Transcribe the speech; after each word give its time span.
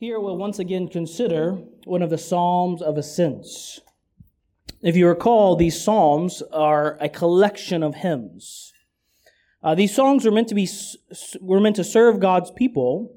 Here 0.00 0.20
we'll 0.20 0.36
once 0.36 0.60
again 0.60 0.86
consider 0.86 1.54
one 1.84 2.02
of 2.02 2.10
the 2.10 2.18
Psalms 2.18 2.80
of 2.80 2.96
Ascents. 2.96 3.80
If 4.80 4.94
you 4.94 5.08
recall, 5.08 5.56
these 5.56 5.82
Psalms 5.82 6.40
are 6.52 6.96
a 7.00 7.08
collection 7.08 7.82
of 7.82 7.96
hymns. 7.96 8.72
Uh, 9.60 9.74
these 9.74 9.92
songs 9.92 10.24
were 10.24 10.30
meant 10.30 10.46
to 10.50 10.54
be 10.54 10.68
were 11.40 11.58
meant 11.58 11.74
to 11.74 11.82
serve 11.82 12.20
God's 12.20 12.52
people 12.52 13.16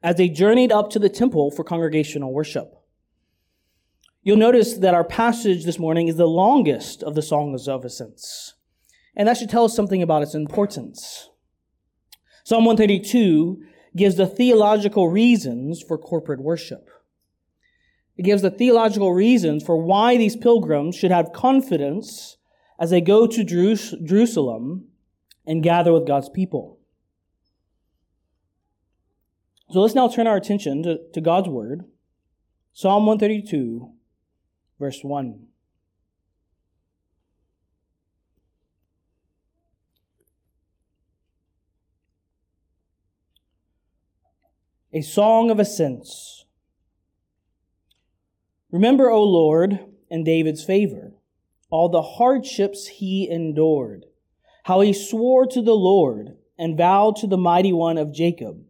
as 0.00 0.14
they 0.14 0.28
journeyed 0.28 0.70
up 0.70 0.88
to 0.90 1.00
the 1.00 1.08
temple 1.08 1.50
for 1.50 1.64
congregational 1.64 2.32
worship. 2.32 2.72
You'll 4.22 4.36
notice 4.36 4.74
that 4.74 4.94
our 4.94 5.02
passage 5.02 5.64
this 5.64 5.80
morning 5.80 6.06
is 6.06 6.14
the 6.14 6.28
longest 6.28 7.02
of 7.02 7.16
the 7.16 7.22
Songs 7.22 7.66
of 7.66 7.84
Ascents, 7.84 8.54
and 9.16 9.26
that 9.26 9.36
should 9.36 9.50
tell 9.50 9.64
us 9.64 9.74
something 9.74 10.00
about 10.00 10.22
its 10.22 10.36
importance. 10.36 11.28
Psalm 12.44 12.64
132 12.66 13.64
gives 13.96 14.16
the 14.16 14.26
theological 14.26 15.08
reasons 15.08 15.82
for 15.82 15.98
corporate 15.98 16.40
worship. 16.40 16.88
It 18.16 18.24
gives 18.24 18.42
the 18.42 18.50
theological 18.50 19.12
reasons 19.12 19.64
for 19.64 19.76
why 19.76 20.16
these 20.16 20.36
pilgrims 20.36 20.96
should 20.96 21.10
have 21.10 21.32
confidence 21.32 22.36
as 22.78 22.90
they 22.90 23.00
go 23.00 23.26
to 23.26 23.44
Jerusalem 23.44 24.88
and 25.46 25.62
gather 25.62 25.92
with 25.92 26.06
God's 26.06 26.28
people. 26.28 26.78
So 29.70 29.80
let's 29.80 29.94
now 29.94 30.08
turn 30.08 30.26
our 30.26 30.36
attention 30.36 30.82
to, 30.82 30.98
to 31.12 31.20
God's 31.20 31.48
Word. 31.48 31.84
Psalm 32.72 33.06
132, 33.06 33.92
verse 34.78 35.00
1. 35.02 35.47
A 44.90 45.02
song 45.02 45.50
of 45.50 45.60
ascents. 45.60 46.46
Remember, 48.72 49.10
O 49.10 49.22
Lord, 49.22 49.80
in 50.10 50.24
David's 50.24 50.64
favor, 50.64 51.12
all 51.70 51.90
the 51.90 52.00
hardships 52.00 52.86
he 52.86 53.28
endured, 53.28 54.06
how 54.64 54.80
he 54.80 54.94
swore 54.94 55.46
to 55.46 55.60
the 55.60 55.74
Lord 55.74 56.38
and 56.58 56.78
vowed 56.78 57.16
to 57.16 57.26
the 57.26 57.36
mighty 57.36 57.72
one 57.72 57.98
of 57.98 58.14
Jacob, 58.14 58.64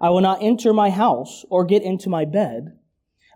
I 0.00 0.10
will 0.10 0.20
not 0.20 0.42
enter 0.42 0.72
my 0.72 0.90
house 0.90 1.44
or 1.48 1.64
get 1.64 1.82
into 1.82 2.10
my 2.10 2.24
bed. 2.24 2.76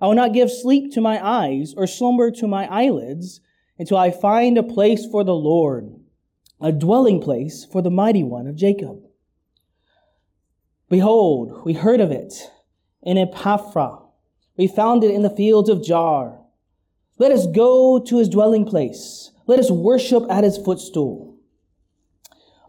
I 0.00 0.08
will 0.08 0.14
not 0.14 0.33
give 0.33 0.50
sleep 0.50 0.92
to 0.94 1.00
my 1.00 1.24
eyes 1.24 1.74
or 1.77 1.86
slumber 1.86 2.33
to 2.33 2.48
my 2.48 2.66
eyelids 2.66 3.40
until 3.78 3.98
I 3.98 4.11
find 4.11 4.58
a 4.58 4.64
place 4.64 5.06
for 5.06 5.22
the 5.22 5.34
Lord, 5.34 5.94
a 6.61 6.72
dwelling 6.72 7.20
place 7.20 7.64
for 7.64 7.83
the 7.83 7.90
mighty 7.90 8.24
one 8.24 8.48
of 8.48 8.56
Jacob. 8.56 9.05
Behold, 10.89 11.65
we 11.65 11.73
heard 11.73 12.01
of 12.01 12.12
it 12.12 12.48
in 13.03 13.17
Ephrathah. 13.17 14.03
We 14.56 14.69
found 14.69 15.03
it 15.03 15.11
in 15.11 15.23
the 15.23 15.31
fields 15.31 15.69
of 15.69 15.83
Jaar. 15.83 16.39
Let 17.19 17.33
us 17.33 17.47
go 17.47 17.98
to 17.98 18.19
his 18.19 18.29
dwelling 18.29 18.65
place. 18.65 19.33
Let 19.48 19.59
us 19.59 19.70
worship 19.70 20.25
at 20.31 20.45
his 20.45 20.57
footstool. 20.57 21.39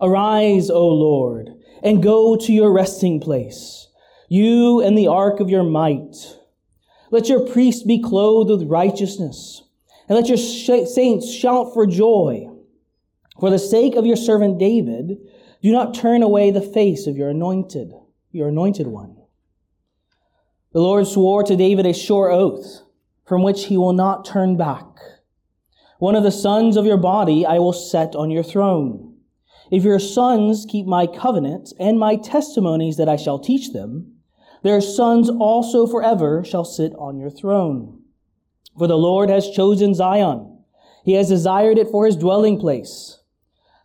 Arise, 0.02 0.72
O 0.72 0.88
Lord, 0.88 1.52
and 1.84 2.02
go 2.02 2.36
to 2.36 2.52
your 2.52 2.72
resting 2.72 3.20
place, 3.20 3.88
you 4.30 4.82
and 4.82 4.98
the 4.98 5.08
ark 5.08 5.40
of 5.40 5.50
your 5.50 5.64
might. 5.64 6.16
Let 7.12 7.30
your 7.30 7.48
priests 7.48 7.84
be 7.84 8.02
clothed 8.02 8.50
with 8.50 8.68
righteousness, 8.68 9.62
and 10.10 10.16
let 10.16 10.28
your 10.28 10.38
saints 10.38 11.32
shout 11.32 11.72
for 11.73 11.86
joy. 11.86 12.50
For 13.40 13.52
the 13.52 13.60
sake 13.60 13.95
of 13.95 14.08
your 14.08 14.18
servant 14.18 14.58
David, 14.58 15.18
do 15.62 15.72
not 15.72 15.94
turn 15.94 16.23
away 16.23 16.50
the 16.50 16.62
face 16.62 17.06
of 17.06 17.16
your 17.16 17.30
anointed 17.30 17.94
your 18.38 18.49
anointed 18.49 18.88
one. 18.88 19.17
The 20.73 20.80
Lord 20.80 21.07
swore 21.07 21.43
to 21.43 21.55
David 21.55 21.85
a 21.85 21.93
sure 21.93 22.31
oath 22.31 22.83
from 23.25 23.43
which 23.43 23.66
he 23.66 23.77
will 23.77 23.93
not 23.93 24.25
turn 24.25 24.55
back. 24.55 24.85
One 25.99 26.16
of 26.16 26.23
the 26.23 26.31
sons 26.31 26.77
of 26.77 26.85
your 26.85 26.97
body 26.97 27.45
I 27.45 27.58
will 27.59 27.73
set 27.73 28.15
on 28.15 28.30
your 28.30 28.43
throne. 28.43 29.15
If 29.71 29.83
your 29.83 29.99
sons 29.99 30.65
keep 30.70 30.86
my 30.86 31.08
covenant 31.08 31.73
and 31.80 31.99
my 31.99 32.15
testimonies 32.15 32.97
that 32.97 33.09
I 33.09 33.15
shall 33.15 33.39
teach 33.39 33.73
them, 33.73 34.14
their 34.64 34.80
sons 34.80 35.30
also 35.30 35.87
forever 35.87 36.43
shall 36.45 36.64
sit 36.64 36.93
on 36.95 37.17
your 37.17 37.30
throne. 37.30 38.02
For 38.77 38.87
the 38.87 38.97
Lord 38.97 39.30
has 39.30 39.49
chosen 39.49 39.93
Zion. 39.93 40.64
He 41.03 41.14
has 41.14 41.30
desired 41.30 41.77
it 41.77 41.89
for 41.89 42.05
his 42.05 42.15
dwelling 42.15 42.59
place. 42.59 43.20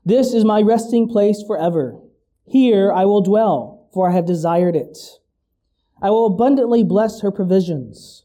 This 0.04 0.34
is 0.34 0.44
my 0.44 0.60
resting 0.60 1.08
place 1.08 1.42
forever. 1.46 1.98
Here 2.44 2.92
I 2.92 3.04
will 3.04 3.22
dwell 3.22 3.71
for 3.92 4.08
I 4.08 4.14
have 4.14 4.26
desired 4.26 4.76
it. 4.76 4.98
I 6.00 6.10
will 6.10 6.26
abundantly 6.26 6.82
bless 6.82 7.20
her 7.20 7.30
provisions. 7.30 8.24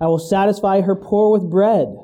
I 0.00 0.06
will 0.06 0.18
satisfy 0.18 0.80
her 0.80 0.94
poor 0.94 1.30
with 1.30 1.50
bread. 1.50 1.96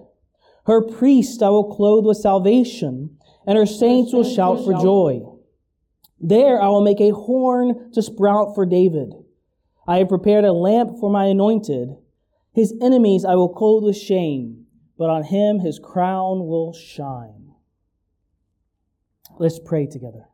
Her 0.67 0.83
priest 0.83 1.43
I 1.43 1.51
will 1.51 1.75
clothe 1.75 2.05
with 2.07 2.17
salvation, 2.17 3.17
and 3.47 3.57
her 3.57 3.67
saints 3.67 4.13
will 4.13 4.25
shout 4.25 4.65
for 4.65 4.73
joy. 4.73 5.23
There 6.21 6.61
I 6.61 6.69
will 6.69 6.83
make 6.83 7.01
a 7.01 7.11
horn 7.11 7.91
to 7.93 8.03
sprout 8.03 8.55
for 8.55 8.67
David. 8.67 9.13
I 9.87 9.99
have 9.99 10.09
prepared 10.09 10.45
a 10.45 10.53
lamp 10.53 10.99
for 10.99 11.11
my 11.11 11.27
anointed. 11.27 11.91
His 12.53 12.75
enemies 12.81 13.25
I 13.25 13.35
will 13.35 13.51
clothe 13.51 13.85
with 13.85 13.97
shame, 13.97 14.67
but 14.97 15.11
on 15.11 15.25
him 15.25 15.59
his 15.59 15.79
crown 15.79 16.47
will 16.47 16.73
shine. 16.73 17.53
Let's 19.39 19.59
pray 19.59 19.87
together. 19.87 20.29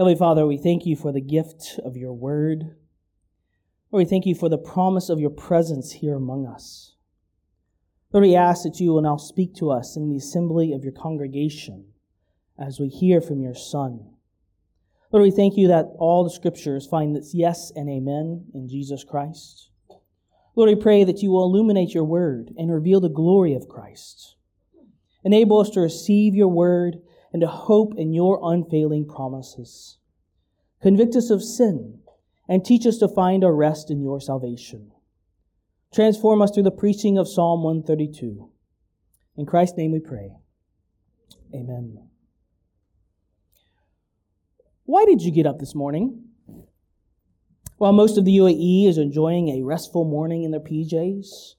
Heavenly 0.00 0.16
Father, 0.16 0.46
we 0.46 0.56
thank 0.56 0.86
you 0.86 0.96
for 0.96 1.12
the 1.12 1.20
gift 1.20 1.78
of 1.84 1.94
your 1.94 2.14
word. 2.14 2.74
Lord, 3.90 4.02
we 4.02 4.04
thank 4.06 4.24
you 4.24 4.34
for 4.34 4.48
the 4.48 4.56
promise 4.56 5.10
of 5.10 5.20
your 5.20 5.28
presence 5.28 5.92
here 5.92 6.14
among 6.14 6.46
us. 6.46 6.94
Lord, 8.10 8.24
we 8.24 8.34
ask 8.34 8.62
that 8.62 8.80
you 8.80 8.94
will 8.94 9.02
now 9.02 9.18
speak 9.18 9.54
to 9.56 9.70
us 9.70 9.98
in 9.98 10.08
the 10.08 10.16
assembly 10.16 10.72
of 10.72 10.84
your 10.84 10.94
congregation 10.94 11.92
as 12.58 12.80
we 12.80 12.88
hear 12.88 13.20
from 13.20 13.42
your 13.42 13.54
Son. 13.54 14.14
Lord, 15.12 15.22
we 15.22 15.30
thank 15.30 15.58
you 15.58 15.68
that 15.68 15.92
all 15.98 16.24
the 16.24 16.30
scriptures 16.30 16.86
find 16.86 17.14
this 17.14 17.34
yes 17.34 17.70
and 17.76 17.90
amen 17.90 18.46
in 18.54 18.70
Jesus 18.70 19.04
Christ. 19.04 19.68
Lord, 20.56 20.70
we 20.70 20.76
pray 20.76 21.04
that 21.04 21.20
you 21.20 21.30
will 21.30 21.44
illuminate 21.44 21.92
your 21.92 22.04
word 22.04 22.54
and 22.56 22.72
reveal 22.72 23.00
the 23.00 23.10
glory 23.10 23.52
of 23.52 23.68
Christ. 23.68 24.36
Enable 25.24 25.58
us 25.58 25.68
to 25.68 25.80
receive 25.80 26.34
your 26.34 26.48
word 26.48 27.00
and 27.32 27.40
to 27.42 27.46
hope 27.46 27.94
in 27.96 28.12
your 28.12 28.40
unfailing 28.42 29.06
promises. 29.06 29.98
Convict 30.82 31.14
us 31.14 31.30
of 31.30 31.42
sin 31.42 32.00
and 32.48 32.64
teach 32.64 32.86
us 32.86 32.98
to 32.98 33.08
find 33.08 33.44
our 33.44 33.54
rest 33.54 33.90
in 33.90 34.00
your 34.00 34.20
salvation. 34.20 34.90
Transform 35.94 36.42
us 36.42 36.50
through 36.52 36.64
the 36.64 36.70
preaching 36.70 37.18
of 37.18 37.28
Psalm 37.28 37.62
132. 37.62 38.50
In 39.36 39.46
Christ's 39.46 39.76
name 39.76 39.92
we 39.92 40.00
pray. 40.00 40.30
Amen. 41.54 42.08
Why 44.84 45.04
did 45.04 45.22
you 45.22 45.30
get 45.30 45.46
up 45.46 45.58
this 45.58 45.74
morning? 45.74 46.24
While 47.76 47.92
most 47.92 48.18
of 48.18 48.24
the 48.24 48.36
UAE 48.36 48.88
is 48.88 48.98
enjoying 48.98 49.48
a 49.48 49.62
restful 49.62 50.04
morning 50.04 50.42
in 50.42 50.50
their 50.50 50.60
PJs, 50.60 51.54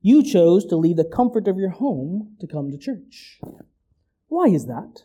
you 0.00 0.22
chose 0.22 0.64
to 0.66 0.76
leave 0.76 0.96
the 0.96 1.04
comfort 1.04 1.48
of 1.48 1.58
your 1.58 1.70
home 1.70 2.36
to 2.40 2.46
come 2.46 2.70
to 2.70 2.78
church. 2.78 3.40
Why 4.28 4.46
is 4.46 4.66
that? 4.66 5.02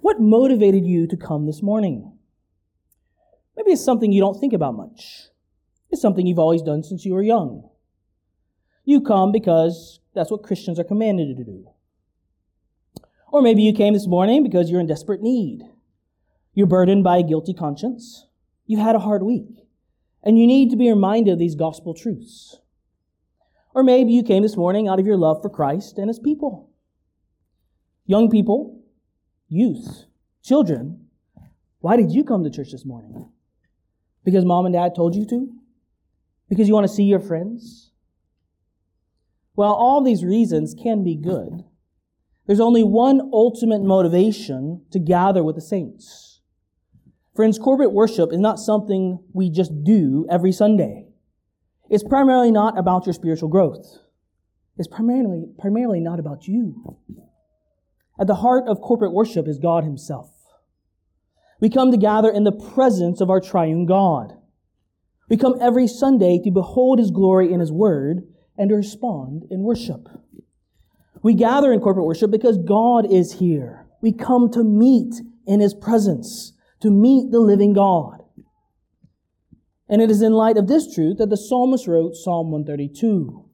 What 0.00 0.20
motivated 0.20 0.84
you 0.84 1.06
to 1.06 1.16
come 1.16 1.46
this 1.46 1.62
morning? 1.62 2.18
Maybe 3.56 3.72
it's 3.72 3.84
something 3.84 4.12
you 4.12 4.20
don't 4.20 4.40
think 4.40 4.52
about 4.52 4.76
much. 4.76 5.28
It's 5.90 6.02
something 6.02 6.26
you've 6.26 6.38
always 6.38 6.62
done 6.62 6.82
since 6.82 7.04
you 7.04 7.14
were 7.14 7.22
young. 7.22 7.68
You 8.84 9.00
come 9.00 9.30
because 9.30 10.00
that's 10.14 10.30
what 10.30 10.42
Christians 10.42 10.80
are 10.80 10.84
commanded 10.84 11.36
to 11.36 11.44
do. 11.44 11.68
Or 13.30 13.42
maybe 13.42 13.62
you 13.62 13.72
came 13.72 13.94
this 13.94 14.06
morning 14.06 14.42
because 14.42 14.70
you're 14.70 14.80
in 14.80 14.86
desperate 14.86 15.22
need. 15.22 15.62
You're 16.54 16.66
burdened 16.66 17.04
by 17.04 17.18
a 17.18 17.22
guilty 17.22 17.54
conscience. 17.54 18.26
You've 18.66 18.80
had 18.80 18.96
a 18.96 19.00
hard 19.00 19.22
week. 19.22 19.66
And 20.22 20.38
you 20.38 20.46
need 20.46 20.70
to 20.70 20.76
be 20.76 20.88
reminded 20.88 21.32
of 21.32 21.38
these 21.38 21.54
gospel 21.54 21.94
truths. 21.94 22.58
Or 23.74 23.82
maybe 23.82 24.12
you 24.12 24.22
came 24.22 24.42
this 24.42 24.56
morning 24.56 24.88
out 24.88 25.00
of 25.00 25.06
your 25.06 25.16
love 25.16 25.40
for 25.42 25.48
Christ 25.48 25.96
and 25.98 26.08
his 26.08 26.18
people. 26.18 26.71
Young 28.12 28.28
people, 28.28 28.78
youth, 29.48 30.04
children, 30.42 31.06
why 31.78 31.96
did 31.96 32.12
you 32.12 32.24
come 32.24 32.44
to 32.44 32.50
church 32.50 32.70
this 32.70 32.84
morning? 32.84 33.30
Because 34.22 34.44
mom 34.44 34.66
and 34.66 34.74
dad 34.74 34.94
told 34.94 35.14
you 35.14 35.24
to? 35.30 35.50
Because 36.46 36.68
you 36.68 36.74
want 36.74 36.86
to 36.86 36.92
see 36.92 37.04
your 37.04 37.20
friends? 37.20 37.90
Well, 39.56 39.72
all 39.72 40.04
these 40.04 40.22
reasons 40.22 40.74
can 40.74 41.02
be 41.02 41.16
good. 41.16 41.64
There's 42.46 42.60
only 42.60 42.82
one 42.82 43.30
ultimate 43.32 43.80
motivation 43.80 44.84
to 44.90 44.98
gather 44.98 45.42
with 45.42 45.54
the 45.54 45.62
saints. 45.62 46.42
Friends, 47.34 47.58
corporate 47.58 47.92
worship 47.92 48.30
is 48.30 48.40
not 48.40 48.58
something 48.58 49.24
we 49.32 49.48
just 49.48 49.84
do 49.84 50.26
every 50.30 50.52
Sunday. 50.52 51.06
It's 51.88 52.04
primarily 52.04 52.52
not 52.52 52.78
about 52.78 53.06
your 53.06 53.14
spiritual 53.14 53.48
growth. 53.48 53.86
It's 54.76 54.86
primarily, 54.86 55.46
primarily 55.58 56.00
not 56.00 56.20
about 56.20 56.46
you. 56.46 56.98
At 58.20 58.26
the 58.26 58.36
heart 58.36 58.68
of 58.68 58.80
corporate 58.80 59.12
worship 59.12 59.48
is 59.48 59.58
God 59.58 59.84
Himself. 59.84 60.30
We 61.60 61.70
come 61.70 61.90
to 61.90 61.96
gather 61.96 62.30
in 62.30 62.44
the 62.44 62.52
presence 62.52 63.20
of 63.20 63.30
our 63.30 63.40
triune 63.40 63.86
God. 63.86 64.34
We 65.28 65.36
come 65.36 65.54
every 65.60 65.86
Sunday 65.86 66.40
to 66.44 66.50
behold 66.50 66.98
His 66.98 67.10
glory 67.10 67.52
in 67.52 67.60
His 67.60 67.72
Word 67.72 68.26
and 68.58 68.68
to 68.68 68.76
respond 68.76 69.44
in 69.50 69.60
worship. 69.60 70.08
We 71.22 71.34
gather 71.34 71.72
in 71.72 71.80
corporate 71.80 72.06
worship 72.06 72.30
because 72.30 72.58
God 72.58 73.10
is 73.10 73.34
here. 73.34 73.86
We 74.00 74.12
come 74.12 74.50
to 74.50 74.64
meet 74.64 75.14
in 75.46 75.60
His 75.60 75.72
presence, 75.72 76.52
to 76.80 76.90
meet 76.90 77.30
the 77.30 77.38
living 77.38 77.72
God. 77.72 78.22
And 79.88 80.02
it 80.02 80.10
is 80.10 80.22
in 80.22 80.32
light 80.32 80.56
of 80.56 80.66
this 80.66 80.92
truth 80.92 81.18
that 81.18 81.30
the 81.30 81.36
psalmist 81.36 81.86
wrote 81.86 82.16
Psalm 82.16 82.50
132. 82.50 83.48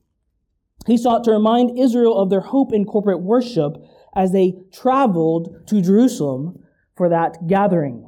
He 0.86 0.96
sought 0.96 1.24
to 1.24 1.32
remind 1.32 1.78
Israel 1.78 2.16
of 2.16 2.30
their 2.30 2.40
hope 2.40 2.72
in 2.72 2.86
corporate 2.86 3.20
worship 3.20 3.76
as 4.14 4.32
they 4.32 4.54
traveled 4.72 5.66
to 5.68 5.80
Jerusalem 5.80 6.64
for 6.96 7.08
that 7.08 7.46
gathering. 7.46 8.04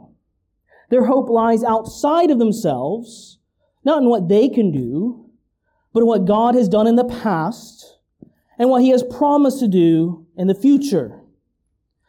Their 0.91 1.05
hope 1.05 1.29
lies 1.29 1.63
outside 1.63 2.31
of 2.31 2.39
themselves, 2.39 3.39
not 3.85 4.03
in 4.03 4.09
what 4.09 4.29
they 4.29 4.49
can 4.49 4.73
do, 4.73 5.31
but 5.93 6.01
in 6.01 6.07
what 6.07 6.25
God 6.25 6.55
has 6.55 6.69
done 6.69 6.87
in 6.87 6.97
the 6.97 7.05
past 7.05 7.99
and 8.59 8.69
what 8.69 8.83
He 8.83 8.91
has 8.91 9.03
promised 9.03 9.61
to 9.61 9.69
do 9.69 10.27
in 10.37 10.49
the 10.49 10.55
future. 10.55 11.21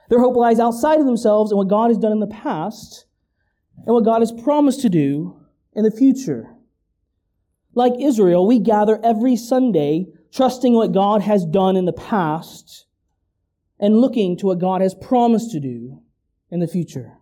Their 0.10 0.20
hope 0.20 0.36
lies 0.36 0.60
outside 0.60 1.00
of 1.00 1.06
themselves 1.06 1.52
and 1.52 1.58
what 1.58 1.70
God 1.70 1.90
has 1.90 1.98
done 1.98 2.12
in 2.12 2.20
the 2.20 2.28
past 2.28 3.06
and 3.86 3.94
what 3.94 4.04
God 4.04 4.22
has 4.22 4.32
promised 4.32 4.82
to 4.82 4.90
do 4.90 5.40
in 5.74 5.84
the 5.84 5.92
future. 5.92 6.54
Like 7.74 7.94
Israel, 8.00 8.46
we 8.46 8.60
gather 8.60 9.00
every 9.04 9.36
Sunday 9.36 10.08
trusting 10.34 10.74
what 10.74 10.92
God 10.92 11.22
has 11.22 11.46
done 11.46 11.78
in 11.78 11.86
the 11.86 11.94
past 11.94 12.86
and 13.82 13.98
looking 13.98 14.38
to 14.38 14.46
what 14.46 14.60
God 14.60 14.82
has 14.82 14.94
promised 14.94 15.52
to 15.52 15.60
do 15.60 16.02
in 16.52 16.60
the 16.60 16.68
future. 16.68 17.18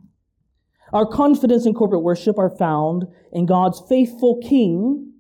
Our 0.91 1.05
confidence 1.05 1.65
in 1.65 1.73
corporate 1.73 2.03
worship 2.03 2.37
are 2.37 2.55
found 2.55 3.05
in 3.31 3.45
God's 3.45 3.81
faithful 3.87 4.41
King 4.41 5.13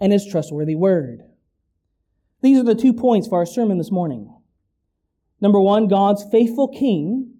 and 0.00 0.12
His 0.12 0.26
trustworthy 0.26 0.74
Word. 0.74 1.20
These 2.42 2.58
are 2.58 2.64
the 2.64 2.74
two 2.74 2.92
points 2.92 3.28
for 3.28 3.38
our 3.38 3.46
sermon 3.46 3.78
this 3.78 3.92
morning. 3.92 4.34
Number 5.40 5.60
one, 5.60 5.86
God's 5.86 6.24
faithful 6.30 6.68
King. 6.68 7.34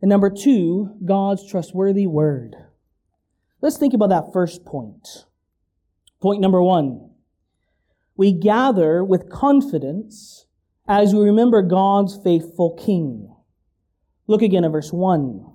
And 0.00 0.08
number 0.08 0.30
two, 0.30 0.96
God's 1.04 1.48
trustworthy 1.48 2.06
Word. 2.06 2.54
Let's 3.60 3.78
think 3.78 3.94
about 3.94 4.10
that 4.10 4.32
first 4.32 4.64
point. 4.64 5.26
Point 6.20 6.40
number 6.40 6.62
one. 6.62 7.10
We 8.16 8.32
gather 8.32 9.02
with 9.02 9.30
confidence 9.30 10.46
as 10.86 11.14
we 11.14 11.22
remember 11.22 11.62
God's 11.62 12.18
faithful 12.22 12.74
King. 12.74 13.34
Look 14.26 14.42
again 14.42 14.64
at 14.64 14.72
verse 14.72 14.92
1. 14.92 15.46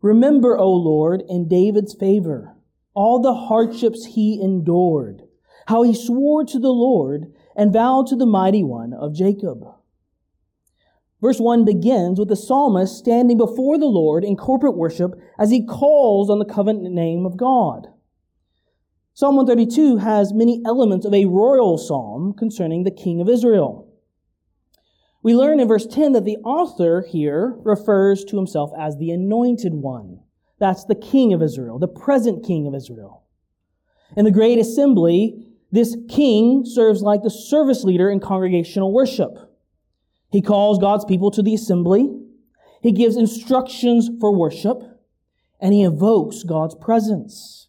Remember, 0.00 0.58
O 0.58 0.72
Lord, 0.72 1.22
in 1.28 1.48
David's 1.48 1.94
favor, 1.94 2.56
all 2.94 3.20
the 3.20 3.34
hardships 3.34 4.04
he 4.14 4.40
endured, 4.42 5.22
how 5.68 5.82
he 5.82 5.94
swore 5.94 6.44
to 6.44 6.58
the 6.58 6.72
Lord 6.72 7.32
and 7.56 7.72
vowed 7.72 8.08
to 8.08 8.16
the 8.16 8.26
mighty 8.26 8.64
one 8.64 8.92
of 8.92 9.14
Jacob. 9.14 9.64
Verse 11.20 11.38
1 11.38 11.64
begins 11.64 12.18
with 12.18 12.28
the 12.28 12.36
psalmist 12.36 12.96
standing 12.96 13.38
before 13.38 13.78
the 13.78 13.86
Lord 13.86 14.24
in 14.24 14.36
corporate 14.36 14.76
worship 14.76 15.12
as 15.38 15.50
he 15.50 15.64
calls 15.64 16.28
on 16.28 16.40
the 16.40 16.44
covenant 16.44 16.92
name 16.92 17.24
of 17.24 17.36
God. 17.36 17.86
Psalm 19.14 19.36
132 19.36 19.98
has 19.98 20.32
many 20.32 20.62
elements 20.64 21.04
of 21.04 21.12
a 21.12 21.26
royal 21.26 21.76
psalm 21.76 22.32
concerning 22.32 22.84
the 22.84 22.90
king 22.90 23.20
of 23.20 23.28
Israel. 23.28 23.86
We 25.22 25.36
learn 25.36 25.60
in 25.60 25.68
verse 25.68 25.86
10 25.86 26.12
that 26.12 26.24
the 26.24 26.38
author 26.38 27.04
here 27.06 27.54
refers 27.58 28.24
to 28.24 28.36
himself 28.36 28.70
as 28.78 28.96
the 28.96 29.10
anointed 29.10 29.74
one. 29.74 30.20
That's 30.58 30.84
the 30.84 30.94
king 30.94 31.34
of 31.34 31.42
Israel, 31.42 31.78
the 31.78 31.88
present 31.88 32.46
king 32.46 32.66
of 32.66 32.74
Israel. 32.74 33.24
In 34.16 34.24
the 34.24 34.30
great 34.30 34.58
assembly, 34.58 35.46
this 35.70 35.94
king 36.08 36.64
serves 36.64 37.02
like 37.02 37.22
the 37.22 37.30
service 37.30 37.84
leader 37.84 38.10
in 38.10 38.18
congregational 38.18 38.92
worship. 38.92 39.36
He 40.30 40.40
calls 40.40 40.78
God's 40.78 41.04
people 41.04 41.30
to 41.32 41.42
the 41.42 41.54
assembly. 41.54 42.08
He 42.80 42.92
gives 42.92 43.16
instructions 43.16 44.08
for 44.20 44.34
worship 44.34 44.82
and 45.60 45.74
he 45.74 45.84
evokes 45.84 46.44
God's 46.44 46.74
presence. 46.74 47.68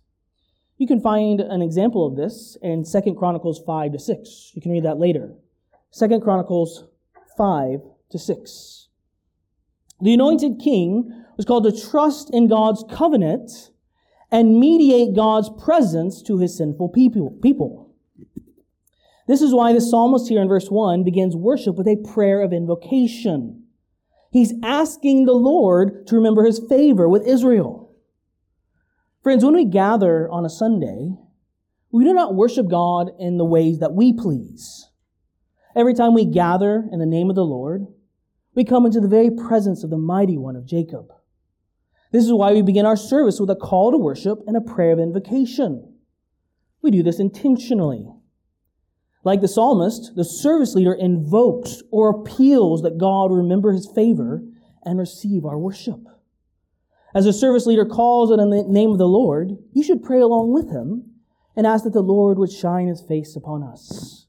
You 0.84 0.88
can 0.88 1.00
find 1.00 1.40
an 1.40 1.62
example 1.62 2.06
of 2.06 2.18
this 2.18 2.58
in 2.62 2.84
2 2.84 3.16
Chronicles 3.16 3.62
5 3.66 3.94
to 3.94 4.00
6. 4.00 4.52
You 4.54 4.62
can 4.62 4.70
read 4.70 4.84
that 4.84 5.00
later. 5.00 5.34
2 5.98 6.20
Chronicles 6.20 6.84
5 7.38 7.80
to 8.10 8.20
6. 8.20 8.90
The 10.02 10.14
anointed 10.14 10.60
king 10.62 11.24
was 11.38 11.46
called 11.46 11.64
to 11.64 11.90
trust 11.90 12.32
in 12.32 12.50
God's 12.50 12.84
covenant 12.92 13.72
and 14.30 14.60
mediate 14.60 15.16
God's 15.16 15.50
presence 15.64 16.22
to 16.24 16.40
his 16.40 16.58
sinful 16.58 16.90
people. 16.90 17.90
This 19.30 19.42
is 19.42 19.54
why 19.54 19.72
the 19.72 19.80
psalmist 19.80 20.28
here 20.28 20.42
in 20.42 20.50
verse 20.50 20.68
1 20.68 21.06
begins 21.06 21.34
worship 21.34 21.78
with 21.78 21.88
a 21.88 22.04
prayer 22.14 22.42
of 22.42 22.52
invocation. 22.52 23.64
He's 24.34 24.54
asking 24.62 25.28
the 25.28 25.32
Lord 25.32 26.08
to 26.08 26.16
remember 26.18 26.44
his 26.44 26.60
favor 26.68 27.08
with 27.08 27.26
Israel. 27.26 27.83
Friends, 29.24 29.46
when 29.46 29.56
we 29.56 29.64
gather 29.64 30.30
on 30.30 30.46
a 30.46 30.50
Sunday, 30.50 31.16
we 31.92 32.04
do 32.04 32.14
not 32.14 32.36
worship 32.36 32.68
God 32.68 33.10
in 33.18 33.38
the 33.38 33.46
ways 33.46 33.80
that 33.80 33.94
we 33.94 34.12
please. 34.12 34.90
Every 35.78 35.94
time 35.94 36.14
we 36.14 36.26
gather 36.26 36.86
in 36.92 37.00
the 37.00 37.06
name 37.06 37.30
of 37.30 37.38
the 37.38 37.46
Lord, 37.46 37.88
we 38.54 38.66
come 38.66 38.86
into 38.86 39.00
the 39.00 39.08
very 39.08 39.32
presence 39.32 39.82
of 39.82 39.90
the 39.90 39.98
mighty 39.98 40.38
one 40.38 40.58
of 40.58 40.66
Jacob. 40.66 41.06
This 42.12 42.26
is 42.26 42.34
why 42.34 42.52
we 42.52 42.62
begin 42.62 42.86
our 42.86 42.98
service 42.98 43.40
with 43.40 43.50
a 43.50 43.56
call 43.56 43.92
to 43.92 43.98
worship 43.98 44.40
and 44.46 44.58
a 44.58 44.62
prayer 44.62 44.92
of 44.92 45.00
invocation. 45.00 45.96
We 46.82 46.92
do 46.92 47.02
this 47.02 47.20
intentionally. 47.20 48.06
Like 49.24 49.40
the 49.40 49.48
psalmist, 49.48 50.18
the 50.18 50.26
service 50.26 50.76
leader 50.76 50.94
invokes 50.94 51.82
or 51.92 52.10
appeals 52.10 52.82
that 52.82 52.98
God 52.98 53.32
remember 53.32 53.72
his 53.72 53.90
favor 53.96 54.44
and 54.84 55.00
receive 55.00 55.46
our 55.46 55.58
worship. 55.58 56.02
As 57.16 57.26
a 57.28 57.34
service 57.34 57.66
leader 57.66 57.86
calls 57.86 58.32
on 58.32 58.50
the 58.50 58.64
name 58.64 58.92
of 58.92 58.98
the 58.98 59.08
Lord, 59.08 59.52
you 59.72 59.84
should 59.84 60.02
pray 60.02 60.20
along 60.20 60.52
with 60.52 60.72
him 60.72 61.12
and 61.56 61.68
ask 61.68 61.84
that 61.84 61.94
the 61.94 62.02
Lord 62.02 62.40
would 62.40 62.52
shine 62.52 62.88
his 62.88 63.02
face 63.02 63.36
upon 63.36 63.62
us. 63.62 64.26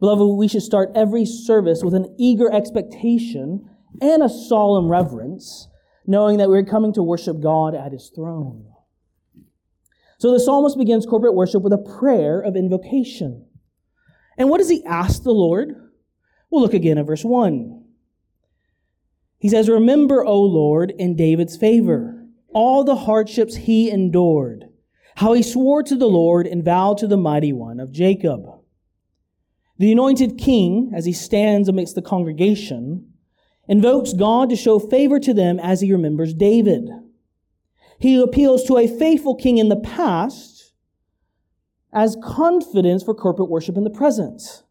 Beloved, 0.00 0.36
we 0.36 0.48
should 0.48 0.62
start 0.62 0.90
every 0.94 1.24
service 1.24 1.82
with 1.84 1.94
an 1.94 2.14
eager 2.18 2.52
expectation 2.52 3.70
and 4.00 4.22
a 4.22 4.28
solemn 4.28 4.90
reverence, 4.90 5.68
knowing 6.06 6.38
that 6.38 6.48
we're 6.48 6.64
coming 6.64 6.92
to 6.94 7.02
worship 7.02 7.40
God 7.40 7.74
at 7.74 7.92
his 7.92 8.10
throne. 8.14 8.66
So 10.18 10.32
the 10.32 10.40
psalmist 10.40 10.76
begins 10.76 11.06
corporate 11.06 11.34
worship 11.34 11.62
with 11.62 11.72
a 11.72 11.98
prayer 11.98 12.40
of 12.40 12.56
invocation. 12.56 13.46
And 14.36 14.50
what 14.50 14.58
does 14.58 14.68
he 14.68 14.84
ask 14.84 15.22
the 15.22 15.30
Lord? 15.30 15.74
We'll 16.50 16.62
look 16.62 16.74
again 16.74 16.98
at 16.98 17.06
verse 17.06 17.24
1. 17.24 17.85
He 19.38 19.48
says, 19.48 19.68
Remember, 19.68 20.24
O 20.24 20.40
Lord, 20.40 20.92
in 20.98 21.16
David's 21.16 21.56
favor, 21.56 22.26
all 22.52 22.84
the 22.84 22.96
hardships 22.96 23.56
he 23.56 23.90
endured, 23.90 24.66
how 25.16 25.32
he 25.32 25.42
swore 25.42 25.82
to 25.82 25.96
the 25.96 26.08
Lord 26.08 26.46
and 26.46 26.64
vowed 26.64 26.98
to 26.98 27.06
the 27.06 27.16
mighty 27.16 27.52
one 27.52 27.80
of 27.80 27.92
Jacob. 27.92 28.46
The 29.78 29.92
anointed 29.92 30.38
king, 30.38 30.92
as 30.94 31.04
he 31.04 31.12
stands 31.12 31.68
amidst 31.68 31.94
the 31.94 32.02
congregation, 32.02 33.12
invokes 33.68 34.14
God 34.14 34.48
to 34.50 34.56
show 34.56 34.78
favor 34.78 35.20
to 35.20 35.34
them 35.34 35.58
as 35.60 35.80
he 35.80 35.92
remembers 35.92 36.32
David. 36.32 36.88
He 37.98 38.20
appeals 38.20 38.64
to 38.64 38.78
a 38.78 38.86
faithful 38.86 39.34
king 39.34 39.58
in 39.58 39.68
the 39.68 39.76
past 39.76 40.72
as 41.92 42.16
confidence 42.22 43.02
for 43.02 43.14
corporate 43.14 43.50
worship 43.50 43.76
in 43.76 43.84
the 43.84 43.90
present. 43.90 44.62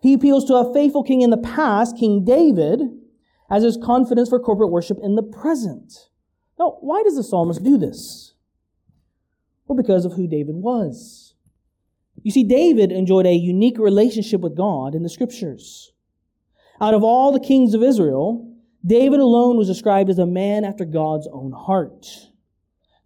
He 0.00 0.14
appeals 0.14 0.44
to 0.46 0.54
a 0.54 0.72
faithful 0.72 1.02
king 1.02 1.22
in 1.22 1.30
the 1.30 1.36
past, 1.36 1.96
King 1.96 2.24
David, 2.24 2.80
as 3.50 3.62
his 3.62 3.78
confidence 3.82 4.28
for 4.28 4.38
corporate 4.38 4.70
worship 4.70 4.98
in 5.02 5.14
the 5.14 5.22
present. 5.22 5.92
Now, 6.58 6.76
why 6.80 7.02
does 7.02 7.16
the 7.16 7.22
psalmist 7.22 7.62
do 7.62 7.76
this? 7.76 8.34
Well, 9.66 9.76
because 9.76 10.04
of 10.04 10.14
who 10.14 10.26
David 10.26 10.56
was. 10.56 11.34
You 12.22 12.30
see, 12.30 12.44
David 12.44 12.92
enjoyed 12.92 13.26
a 13.26 13.34
unique 13.34 13.78
relationship 13.78 14.40
with 14.40 14.56
God 14.56 14.94
in 14.94 15.02
the 15.02 15.08
scriptures. 15.08 15.92
Out 16.80 16.94
of 16.94 17.02
all 17.02 17.32
the 17.32 17.40
kings 17.40 17.74
of 17.74 17.82
Israel, 17.82 18.48
David 18.84 19.20
alone 19.20 19.56
was 19.56 19.68
described 19.68 20.10
as 20.10 20.18
a 20.18 20.26
man 20.26 20.64
after 20.64 20.84
God's 20.84 21.28
own 21.32 21.52
heart. 21.52 22.06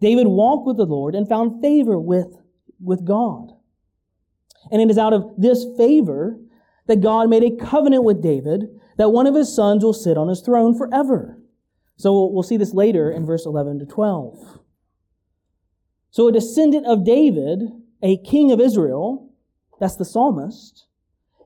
David 0.00 0.26
walked 0.26 0.66
with 0.66 0.76
the 0.76 0.84
Lord 0.84 1.14
and 1.14 1.28
found 1.28 1.62
favor 1.62 1.98
with, 1.98 2.36
with 2.82 3.04
God. 3.04 3.52
And 4.70 4.82
it 4.82 4.90
is 4.90 4.98
out 4.98 5.12
of 5.12 5.30
this 5.38 5.64
favor 5.76 6.38
that 6.86 7.00
God 7.00 7.28
made 7.28 7.42
a 7.42 7.64
covenant 7.64 8.04
with 8.04 8.22
David 8.22 8.64
that 8.96 9.10
one 9.10 9.26
of 9.26 9.34
his 9.34 9.54
sons 9.54 9.84
will 9.84 9.92
sit 9.92 10.16
on 10.16 10.28
his 10.28 10.40
throne 10.40 10.76
forever. 10.76 11.38
So 11.96 12.26
we'll 12.26 12.42
see 12.42 12.56
this 12.56 12.74
later 12.74 13.10
in 13.10 13.24
verse 13.24 13.46
11 13.46 13.78
to 13.80 13.86
12. 13.86 14.60
So 16.10 16.28
a 16.28 16.32
descendant 16.32 16.86
of 16.86 17.04
David, 17.04 17.62
a 18.02 18.16
king 18.18 18.52
of 18.52 18.60
Israel, 18.60 19.30
that's 19.80 19.96
the 19.96 20.04
psalmist, 20.04 20.86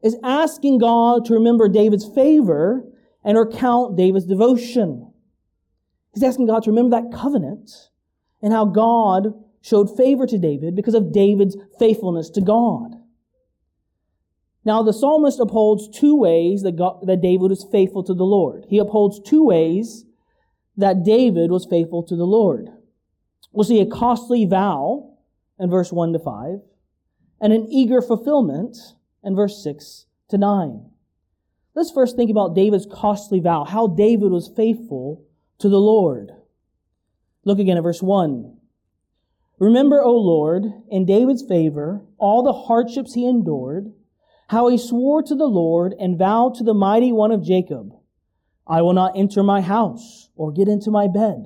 is 0.02 0.16
asking 0.22 0.78
God 0.78 1.24
to 1.26 1.34
remember 1.34 1.68
David's 1.68 2.08
favor 2.14 2.84
and 3.24 3.36
recount 3.36 3.96
David's 3.96 4.26
devotion. 4.26 5.12
He's 6.14 6.22
asking 6.22 6.46
God 6.46 6.62
to 6.64 6.70
remember 6.70 7.00
that 7.00 7.16
covenant 7.16 7.70
and 8.42 8.52
how 8.52 8.64
God 8.64 9.34
showed 9.60 9.94
favor 9.96 10.26
to 10.26 10.38
David 10.38 10.74
because 10.74 10.94
of 10.94 11.12
David's 11.12 11.56
faithfulness 11.78 12.30
to 12.30 12.40
God. 12.40 12.99
Now, 14.64 14.82
the 14.82 14.92
psalmist 14.92 15.40
upholds 15.40 15.88
two 15.88 16.16
ways 16.16 16.62
that, 16.62 16.76
God, 16.76 17.06
that 17.06 17.22
David 17.22 17.50
was 17.50 17.66
faithful 17.72 18.02
to 18.04 18.14
the 18.14 18.24
Lord. 18.24 18.66
He 18.68 18.78
upholds 18.78 19.20
two 19.20 19.44
ways 19.46 20.04
that 20.76 21.02
David 21.02 21.50
was 21.50 21.66
faithful 21.68 22.02
to 22.04 22.16
the 22.16 22.26
Lord. 22.26 22.68
We'll 23.52 23.64
see 23.64 23.80
a 23.80 23.86
costly 23.86 24.44
vow 24.44 25.16
in 25.58 25.70
verse 25.70 25.92
1 25.92 26.12
to 26.12 26.18
5, 26.18 26.60
and 27.40 27.52
an 27.52 27.66
eager 27.70 28.02
fulfillment 28.02 28.76
in 29.22 29.34
verse 29.34 29.62
6 29.62 30.06
to 30.28 30.38
9. 30.38 30.90
Let's 31.74 31.90
first 31.90 32.16
think 32.16 32.30
about 32.30 32.54
David's 32.54 32.86
costly 32.90 33.40
vow, 33.40 33.64
how 33.64 33.86
David 33.86 34.30
was 34.30 34.52
faithful 34.54 35.24
to 35.58 35.68
the 35.68 35.80
Lord. 35.80 36.32
Look 37.44 37.58
again 37.58 37.76
at 37.76 37.82
verse 37.82 38.02
1. 38.02 38.56
Remember, 39.58 40.02
O 40.02 40.16
Lord, 40.16 40.64
in 40.90 41.04
David's 41.04 41.44
favor, 41.46 42.02
all 42.18 42.42
the 42.42 42.52
hardships 42.52 43.14
he 43.14 43.26
endured, 43.26 43.92
how 44.50 44.66
he 44.66 44.76
swore 44.76 45.22
to 45.22 45.36
the 45.36 45.46
Lord 45.46 45.94
and 46.00 46.18
vowed 46.18 46.56
to 46.56 46.64
the 46.64 46.74
mighty 46.74 47.12
one 47.12 47.30
of 47.30 47.40
Jacob, 47.40 47.92
I 48.66 48.82
will 48.82 48.94
not 48.94 49.12
enter 49.16 49.44
my 49.44 49.60
house 49.60 50.28
or 50.34 50.50
get 50.50 50.66
into 50.66 50.90
my 50.90 51.06
bed. 51.06 51.44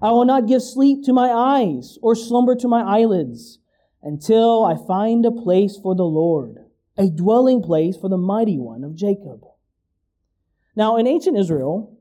I 0.00 0.12
will 0.12 0.24
not 0.24 0.46
give 0.48 0.62
sleep 0.62 1.04
to 1.04 1.12
my 1.12 1.28
eyes 1.28 1.98
or 2.00 2.14
slumber 2.14 2.54
to 2.54 2.68
my 2.68 2.80
eyelids 2.80 3.58
until 4.02 4.64
I 4.64 4.76
find 4.86 5.26
a 5.26 5.30
place 5.30 5.76
for 5.76 5.94
the 5.94 6.06
Lord, 6.06 6.56
a 6.96 7.10
dwelling 7.10 7.62
place 7.62 7.98
for 7.98 8.08
the 8.08 8.16
mighty 8.16 8.58
one 8.58 8.82
of 8.82 8.94
Jacob. 8.94 9.44
Now, 10.74 10.96
in 10.96 11.06
ancient 11.06 11.36
Israel, 11.36 11.98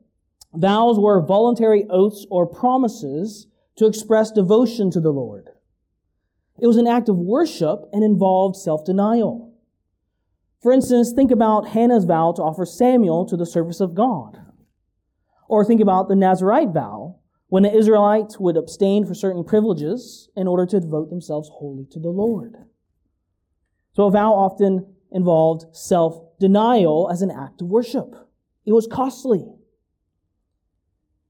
vows 0.53 0.97
were 0.97 1.21
voluntary 1.21 1.85
oaths 1.89 2.25
or 2.29 2.47
promises 2.47 3.47
to 3.75 3.85
express 3.85 4.31
devotion 4.31 4.91
to 4.91 5.01
the 5.01 5.11
Lord. 5.11 5.49
It 6.57 6.67
was 6.67 6.77
an 6.77 6.87
act 6.87 7.09
of 7.09 7.17
worship 7.17 7.81
and 7.91 8.01
involved 8.01 8.55
self-denial. 8.55 9.50
For 10.61 10.71
instance, 10.71 11.11
think 11.11 11.31
about 11.31 11.69
Hannah's 11.69 12.05
vow 12.05 12.33
to 12.33 12.43
offer 12.43 12.65
Samuel 12.65 13.25
to 13.25 13.35
the 13.35 13.45
service 13.45 13.81
of 13.81 13.95
God. 13.95 14.37
Or 15.49 15.65
think 15.65 15.81
about 15.81 16.07
the 16.07 16.15
Nazarite 16.15 16.69
vow, 16.69 17.17
when 17.47 17.63
the 17.63 17.75
Israelites 17.75 18.39
would 18.39 18.55
abstain 18.55 19.05
for 19.05 19.13
certain 19.13 19.43
privileges 19.43 20.29
in 20.35 20.47
order 20.47 20.65
to 20.67 20.79
devote 20.79 21.09
themselves 21.09 21.49
wholly 21.51 21.85
to 21.91 21.99
the 21.99 22.09
Lord. 22.09 22.55
So 23.93 24.05
a 24.05 24.11
vow 24.11 24.33
often 24.33 24.95
involved 25.11 25.75
self-denial 25.75 27.09
as 27.11 27.21
an 27.21 27.31
act 27.31 27.61
of 27.61 27.67
worship. 27.67 28.15
It 28.65 28.71
was 28.71 28.87
costly. 28.87 29.45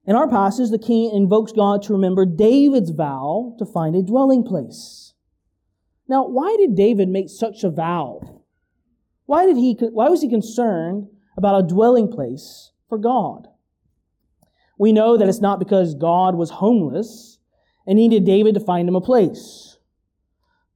In 0.05 0.15
our 0.15 0.27
passage, 0.27 0.69
the 0.69 0.77
king 0.77 1.09
invokes 1.15 1.53
God 1.53 1.81
to 1.83 1.93
remember 1.93 2.25
David's 2.25 2.91
vow 2.91 3.55
to 3.57 3.65
find 3.65 3.95
a 3.95 4.03
dwelling 4.03 4.43
place. 4.43 5.13
Now, 6.07 6.27
why 6.27 6.55
did 6.59 6.75
David 6.75 7.07
make 7.07 7.29
such 7.29 7.63
a 7.63 7.69
vow? 7.69 8.40
Why 9.31 9.45
did 9.45 9.55
he, 9.55 9.77
why 9.93 10.09
was 10.09 10.21
he 10.21 10.27
concerned 10.27 11.07
about 11.37 11.63
a 11.63 11.65
dwelling 11.65 12.11
place 12.11 12.73
for 12.89 12.97
God? 12.97 13.47
We 14.77 14.91
know 14.91 15.15
that 15.15 15.29
it's 15.29 15.39
not 15.39 15.57
because 15.57 15.95
God 15.95 16.35
was 16.35 16.49
homeless 16.49 17.39
and 17.87 17.95
needed 17.95 18.25
David 18.25 18.55
to 18.55 18.59
find 18.59 18.89
him 18.89 18.95
a 18.97 18.99
place. 18.99 19.77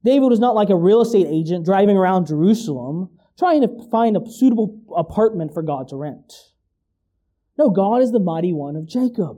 David 0.02 0.30
was 0.30 0.40
not 0.40 0.54
like 0.54 0.70
a 0.70 0.74
real 0.74 1.02
estate 1.02 1.26
agent 1.28 1.66
driving 1.66 1.98
around 1.98 2.28
Jerusalem 2.28 3.10
trying 3.38 3.60
to 3.60 3.90
find 3.90 4.16
a 4.16 4.26
suitable 4.26 4.80
apartment 4.96 5.52
for 5.52 5.62
God 5.62 5.88
to 5.88 5.96
rent. 5.96 6.32
No, 7.58 7.68
God 7.68 8.00
is 8.00 8.10
the 8.10 8.18
mighty 8.18 8.54
one 8.54 8.74
of 8.74 8.88
Jacob. 8.88 9.36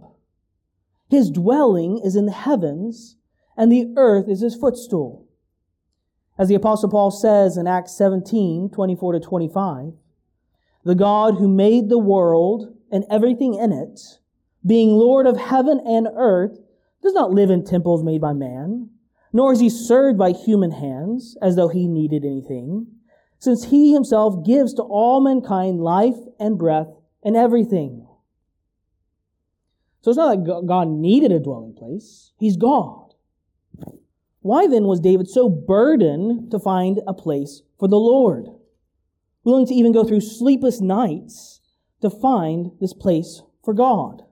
His 1.10 1.28
dwelling 1.28 2.00
is 2.04 2.14
in 2.14 2.26
the 2.26 2.30
heavens, 2.30 3.16
and 3.56 3.72
the 3.72 3.92
earth 3.96 4.28
is 4.28 4.42
his 4.42 4.54
footstool. 4.54 5.27
As 6.38 6.49
the 6.49 6.54
apostle 6.54 6.88
Paul 6.88 7.11
says 7.11 7.57
in 7.57 7.66
Acts 7.66 7.97
17, 7.97 8.71
24 8.71 9.12
to 9.14 9.21
25, 9.21 9.92
the 10.85 10.95
God 10.95 11.35
who 11.35 11.49
made 11.49 11.88
the 11.88 11.99
world 11.99 12.76
and 12.92 13.04
everything 13.11 13.54
in 13.54 13.73
it, 13.73 14.00
being 14.64 14.90
Lord 14.90 15.26
of 15.26 15.37
heaven 15.37 15.80
and 15.85 16.09
earth, 16.14 16.59
does 17.02 17.12
not 17.12 17.33
live 17.33 17.50
in 17.50 17.64
temples 17.64 18.04
made 18.04 18.21
by 18.21 18.33
man, 18.33 18.90
nor 19.33 19.52
is 19.52 19.61
he 19.61 19.68
served 19.68 20.16
by 20.16 20.30
human 20.30 20.71
hands 20.71 21.37
as 21.42 21.57
though 21.57 21.68
he 21.68 21.88
needed 21.88 22.25
anything, 22.25 22.87
since 23.38 23.64
he 23.64 23.92
himself 23.92 24.45
gives 24.47 24.75
to 24.75 24.83
all 24.83 25.21
mankind 25.21 25.80
life 25.80 26.16
and 26.38 26.59
breath 26.59 26.88
and 27.25 27.37
everything. 27.37 28.07
So 30.02 30.11
it's 30.11 30.18
not 30.18 30.38
like 30.38 30.66
God 30.66 30.88
needed 30.88 31.33
a 31.33 31.40
dwelling 31.40 31.75
place. 31.75 32.33
He's 32.38 32.57
God. 32.57 33.07
Why 34.40 34.66
then 34.66 34.85
was 34.85 35.00
David 35.00 35.28
so 35.28 35.49
burdened 35.49 36.50
to 36.50 36.59
find 36.59 37.00
a 37.07 37.14
place 37.14 37.62
for 37.78 37.88
the 37.88 37.97
Lord? 37.97 38.47
Willing 39.45 39.66
to 39.66 39.75
even 39.75 39.92
go 39.92 40.04
through 40.04 40.21
sleepless 40.21 40.80
nights 40.80 41.61
to 42.00 42.11
find 42.11 42.73
this 42.80 42.92
place 42.92 43.42
for 43.64 43.75
God? 43.75 44.23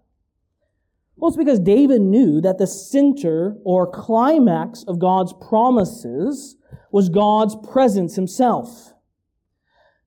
Well, 1.16 1.28
it's 1.28 1.36
because 1.36 1.58
David 1.58 2.02
knew 2.02 2.40
that 2.42 2.58
the 2.58 2.66
center 2.66 3.56
or 3.64 3.90
climax 3.90 4.84
of 4.84 4.98
God's 4.98 5.32
promises 5.32 6.56
was 6.92 7.08
God's 7.08 7.56
presence 7.70 8.16
himself. 8.16 8.92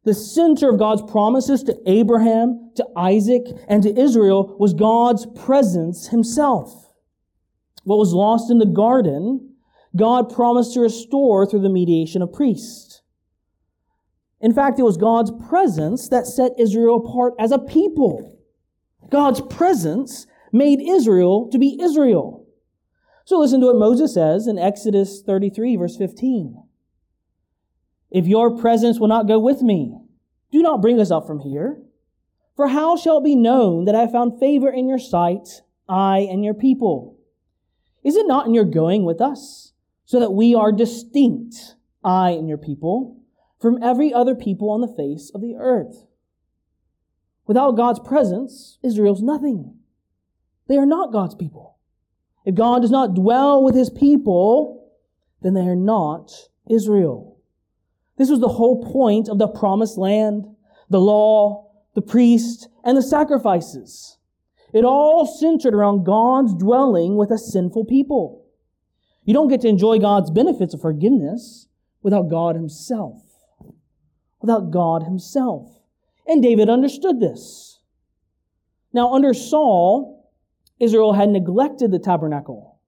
The 0.05 0.13
center 0.13 0.69
of 0.69 0.79
God's 0.79 1.01
promises 1.01 1.63
to 1.63 1.77
Abraham, 1.85 2.71
to 2.75 2.85
Isaac, 2.95 3.43
and 3.67 3.83
to 3.83 3.99
Israel 3.99 4.55
was 4.59 4.73
God's 4.73 5.25
presence 5.35 6.07
himself. 6.07 6.93
What 7.83 7.97
was 7.97 8.13
lost 8.13 8.49
in 8.49 8.59
the 8.59 8.65
garden, 8.65 9.48
God 9.95 10.33
promised 10.33 10.73
to 10.73 10.81
restore 10.81 11.45
through 11.45 11.61
the 11.61 11.69
mediation 11.69 12.21
of 12.21 12.33
priests. 12.33 13.01
In 14.41 14.53
fact, 14.53 14.79
it 14.79 14.83
was 14.83 14.97
God's 14.97 15.31
presence 15.49 16.07
that 16.09 16.27
set 16.27 16.51
Israel 16.57 16.97
apart 16.97 17.33
as 17.39 17.51
a 17.51 17.59
people. 17.59 18.39
God's 19.09 19.41
presence 19.41 20.27
made 20.51 20.79
Israel 20.79 21.49
to 21.51 21.57
be 21.57 21.79
Israel. 21.81 22.45
So 23.25 23.37
listen 23.37 23.59
to 23.61 23.67
what 23.67 23.75
Moses 23.75 24.13
says 24.13 24.47
in 24.47 24.57
Exodus 24.57 25.21
33 25.21 25.75
verse 25.75 25.97
15. 25.97 26.63
If 28.11 28.25
your 28.25 28.57
presence 28.57 28.99
will 28.99 29.07
not 29.07 29.27
go 29.27 29.39
with 29.39 29.61
me, 29.61 29.95
do 30.51 30.61
not 30.61 30.81
bring 30.81 30.99
us 30.99 31.11
up 31.11 31.27
from 31.27 31.39
here. 31.39 31.81
For 32.55 32.69
how 32.69 32.97
shall 32.97 33.19
it 33.19 33.23
be 33.23 33.35
known 33.35 33.85
that 33.85 33.95
I 33.95 34.01
have 34.01 34.11
found 34.11 34.39
favor 34.39 34.69
in 34.69 34.87
your 34.87 34.99
sight, 34.99 35.61
I 35.87 36.19
and 36.19 36.43
your 36.43 36.53
people? 36.53 37.17
Is 38.03 38.15
it 38.15 38.27
not 38.27 38.47
in 38.47 38.53
your 38.53 38.65
going 38.65 39.05
with 39.05 39.21
us, 39.21 39.68
so 40.09 40.19
that 40.19 40.31
we 40.31 40.55
are 40.55 40.71
distinct, 40.71 41.75
I 42.03 42.31
and 42.31 42.49
your 42.49 42.57
people, 42.57 43.21
from 43.61 43.77
every 43.83 44.11
other 44.11 44.33
people 44.33 44.71
on 44.71 44.81
the 44.81 44.87
face 44.87 45.31
of 45.35 45.41
the 45.41 45.53
earth? 45.55 46.07
Without 47.45 47.77
God's 47.77 47.99
presence, 47.99 48.79
Israel's 48.81 49.21
nothing. 49.21 49.75
They 50.67 50.77
are 50.77 50.85
not 50.87 51.11
God's 51.11 51.35
people. 51.35 51.77
If 52.43 52.55
God 52.55 52.81
does 52.81 52.89
not 52.89 53.13
dwell 53.13 53.63
with 53.63 53.75
his 53.75 53.91
people, 53.91 54.91
then 55.43 55.53
they 55.53 55.67
are 55.67 55.75
not 55.75 56.31
Israel. 56.67 57.37
This 58.17 58.31
was 58.31 58.39
the 58.39 58.47
whole 58.47 58.83
point 58.83 59.29
of 59.29 59.37
the 59.37 59.47
promised 59.47 59.99
land, 59.99 60.47
the 60.89 60.99
law, 60.99 61.69
the 61.93 62.01
priest, 62.01 62.67
and 62.83 62.97
the 62.97 63.03
sacrifices. 63.03 64.17
It 64.73 64.85
all 64.85 65.27
centered 65.27 65.75
around 65.75 66.03
God's 66.03 66.55
dwelling 66.55 67.15
with 67.15 67.29
a 67.29 67.37
sinful 67.37 67.85
people. 67.85 68.38
You 69.29 69.35
don't 69.35 69.47
get 69.47 69.61
to 69.61 69.67
enjoy 69.67 69.99
God's 69.99 70.31
benefits 70.31 70.73
of 70.73 70.81
forgiveness 70.81 71.67
without 72.01 72.31
God 72.31 72.55
himself. 72.55 73.21
Without 74.41 74.71
God 74.71 75.03
himself. 75.03 75.67
And 76.25 76.41
David 76.41 76.67
understood 76.67 77.19
this. 77.19 77.79
Now, 78.91 79.13
under 79.13 79.35
Saul, 79.35 80.33
Israel 80.79 81.13
had 81.13 81.29
neglected 81.29 81.91
the 81.91 81.99
tabernacle. 81.99 82.79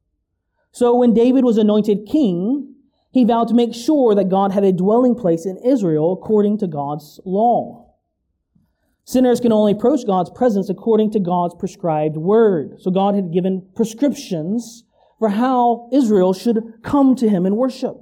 So 0.71 0.95
when 0.95 1.13
David 1.13 1.43
was 1.43 1.59
anointed 1.59 2.07
king, 2.07 2.73
he 3.11 3.23
vowed 3.23 3.49
to 3.49 3.53
make 3.53 3.75
sure 3.75 4.15
that 4.15 4.29
God 4.29 4.51
had 4.51 4.63
a 4.63 4.73
dwelling 4.73 5.13
place 5.13 5.45
in 5.45 5.57
Israel 5.63 6.11
according 6.11 6.57
to 6.57 6.67
God's 6.67 7.19
law. 7.23 7.93
Sinners 9.03 9.39
can 9.39 9.51
only 9.51 9.73
approach 9.73 10.07
God's 10.07 10.31
presence 10.31 10.71
according 10.71 11.11
to 11.11 11.19
God's 11.19 11.53
prescribed 11.53 12.17
word. 12.17 12.81
So 12.81 12.89
God 12.89 13.13
had 13.13 13.31
given 13.31 13.69
prescriptions 13.75 14.85
for 15.21 15.29
how 15.29 15.87
Israel 15.93 16.33
should 16.33 16.81
come 16.81 17.15
to 17.15 17.29
him 17.29 17.45
and 17.45 17.55
worship, 17.55 17.95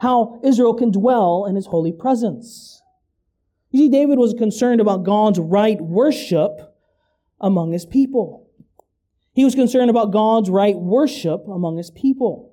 how 0.00 0.40
Israel 0.42 0.74
can 0.74 0.90
dwell 0.90 1.46
in 1.48 1.54
his 1.54 1.66
holy 1.66 1.92
presence. 1.92 2.82
You 3.70 3.78
see, 3.78 3.88
David 3.88 4.18
was 4.18 4.34
concerned 4.34 4.80
about 4.80 5.04
God's 5.04 5.38
right 5.38 5.80
worship 5.80 6.74
among 7.40 7.70
his 7.70 7.86
people. 7.86 8.50
He 9.32 9.44
was 9.44 9.54
concerned 9.54 9.90
about 9.90 10.10
God's 10.10 10.50
right 10.50 10.74
worship 10.74 11.46
among 11.46 11.76
his 11.76 11.92
people. 11.92 12.52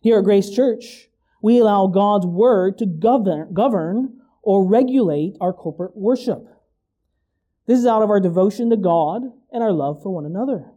Here 0.00 0.18
at 0.18 0.24
Grace 0.24 0.50
Church, 0.50 1.08
we 1.42 1.58
allow 1.58 1.88
God's 1.88 2.24
word 2.24 2.78
to 2.78 2.86
govern, 2.86 3.52
govern 3.52 4.20
or 4.42 4.64
regulate 4.64 5.34
our 5.40 5.52
corporate 5.52 5.96
worship. 5.96 6.46
This 7.66 7.80
is 7.80 7.86
out 7.86 8.04
of 8.04 8.10
our 8.10 8.20
devotion 8.20 8.70
to 8.70 8.76
God 8.76 9.22
and 9.50 9.60
our 9.64 9.72
love 9.72 10.04
for 10.04 10.14
one 10.14 10.24
another. 10.24 10.70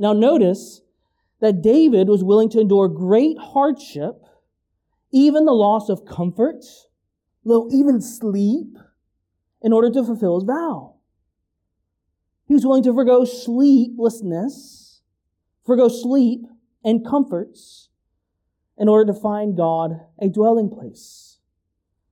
Now, 0.00 0.12
notice 0.12 0.82
that 1.40 1.62
David 1.62 2.08
was 2.08 2.24
willing 2.24 2.50
to 2.50 2.60
endure 2.60 2.88
great 2.88 3.36
hardship, 3.38 4.22
even 5.12 5.44
the 5.44 5.52
loss 5.52 5.88
of 5.88 6.04
comfort, 6.04 6.64
though 7.44 7.68
even 7.72 8.00
sleep, 8.00 8.76
in 9.62 9.72
order 9.72 9.90
to 9.90 10.04
fulfill 10.04 10.38
his 10.38 10.44
vow. 10.44 10.94
He 12.46 12.54
was 12.54 12.64
willing 12.64 12.82
to 12.84 12.94
forego 12.94 13.24
sleeplessness, 13.24 15.02
forego 15.64 15.88
sleep 15.88 16.46
and 16.84 17.06
comforts 17.06 17.88
in 18.76 18.88
order 18.88 19.12
to 19.12 19.20
find 19.20 19.56
God 19.56 20.00
a 20.18 20.28
dwelling 20.28 20.70
place. 20.70 21.38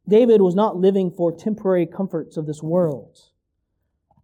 David 0.08 0.40
was 0.42 0.54
not 0.54 0.76
living 0.76 1.10
for 1.10 1.34
temporary 1.34 1.86
comforts 1.86 2.36
of 2.36 2.46
this 2.46 2.62
world, 2.62 3.18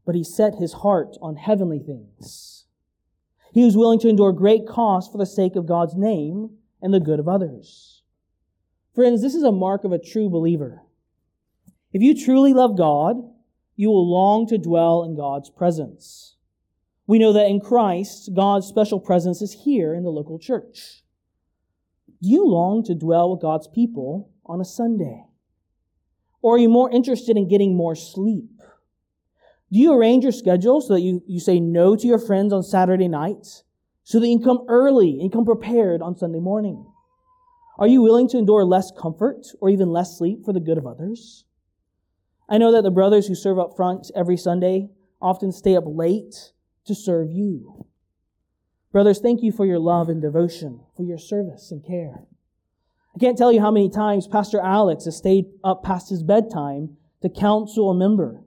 but 0.04 0.14
he 0.14 0.23
set 0.23 0.56
his 0.56 0.75
heart 0.75 1.16
on 1.21 1.37
heavenly 1.37 1.78
things. 1.78 2.62
He 3.52 3.64
was 3.64 3.76
willing 3.76 3.99
to 4.00 4.09
endure 4.09 4.32
great 4.32 4.66
cost 4.66 5.12
for 5.12 5.18
the 5.18 5.26
sake 5.26 5.56
of 5.56 5.66
God's 5.66 5.94
name 5.94 6.56
and 6.80 6.92
the 6.92 7.00
good 7.00 7.21
of 7.21 7.28
others. 7.28 8.02
Friends, 8.94 9.23
this 9.23 9.35
is 9.35 9.42
a 9.42 9.52
mark 9.52 9.85
of 9.85 9.92
a 9.92 9.99
true 9.99 10.28
believer. 10.28 10.82
If 11.92 12.02
you 12.02 12.14
truly 12.14 12.54
love 12.54 12.76
God, 12.76 13.16
you 13.76 13.90
will 13.90 14.11
long 14.11 14.47
to 14.49 14.59
dwell 14.59 15.04
in 15.04 15.16
God's 15.16 15.50
presence. 15.50 16.37
We 17.06 17.18
know 17.18 17.32
that 17.32 17.49
in 17.49 17.61
Christ, 17.61 18.30
God's 18.35 18.66
special 18.66 19.00
presence 19.00 19.42
is 19.42 19.64
here 19.64 19.94
in 19.94 20.02
the 20.02 20.11
local 20.11 20.38
church. 20.38 21.02
Do 22.23 22.28
you 22.28 22.47
long 22.47 22.82
to 22.85 22.94
dwell 22.94 23.30
with 23.30 23.42
God's 23.42 23.68
people 23.68 24.30
on 24.47 24.61
a 24.61 24.64
Sunday? 24.64 25.25
Or 26.40 26.54
are 26.54 26.59
you 26.59 26.68
more 26.68 26.90
interested 26.90 27.37
in 27.37 27.49
getting 27.49 27.76
more 27.76 27.94
sleep? 27.94 28.62
Do 29.73 29.79
you 29.79 29.95
arrange 29.95 30.23
your 30.23 30.33
schedule 30.33 30.83
so 30.83 30.93
that 30.93 31.00
you, 31.00 31.23
you 31.26 31.41
say 31.41 31.59
no 31.59 31.97
to 31.97 32.07
your 32.07 32.19
friends 32.19 32.52
on 32.52 32.62
Saturday 32.62 33.09
nights 33.09 33.64
so 34.05 34.21
that 34.21 34.29
you 34.29 34.37
can 34.37 34.45
come 34.45 34.67
early 34.69 35.19
and 35.19 35.33
come 35.33 35.47
prepared 35.47 36.02
on 36.02 36.14
Sunday 36.14 36.41
morning? 36.41 36.85
Are 37.79 37.87
you 37.87 38.02
willing 38.02 38.29
to 38.29 38.38
endure 38.38 38.67
less 38.67 38.93
comfort 39.00 39.47
or 39.62 39.71
even 39.71 39.88
less 39.88 40.19
sleep 40.19 40.45
for 40.45 40.52
the 40.52 40.61
good 40.61 40.76
of 40.76 40.87
others? 40.87 41.47
I 42.50 42.59
know 42.59 42.71
that 42.73 42.83
the 42.83 42.91
brothers 42.91 43.26
who 43.26 43.35
serve 43.35 43.59
up 43.59 43.75
front 43.75 44.11
every 44.14 44.37
Sunday 44.37 44.91
often 45.23 45.52
stay 45.52 45.75
up 45.75 45.85
late 45.87 46.52
to 46.85 46.95
serve 46.95 47.31
you. 47.31 47.87
Brothers, 48.93 49.21
thank 49.21 49.43
you 49.43 49.52
for 49.52 49.64
your 49.64 49.79
love 49.79 50.11
and 50.11 50.21
devotion, 50.21 50.81
for 50.95 51.02
your 51.02 51.17
service 51.17 51.71
and 51.71 51.83
care. 51.83 52.25
I 53.17 53.19
can't 53.19 53.38
tell 53.38 53.50
you 53.50 53.62
how 53.62 53.71
many 53.71 53.88
times 53.88 54.29
Pastor 54.29 54.61
Alex 54.61 55.07
has 55.07 55.17
stayed 55.17 55.47
up 55.64 55.83
past 55.83 56.11
his 56.11 56.23
bedtime 56.23 56.99
to 57.23 57.31
counsel 57.31 57.91
a 57.91 57.95
member, 57.95 58.43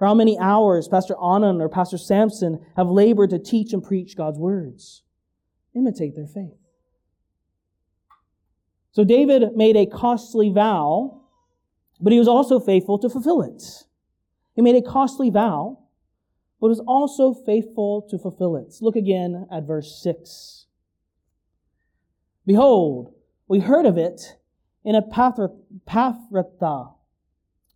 or 0.00 0.06
how 0.06 0.14
many 0.14 0.38
hours 0.38 0.88
Pastor 0.88 1.14
Anand 1.14 1.60
or 1.60 1.68
Pastor 1.68 1.98
Sampson 1.98 2.64
have 2.76 2.88
labored 2.88 3.30
to 3.30 3.38
teach 3.38 3.72
and 3.72 3.82
preach 3.82 4.16
God's 4.16 4.38
words. 4.38 5.02
Imitate 5.74 6.14
their 6.14 6.26
faith. 6.26 6.58
So 8.92 9.04
David 9.04 9.56
made 9.56 9.76
a 9.76 9.86
costly 9.86 10.50
vow 10.50 11.24
but 12.00 12.12
he 12.12 12.18
was 12.18 12.28
also 12.28 12.60
faithful 12.60 12.98
to 12.98 13.08
fulfill 13.08 13.40
it. 13.42 13.84
He 14.54 14.62
made 14.62 14.76
a 14.76 14.82
costly 14.82 15.30
vow, 15.30 15.78
but 16.60 16.68
was 16.68 16.80
also 16.80 17.32
faithful 17.32 18.02
to 18.10 18.18
fulfill 18.18 18.56
it. 18.56 18.74
Look 18.80 18.94
again 18.96 19.46
at 19.50 19.66
verse 19.66 20.00
6. 20.02 20.66
Behold, 22.46 23.14
we 23.48 23.60
heard 23.60 23.86
of 23.86 23.96
it 23.96 24.36
in 24.84 24.94
a 24.94 25.02
Ephrathah, 25.02 26.94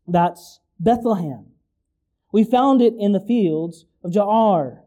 that's 0.06 0.60
Bethlehem. 0.78 1.46
We 2.38 2.44
found 2.44 2.80
it 2.80 2.94
in 2.96 3.10
the 3.10 3.18
fields 3.18 3.84
of 4.04 4.12
Jaar. 4.12 4.82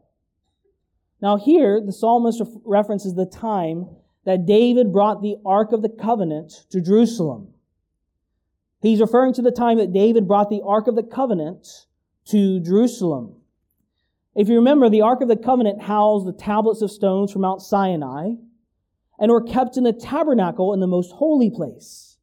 Now, 1.20 1.36
here, 1.36 1.82
the 1.84 1.92
psalmist 1.92 2.40
references 2.64 3.14
the 3.14 3.26
time 3.26 3.90
that 4.24 4.46
David 4.46 4.90
brought 4.90 5.20
the 5.20 5.36
Ark 5.44 5.72
of 5.72 5.82
the 5.82 5.90
Covenant 5.90 6.64
to 6.70 6.80
Jerusalem. 6.80 7.48
He's 8.80 9.02
referring 9.02 9.34
to 9.34 9.42
the 9.42 9.50
time 9.50 9.76
that 9.76 9.92
David 9.92 10.26
brought 10.26 10.48
the 10.48 10.62
Ark 10.64 10.86
of 10.86 10.96
the 10.96 11.02
Covenant 11.02 11.68
to 12.28 12.58
Jerusalem. 12.58 13.36
If 14.34 14.48
you 14.48 14.54
remember, 14.54 14.88
the 14.88 15.02
Ark 15.02 15.20
of 15.20 15.28
the 15.28 15.36
Covenant 15.36 15.82
housed 15.82 16.26
the 16.26 16.32
tablets 16.32 16.80
of 16.80 16.90
stones 16.90 17.32
from 17.32 17.42
Mount 17.42 17.60
Sinai 17.60 18.30
and 19.18 19.30
were 19.30 19.44
kept 19.44 19.76
in 19.76 19.84
the 19.84 19.92
tabernacle 19.92 20.72
in 20.72 20.80
the 20.80 20.86
most 20.86 21.12
holy 21.12 21.50
place. 21.50 22.16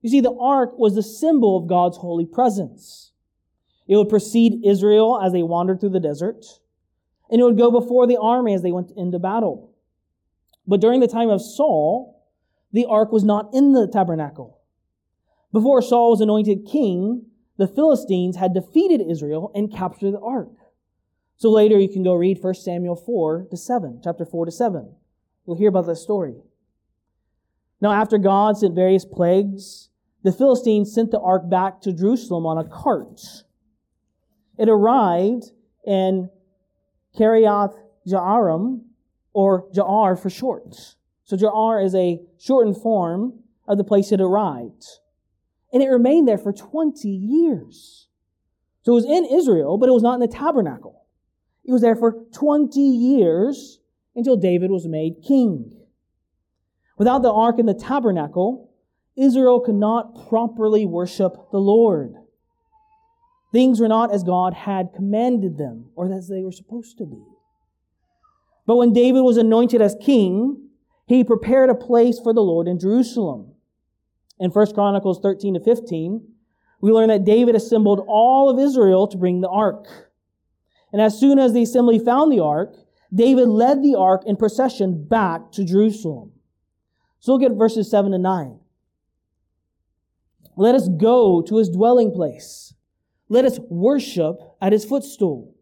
You 0.00 0.10
see, 0.10 0.20
the 0.20 0.38
Ark 0.38 0.78
was 0.78 0.94
the 0.94 1.02
symbol 1.02 1.56
of 1.56 1.66
God's 1.66 1.96
holy 1.96 2.24
presence. 2.24 3.10
It 3.86 3.96
would 3.96 4.08
precede 4.08 4.64
Israel 4.64 5.20
as 5.22 5.32
they 5.32 5.42
wandered 5.42 5.80
through 5.80 5.90
the 5.90 6.00
desert, 6.00 6.44
and 7.30 7.40
it 7.40 7.44
would 7.44 7.58
go 7.58 7.70
before 7.70 8.06
the 8.06 8.18
army 8.20 8.54
as 8.54 8.62
they 8.62 8.72
went 8.72 8.90
into 8.96 9.18
battle. 9.18 9.72
But 10.66 10.80
during 10.80 11.00
the 11.00 11.08
time 11.08 11.28
of 11.28 11.42
Saul, 11.42 12.22
the 12.72 12.86
Ark 12.86 13.12
was 13.12 13.24
not 13.24 13.50
in 13.52 13.72
the 13.72 13.86
tabernacle. 13.86 14.58
Before 15.52 15.82
Saul 15.82 16.10
was 16.10 16.20
anointed 16.20 16.66
king, 16.66 17.26
the 17.56 17.68
Philistines 17.68 18.36
had 18.36 18.54
defeated 18.54 19.00
Israel 19.00 19.52
and 19.54 19.72
captured 19.72 20.12
the 20.12 20.20
ark. 20.20 20.50
So 21.36 21.50
later 21.50 21.78
you 21.78 21.88
can 21.88 22.02
go 22.02 22.14
read 22.14 22.42
1 22.42 22.54
Samuel 22.54 22.96
4 22.96 23.46
to 23.50 23.56
7, 23.56 24.00
chapter 24.02 24.24
4 24.24 24.46
to 24.46 24.50
7. 24.50 24.94
We'll 25.46 25.56
hear 25.56 25.68
about 25.68 25.86
that 25.86 25.96
story. 25.96 26.34
Now, 27.80 27.92
after 27.92 28.18
God 28.18 28.56
sent 28.56 28.74
various 28.74 29.04
plagues, 29.04 29.90
the 30.22 30.32
Philistines 30.32 30.92
sent 30.92 31.10
the 31.10 31.20
ark 31.20 31.48
back 31.48 31.80
to 31.82 31.92
Jerusalem 31.92 32.46
on 32.46 32.58
a 32.58 32.68
cart. 32.68 33.20
It 34.58 34.68
arrived 34.68 35.44
in 35.86 36.30
Kiriath 37.18 37.74
Jaarim, 38.06 38.82
or 39.32 39.68
Jaar 39.72 40.20
for 40.20 40.30
short. 40.30 40.74
So 41.24 41.36
Jaar 41.36 41.84
is 41.84 41.94
a 41.94 42.20
shortened 42.38 42.76
form 42.76 43.40
of 43.66 43.78
the 43.78 43.84
place 43.84 44.12
it 44.12 44.20
arrived 44.20 44.84
and 45.74 45.82
it 45.82 45.88
remained 45.88 46.28
there 46.28 46.38
for 46.38 46.52
20 46.52 47.08
years. 47.08 48.06
So 48.82 48.92
it 48.92 48.94
was 48.94 49.04
in 49.04 49.24
Israel, 49.24 49.76
but 49.76 49.88
it 49.88 49.92
was 49.92 50.04
not 50.04 50.14
in 50.14 50.20
the 50.20 50.28
tabernacle. 50.28 51.04
It 51.64 51.72
was 51.72 51.82
there 51.82 51.96
for 51.96 52.24
20 52.32 52.78
years 52.80 53.80
until 54.14 54.36
David 54.36 54.70
was 54.70 54.86
made 54.86 55.24
king. 55.26 55.72
Without 56.96 57.22
the 57.22 57.32
ark 57.32 57.58
and 57.58 57.68
the 57.68 57.74
tabernacle, 57.74 58.70
Israel 59.16 59.58
could 59.58 59.74
not 59.74 60.28
properly 60.28 60.86
worship 60.86 61.50
the 61.50 61.58
Lord. 61.58 62.14
Things 63.54 63.78
were 63.78 63.86
not 63.86 64.12
as 64.12 64.24
God 64.24 64.52
had 64.52 64.92
commanded 64.96 65.58
them 65.58 65.90
or 65.94 66.12
as 66.12 66.26
they 66.26 66.42
were 66.42 66.50
supposed 66.50 66.98
to 66.98 67.06
be. 67.06 67.22
But 68.66 68.74
when 68.74 68.92
David 68.92 69.20
was 69.20 69.36
anointed 69.36 69.80
as 69.80 69.96
king, 70.00 70.70
he 71.06 71.22
prepared 71.22 71.70
a 71.70 71.74
place 71.76 72.18
for 72.18 72.34
the 72.34 72.40
Lord 72.40 72.66
in 72.66 72.80
Jerusalem. 72.80 73.52
In 74.40 74.50
1 74.50 74.74
Chronicles 74.74 75.20
13 75.20 75.54
to 75.54 75.60
15, 75.60 76.26
we 76.80 76.90
learn 76.90 77.10
that 77.10 77.24
David 77.24 77.54
assembled 77.54 78.04
all 78.08 78.50
of 78.50 78.58
Israel 78.58 79.06
to 79.06 79.16
bring 79.16 79.40
the 79.40 79.48
ark. 79.48 79.86
And 80.92 81.00
as 81.00 81.16
soon 81.16 81.38
as 81.38 81.52
the 81.52 81.62
assembly 81.62 82.00
found 82.00 82.32
the 82.32 82.42
ark, 82.42 82.74
David 83.14 83.46
led 83.46 83.84
the 83.84 83.94
ark 83.94 84.24
in 84.26 84.34
procession 84.34 85.06
back 85.06 85.52
to 85.52 85.64
Jerusalem. 85.64 86.32
So 87.20 87.34
look 87.34 87.48
at 87.48 87.56
verses 87.56 87.88
7 87.88 88.10
to 88.10 88.18
9. 88.18 88.58
Let 90.56 90.74
us 90.74 90.88
go 90.88 91.40
to 91.42 91.58
his 91.58 91.68
dwelling 91.68 92.10
place. 92.12 92.74
Let 93.28 93.44
us 93.44 93.58
worship 93.68 94.38
at 94.60 94.72
his 94.72 94.84
footstool. 94.84 95.54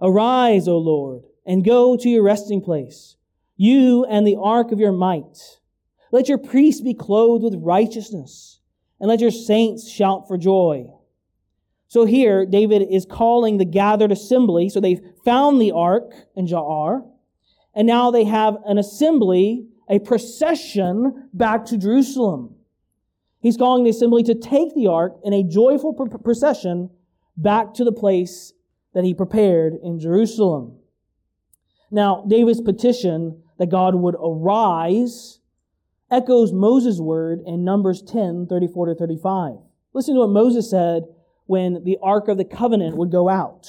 Arise, 0.00 0.68
O 0.68 0.78
Lord, 0.78 1.22
and 1.46 1.64
go 1.64 1.96
to 1.96 2.08
your 2.08 2.22
resting 2.22 2.60
place, 2.60 3.16
you 3.56 4.04
and 4.04 4.26
the 4.26 4.36
ark 4.40 4.70
of 4.70 4.78
your 4.78 4.92
might. 4.92 5.58
Let 6.12 6.28
your 6.28 6.38
priests 6.38 6.80
be 6.80 6.94
clothed 6.94 7.44
with 7.44 7.56
righteousness, 7.56 8.60
and 9.00 9.08
let 9.08 9.20
your 9.20 9.30
saints 9.30 9.90
shout 9.90 10.28
for 10.28 10.38
joy. 10.38 10.86
So 11.88 12.04
here, 12.04 12.44
David 12.44 12.82
is 12.82 13.06
calling 13.06 13.56
the 13.56 13.64
gathered 13.64 14.12
assembly. 14.12 14.68
So 14.68 14.78
they've 14.78 15.00
found 15.24 15.60
the 15.60 15.72
ark 15.72 16.12
in 16.36 16.46
Jaar, 16.46 17.02
and 17.74 17.86
now 17.86 18.10
they 18.10 18.24
have 18.24 18.58
an 18.66 18.76
assembly, 18.76 19.66
a 19.88 19.98
procession 19.98 21.30
back 21.32 21.64
to 21.66 21.78
Jerusalem. 21.78 22.56
He's 23.48 23.56
calling 23.56 23.82
the 23.82 23.88
assembly 23.88 24.22
to 24.24 24.34
take 24.34 24.74
the 24.74 24.88
ark 24.88 25.20
in 25.24 25.32
a 25.32 25.42
joyful 25.42 25.94
procession 25.94 26.90
back 27.34 27.72
to 27.72 27.82
the 27.82 27.92
place 27.92 28.52
that 28.92 29.04
he 29.04 29.14
prepared 29.14 29.72
in 29.82 29.98
Jerusalem. 29.98 30.78
Now, 31.90 32.26
David's 32.28 32.60
petition 32.60 33.42
that 33.58 33.70
God 33.70 33.94
would 33.94 34.16
arise 34.16 35.40
echoes 36.10 36.52
Moses' 36.52 37.00
word 37.00 37.40
in 37.46 37.64
Numbers 37.64 38.02
10, 38.02 38.48
34 38.50 38.88
to 38.88 38.94
35. 38.94 39.54
Listen 39.94 40.12
to 40.12 40.20
what 40.20 40.28
Moses 40.28 40.68
said 40.68 41.04
when 41.46 41.82
the 41.84 41.96
Ark 42.02 42.28
of 42.28 42.36
the 42.36 42.44
Covenant 42.44 42.98
would 42.98 43.10
go 43.10 43.30
out. 43.30 43.66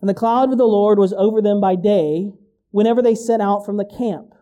And 0.00 0.08
the 0.08 0.14
cloud 0.14 0.52
of 0.52 0.58
the 0.58 0.64
Lord 0.64 1.00
was 1.00 1.12
over 1.12 1.42
them 1.42 1.60
by 1.60 1.74
day 1.74 2.30
whenever 2.70 3.02
they 3.02 3.16
set 3.16 3.40
out 3.40 3.66
from 3.66 3.78
the 3.78 3.84
camp. 3.84 4.32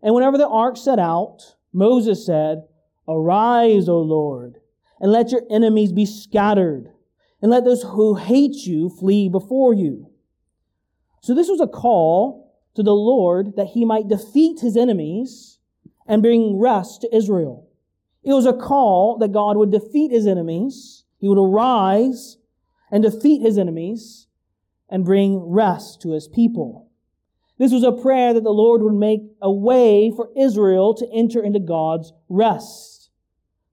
And 0.00 0.14
whenever 0.14 0.38
the 0.38 0.46
ark 0.46 0.76
set 0.76 1.00
out, 1.00 1.56
Moses 1.72 2.24
said, 2.24 2.64
Arise, 3.08 3.88
O 3.88 3.98
Lord, 4.00 4.60
and 5.00 5.12
let 5.12 5.30
your 5.30 5.42
enemies 5.50 5.92
be 5.92 6.06
scattered, 6.06 6.92
and 7.40 7.50
let 7.50 7.64
those 7.64 7.82
who 7.82 8.16
hate 8.16 8.66
you 8.66 8.88
flee 8.88 9.28
before 9.28 9.72
you. 9.72 10.10
So 11.22 11.34
this 11.34 11.48
was 11.48 11.60
a 11.60 11.66
call 11.66 12.54
to 12.74 12.82
the 12.82 12.94
Lord 12.94 13.56
that 13.56 13.68
he 13.68 13.84
might 13.84 14.08
defeat 14.08 14.60
his 14.60 14.76
enemies 14.76 15.58
and 16.06 16.22
bring 16.22 16.58
rest 16.58 17.02
to 17.02 17.14
Israel. 17.14 17.68
It 18.24 18.32
was 18.32 18.46
a 18.46 18.52
call 18.52 19.18
that 19.18 19.32
God 19.32 19.56
would 19.56 19.70
defeat 19.70 20.10
his 20.10 20.26
enemies. 20.26 21.04
He 21.18 21.28
would 21.28 21.38
arise 21.38 22.38
and 22.90 23.02
defeat 23.02 23.42
his 23.42 23.58
enemies 23.58 24.26
and 24.88 25.04
bring 25.04 25.38
rest 25.38 26.00
to 26.02 26.12
his 26.12 26.28
people. 26.28 26.87
This 27.58 27.72
was 27.72 27.82
a 27.82 27.92
prayer 27.92 28.32
that 28.32 28.44
the 28.44 28.50
Lord 28.50 28.82
would 28.82 28.94
make 28.94 29.20
a 29.42 29.50
way 29.50 30.12
for 30.14 30.30
Israel 30.36 30.94
to 30.94 31.08
enter 31.12 31.42
into 31.42 31.58
God's 31.58 32.12
rest. 32.28 33.10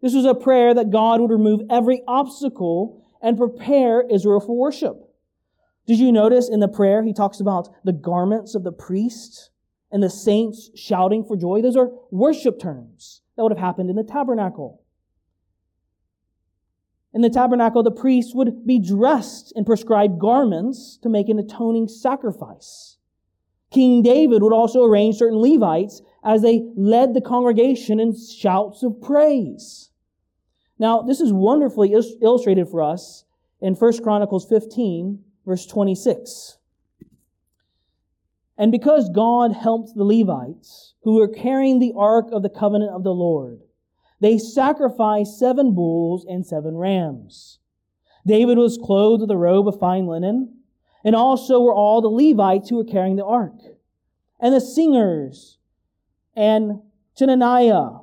This 0.02 0.15
was 0.15 0.26
a 0.26 0.36
prayer 0.36 0.74
that 0.74 0.89
God 0.89 1.21
would 1.21 1.32
remove 1.32 1.62
every 1.69 2.02
obstacle 2.08 3.06
and 3.21 3.38
prepare 3.38 4.04
Israel 4.10 4.39
for 4.39 4.58
worship. 4.58 4.98
Did 5.86 6.00
you 6.00 6.12
notice 6.12 6.50
in 6.50 6.60
the 6.60 6.67
prayer 6.67 7.04
he 7.04 7.13
talks 7.13 7.39
about 7.39 7.69
the 7.84 7.93
garments 7.93 8.56
of 8.56 8.63
the 8.63 8.71
priest 8.71 9.52
and 9.91 10.02
the 10.02 10.10
saints 10.10 10.71
shouting 10.76 11.24
for 11.24 11.38
joy? 11.38 11.62
Those 11.62 11.78
are 11.78 11.91
worship 12.10 12.60
terms 12.60 13.21
that 13.36 13.43
would 13.43 13.52
have 13.52 13.60
happened 13.60 13.91
in 13.91 13.95
the 13.95 14.04
tabernacle. 14.04 14.82
In 17.13 17.21
the 17.21 17.30
tabernacle, 17.30 17.84
the 17.84 17.91
priests 17.91 18.34
would 18.34 18.65
be 18.65 18.80
dressed 18.80 19.54
in 19.56 19.63
prescribed 19.63 20.19
garments 20.19 20.98
to 21.04 21.10
make 21.10 21.30
an 21.30 21.39
atoning 21.39 21.88
sacrifice. 21.88 22.94
King 23.75 24.03
David 24.03 24.41
would 24.41 24.53
also 24.53 24.85
arrange 24.85 25.17
certain 25.17 25.38
Levites 25.38 26.01
as 26.23 26.41
they 26.41 26.65
led 26.77 27.13
the 27.13 27.19
congregation 27.19 27.99
in 27.99 28.15
shouts 28.17 28.83
of 28.83 29.01
praise. 29.01 29.91
Now, 30.79 31.01
this 31.01 31.19
is 31.19 31.33
wonderfully 31.33 31.93
illustrated 32.21 32.69
for 32.69 32.81
us 32.81 33.25
in 33.59 33.75
1 33.75 34.01
Chronicles 34.01 34.45
15, 34.47 35.21
verse 35.45 35.65
26. 35.65 36.57
And 38.57 38.71
because 38.71 39.09
God 39.09 39.51
helped 39.51 39.93
the 39.93 40.05
Levites, 40.05 40.93
who 41.03 41.15
were 41.15 41.27
carrying 41.27 41.79
the 41.79 41.93
ark 41.97 42.27
of 42.31 42.43
the 42.43 42.49
covenant 42.49 42.91
of 42.91 43.03
the 43.03 43.13
Lord, 43.13 43.59
they 44.21 44.38
sacrificed 44.38 45.38
seven 45.38 45.75
bulls 45.75 46.25
and 46.25 46.45
seven 46.45 46.77
rams. 46.77 47.59
David 48.25 48.57
was 48.57 48.79
clothed 48.81 49.19
with 49.19 49.31
a 49.31 49.38
robe 49.38 49.67
of 49.67 49.77
fine 49.77 50.07
linen, 50.07 50.55
and 51.06 51.15
also 51.15 51.62
were 51.62 51.74
all 51.74 52.02
the 52.02 52.10
Levites 52.10 52.68
who 52.68 52.78
were 52.78 52.84
carrying 52.84 53.15
the 53.15 53.24
ark, 53.24 53.54
and 54.39 54.54
the 54.54 54.60
singers, 54.60 55.60
and 56.36 56.82
Chenaniah, 57.15 58.00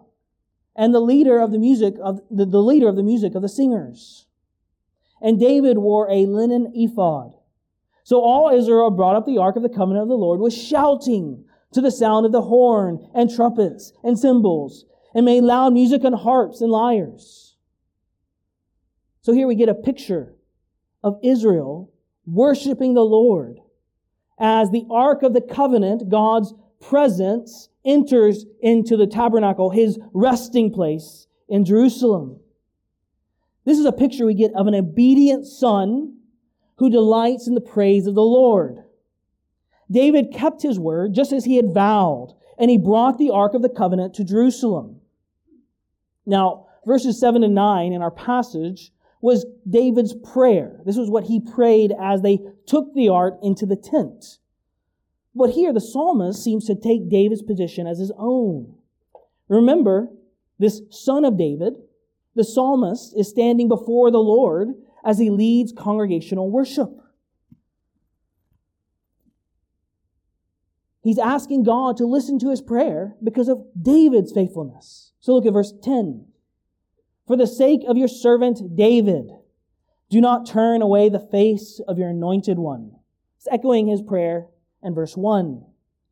and 0.76 0.94
the 0.94 1.00
leader 1.00 1.40
of 1.40 1.50
the 1.50 1.58
music 1.58 1.96
of 2.02 2.20
the, 2.30 2.46
the 2.46 2.62
leader 2.62 2.88
of 2.88 2.96
the 2.96 3.02
music 3.02 3.34
of 3.34 3.42
the 3.42 3.48
singers. 3.48 4.26
And 5.20 5.38
David 5.38 5.78
wore 5.78 6.08
a 6.10 6.26
linen 6.26 6.72
ephod. 6.74 7.34
So 8.04 8.20
all 8.20 8.48
Israel 8.48 8.90
brought 8.90 9.16
up 9.16 9.26
the 9.26 9.38
ark 9.38 9.56
of 9.56 9.62
the 9.62 9.68
covenant 9.68 10.04
of 10.04 10.08
the 10.08 10.14
Lord 10.14 10.40
with 10.40 10.54
shouting 10.54 11.44
to 11.72 11.80
the 11.80 11.90
sound 11.90 12.24
of 12.24 12.32
the 12.32 12.42
horn 12.42 13.08
and 13.14 13.32
trumpets 13.32 13.92
and 14.02 14.18
cymbals 14.18 14.84
and 15.14 15.24
made 15.24 15.42
loud 15.42 15.72
music 15.72 16.04
on 16.04 16.12
harps 16.12 16.60
and 16.60 16.70
lyres. 16.70 17.56
So 19.20 19.32
here 19.32 19.46
we 19.46 19.54
get 19.54 19.68
a 19.68 19.74
picture 19.74 20.34
of 21.04 21.18
Israel 21.22 21.91
worshiping 22.26 22.94
the 22.94 23.04
Lord 23.04 23.60
as 24.38 24.70
the 24.70 24.86
ark 24.90 25.22
of 25.22 25.34
the 25.34 25.40
covenant, 25.40 26.08
God's 26.08 26.54
presence, 26.80 27.68
enters 27.84 28.44
into 28.60 28.96
the 28.96 29.06
tabernacle, 29.06 29.70
his 29.70 29.98
resting 30.12 30.72
place 30.72 31.26
in 31.48 31.64
Jerusalem. 31.64 32.40
This 33.64 33.78
is 33.78 33.84
a 33.84 33.92
picture 33.92 34.26
we 34.26 34.34
get 34.34 34.52
of 34.54 34.66
an 34.66 34.74
obedient 34.74 35.46
son 35.46 36.16
who 36.76 36.90
delights 36.90 37.46
in 37.46 37.54
the 37.54 37.60
praise 37.60 38.06
of 38.06 38.14
the 38.14 38.22
Lord. 38.22 38.82
David 39.90 40.32
kept 40.32 40.62
his 40.62 40.78
word 40.78 41.14
just 41.14 41.32
as 41.32 41.44
he 41.44 41.56
had 41.56 41.74
vowed, 41.74 42.34
and 42.58 42.70
he 42.70 42.78
brought 42.78 43.18
the 43.18 43.30
Ark 43.30 43.54
of 43.54 43.62
the 43.62 43.68
Covenant 43.68 44.14
to 44.14 44.24
Jerusalem. 44.24 45.00
Now, 46.24 46.66
verses 46.86 47.20
7 47.20 47.42
and 47.42 47.54
9 47.54 47.92
in 47.92 48.02
our 48.02 48.10
passage 48.10 48.91
was 49.22 49.46
David's 49.70 50.14
prayer. 50.14 50.80
This 50.84 50.96
was 50.96 51.08
what 51.08 51.24
he 51.24 51.40
prayed 51.40 51.94
as 51.98 52.20
they 52.20 52.40
took 52.66 52.92
the 52.92 53.08
ark 53.08 53.38
into 53.42 53.64
the 53.64 53.76
tent. 53.76 54.38
But 55.34 55.50
here 55.50 55.72
the 55.72 55.80
psalmist 55.80 56.42
seems 56.42 56.66
to 56.66 56.74
take 56.74 57.08
David's 57.08 57.40
position 57.40 57.86
as 57.86 57.98
his 57.98 58.12
own. 58.18 58.74
Remember, 59.48 60.08
this 60.58 60.82
son 60.90 61.24
of 61.24 61.38
David, 61.38 61.74
the 62.34 62.44
psalmist, 62.44 63.16
is 63.16 63.28
standing 63.28 63.68
before 63.68 64.10
the 64.10 64.18
Lord 64.18 64.68
as 65.04 65.18
he 65.18 65.30
leads 65.30 65.72
congregational 65.72 66.50
worship. 66.50 66.90
He's 71.02 71.18
asking 71.18 71.64
God 71.64 71.96
to 71.96 72.06
listen 72.06 72.38
to 72.40 72.50
his 72.50 72.60
prayer 72.60 73.16
because 73.22 73.48
of 73.48 73.64
David's 73.80 74.32
faithfulness. 74.32 75.12
So 75.20 75.34
look 75.34 75.46
at 75.46 75.52
verse 75.52 75.72
10. 75.82 76.26
For 77.26 77.36
the 77.36 77.46
sake 77.46 77.82
of 77.86 77.96
your 77.96 78.08
servant 78.08 78.76
David, 78.76 79.30
do 80.10 80.20
not 80.20 80.46
turn 80.46 80.82
away 80.82 81.08
the 81.08 81.18
face 81.18 81.80
of 81.86 81.98
your 81.98 82.10
anointed 82.10 82.58
one. 82.58 82.96
It's 83.36 83.48
echoing 83.50 83.86
his 83.86 84.02
prayer 84.02 84.48
in 84.82 84.94
verse 84.94 85.16
1 85.16 85.64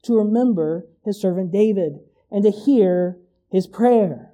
to 0.05 0.17
remember 0.17 0.87
his 1.05 1.21
servant 1.21 1.53
David 1.53 2.01
and 2.31 2.43
to 2.45 2.51
hear 2.51 3.19
his 3.51 3.67
prayer. 3.67 4.33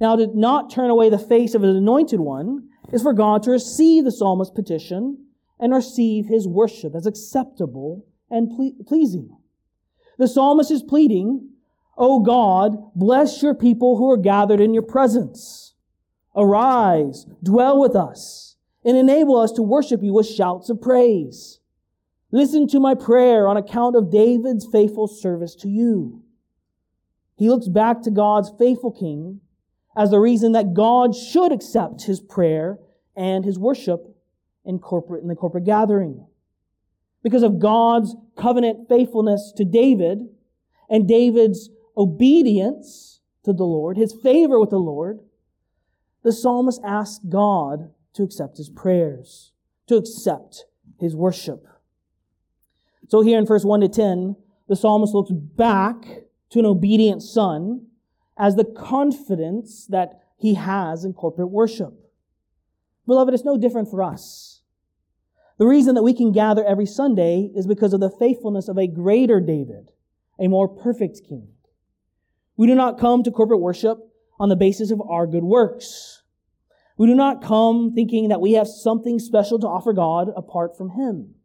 Now, 0.00 0.16
to 0.16 0.26
not 0.34 0.70
turn 0.70 0.90
away 0.90 1.10
the 1.10 1.18
face 1.18 1.54
of 1.54 1.62
his 1.62 1.76
anointed 1.76 2.20
one 2.20 2.68
is 2.92 3.02
for 3.02 3.12
God 3.12 3.42
to 3.44 3.50
receive 3.50 4.04
the 4.04 4.10
psalmist's 4.10 4.54
petition 4.54 5.26
and 5.60 5.72
receive 5.72 6.26
his 6.26 6.48
worship 6.48 6.94
as 6.94 7.06
acceptable 7.06 8.04
and 8.30 8.50
ple- 8.50 8.72
pleasing. 8.86 9.36
The 10.18 10.28
psalmist 10.28 10.70
is 10.70 10.82
pleading, 10.82 11.50
O 11.96 12.20
God, 12.20 12.76
bless 12.96 13.42
your 13.42 13.54
people 13.54 13.96
who 13.96 14.10
are 14.10 14.16
gathered 14.16 14.60
in 14.60 14.74
your 14.74 14.82
presence. 14.82 15.71
Arise, 16.34 17.26
dwell 17.42 17.78
with 17.78 17.94
us, 17.94 18.56
and 18.84 18.96
enable 18.96 19.36
us 19.36 19.52
to 19.52 19.62
worship 19.62 20.02
you 20.02 20.14
with 20.14 20.26
shouts 20.26 20.70
of 20.70 20.80
praise. 20.80 21.60
Listen 22.30 22.66
to 22.68 22.80
my 22.80 22.94
prayer 22.94 23.46
on 23.46 23.58
account 23.58 23.94
of 23.94 24.10
David's 24.10 24.66
faithful 24.66 25.06
service 25.06 25.54
to 25.56 25.68
you. 25.68 26.22
He 27.36 27.50
looks 27.50 27.68
back 27.68 28.02
to 28.02 28.10
God's 28.10 28.50
faithful 28.58 28.90
king 28.90 29.40
as 29.96 30.10
the 30.10 30.20
reason 30.20 30.52
that 30.52 30.74
God 30.74 31.14
should 31.14 31.52
accept 31.52 32.04
his 32.04 32.20
prayer 32.20 32.78
and 33.14 33.44
his 33.44 33.58
worship 33.58 34.16
in 34.64 34.78
corporate 34.78 35.22
in 35.22 35.28
the 35.28 35.34
corporate 35.34 35.64
gathering. 35.64 36.26
Because 37.22 37.42
of 37.42 37.58
God's 37.58 38.16
covenant 38.36 38.88
faithfulness 38.88 39.52
to 39.56 39.64
David 39.64 40.28
and 40.88 41.06
David's 41.06 41.68
obedience 41.96 43.20
to 43.44 43.52
the 43.52 43.64
Lord, 43.64 43.96
his 43.96 44.14
favor 44.22 44.58
with 44.58 44.70
the 44.70 44.78
Lord, 44.78 45.20
the 46.22 46.32
psalmist 46.32 46.80
asked 46.84 47.28
God 47.28 47.90
to 48.14 48.22
accept 48.22 48.58
his 48.58 48.68
prayers, 48.68 49.52
to 49.86 49.96
accept 49.96 50.66
his 50.98 51.16
worship. 51.16 51.66
So 53.08 53.22
here 53.22 53.38
in 53.38 53.46
verse 53.46 53.64
1 53.64 53.80
to 53.80 53.88
10, 53.88 54.36
the 54.68 54.76
psalmist 54.76 55.14
looks 55.14 55.32
back 55.32 56.04
to 56.50 56.58
an 56.58 56.66
obedient 56.66 57.22
son 57.22 57.86
as 58.38 58.56
the 58.56 58.64
confidence 58.64 59.86
that 59.88 60.22
he 60.36 60.54
has 60.54 61.04
in 61.04 61.12
corporate 61.12 61.50
worship. 61.50 61.94
Beloved, 63.06 63.34
it's 63.34 63.44
no 63.44 63.58
different 63.58 63.90
for 63.90 64.02
us. 64.02 64.62
The 65.58 65.66
reason 65.66 65.94
that 65.94 66.02
we 66.02 66.14
can 66.14 66.32
gather 66.32 66.64
every 66.64 66.86
Sunday 66.86 67.50
is 67.54 67.66
because 67.66 67.92
of 67.92 68.00
the 68.00 68.10
faithfulness 68.10 68.68
of 68.68 68.78
a 68.78 68.86
greater 68.86 69.40
David, 69.40 69.90
a 70.40 70.48
more 70.48 70.68
perfect 70.68 71.20
king. 71.28 71.48
We 72.56 72.66
do 72.66 72.74
not 72.74 72.98
come 72.98 73.22
to 73.22 73.30
corporate 73.30 73.60
worship 73.60 73.98
on 74.42 74.48
the 74.48 74.56
basis 74.56 74.90
of 74.90 75.00
our 75.08 75.24
good 75.24 75.44
works. 75.44 76.24
We 76.98 77.06
do 77.06 77.14
not 77.14 77.44
come 77.44 77.92
thinking 77.94 78.28
that 78.28 78.40
we 78.40 78.54
have 78.54 78.66
something 78.66 79.20
special 79.20 79.56
to 79.60 79.68
offer 79.68 79.92
God 79.92 80.30
apart 80.36 80.76
from 80.76 80.90
Him. 80.90 81.36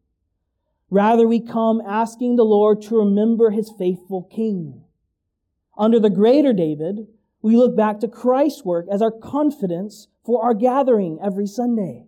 Rather, 0.89 1.27
we 1.27 1.39
come 1.39 1.79
asking 1.87 2.37
the 2.37 2.43
Lord 2.43 2.81
to 2.81 2.97
remember 2.97 3.51
His 3.51 3.71
faithful 3.77 4.23
King. 4.23 4.83
Under 5.77 5.99
the 5.99 6.09
greater 6.09 6.53
David, 6.53 7.05
we 7.43 7.55
look 7.55 7.77
back 7.77 7.99
to 7.99 8.07
Christ's 8.07 8.65
work 8.65 8.87
as 8.91 9.03
our 9.03 9.11
confidence 9.11 10.07
for 10.25 10.43
our 10.43 10.55
gathering 10.55 11.19
every 11.23 11.45
Sunday. 11.45 12.07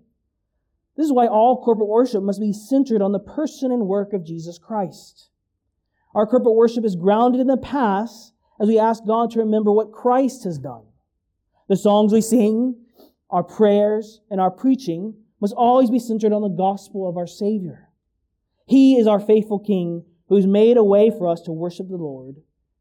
This 0.97 1.05
is 1.05 1.13
why 1.13 1.27
all 1.27 1.63
corporate 1.63 1.87
worship 1.87 2.23
must 2.23 2.39
be 2.39 2.51
centered 2.51 3.03
on 3.03 3.11
the 3.11 3.19
person 3.19 3.71
and 3.71 3.85
work 3.85 4.11
of 4.11 4.25
Jesus 4.25 4.57
Christ. 4.57 5.29
Our 6.15 6.25
corporate 6.25 6.55
worship 6.55 6.83
is 6.83 6.95
grounded 6.95 7.41
in 7.41 7.47
the 7.47 7.57
past 7.57 8.33
as 8.59 8.67
we 8.67 8.79
ask 8.79 9.05
God 9.05 9.31
to 9.31 9.39
remember 9.39 9.71
what 9.71 9.91
Christ 9.91 10.43
has 10.43 10.57
done. 10.57 10.83
The 11.67 11.77
songs 11.77 12.11
we 12.11 12.21
sing, 12.21 12.75
our 13.29 13.43
prayers, 13.43 14.21
and 14.29 14.41
our 14.41 14.51
preaching 14.51 15.15
must 15.39 15.53
always 15.53 15.89
be 15.89 15.99
centered 15.99 16.33
on 16.33 16.41
the 16.41 16.49
gospel 16.49 17.07
of 17.07 17.17
our 17.17 17.27
Savior. 17.27 17.89
He 18.65 18.97
is 18.97 19.07
our 19.07 19.19
faithful 19.19 19.59
King 19.59 20.03
who's 20.27 20.45
made 20.45 20.77
a 20.77 20.83
way 20.83 21.09
for 21.09 21.27
us 21.27 21.41
to 21.41 21.51
worship 21.51 21.89
the 21.89 21.97
Lord 21.97 22.35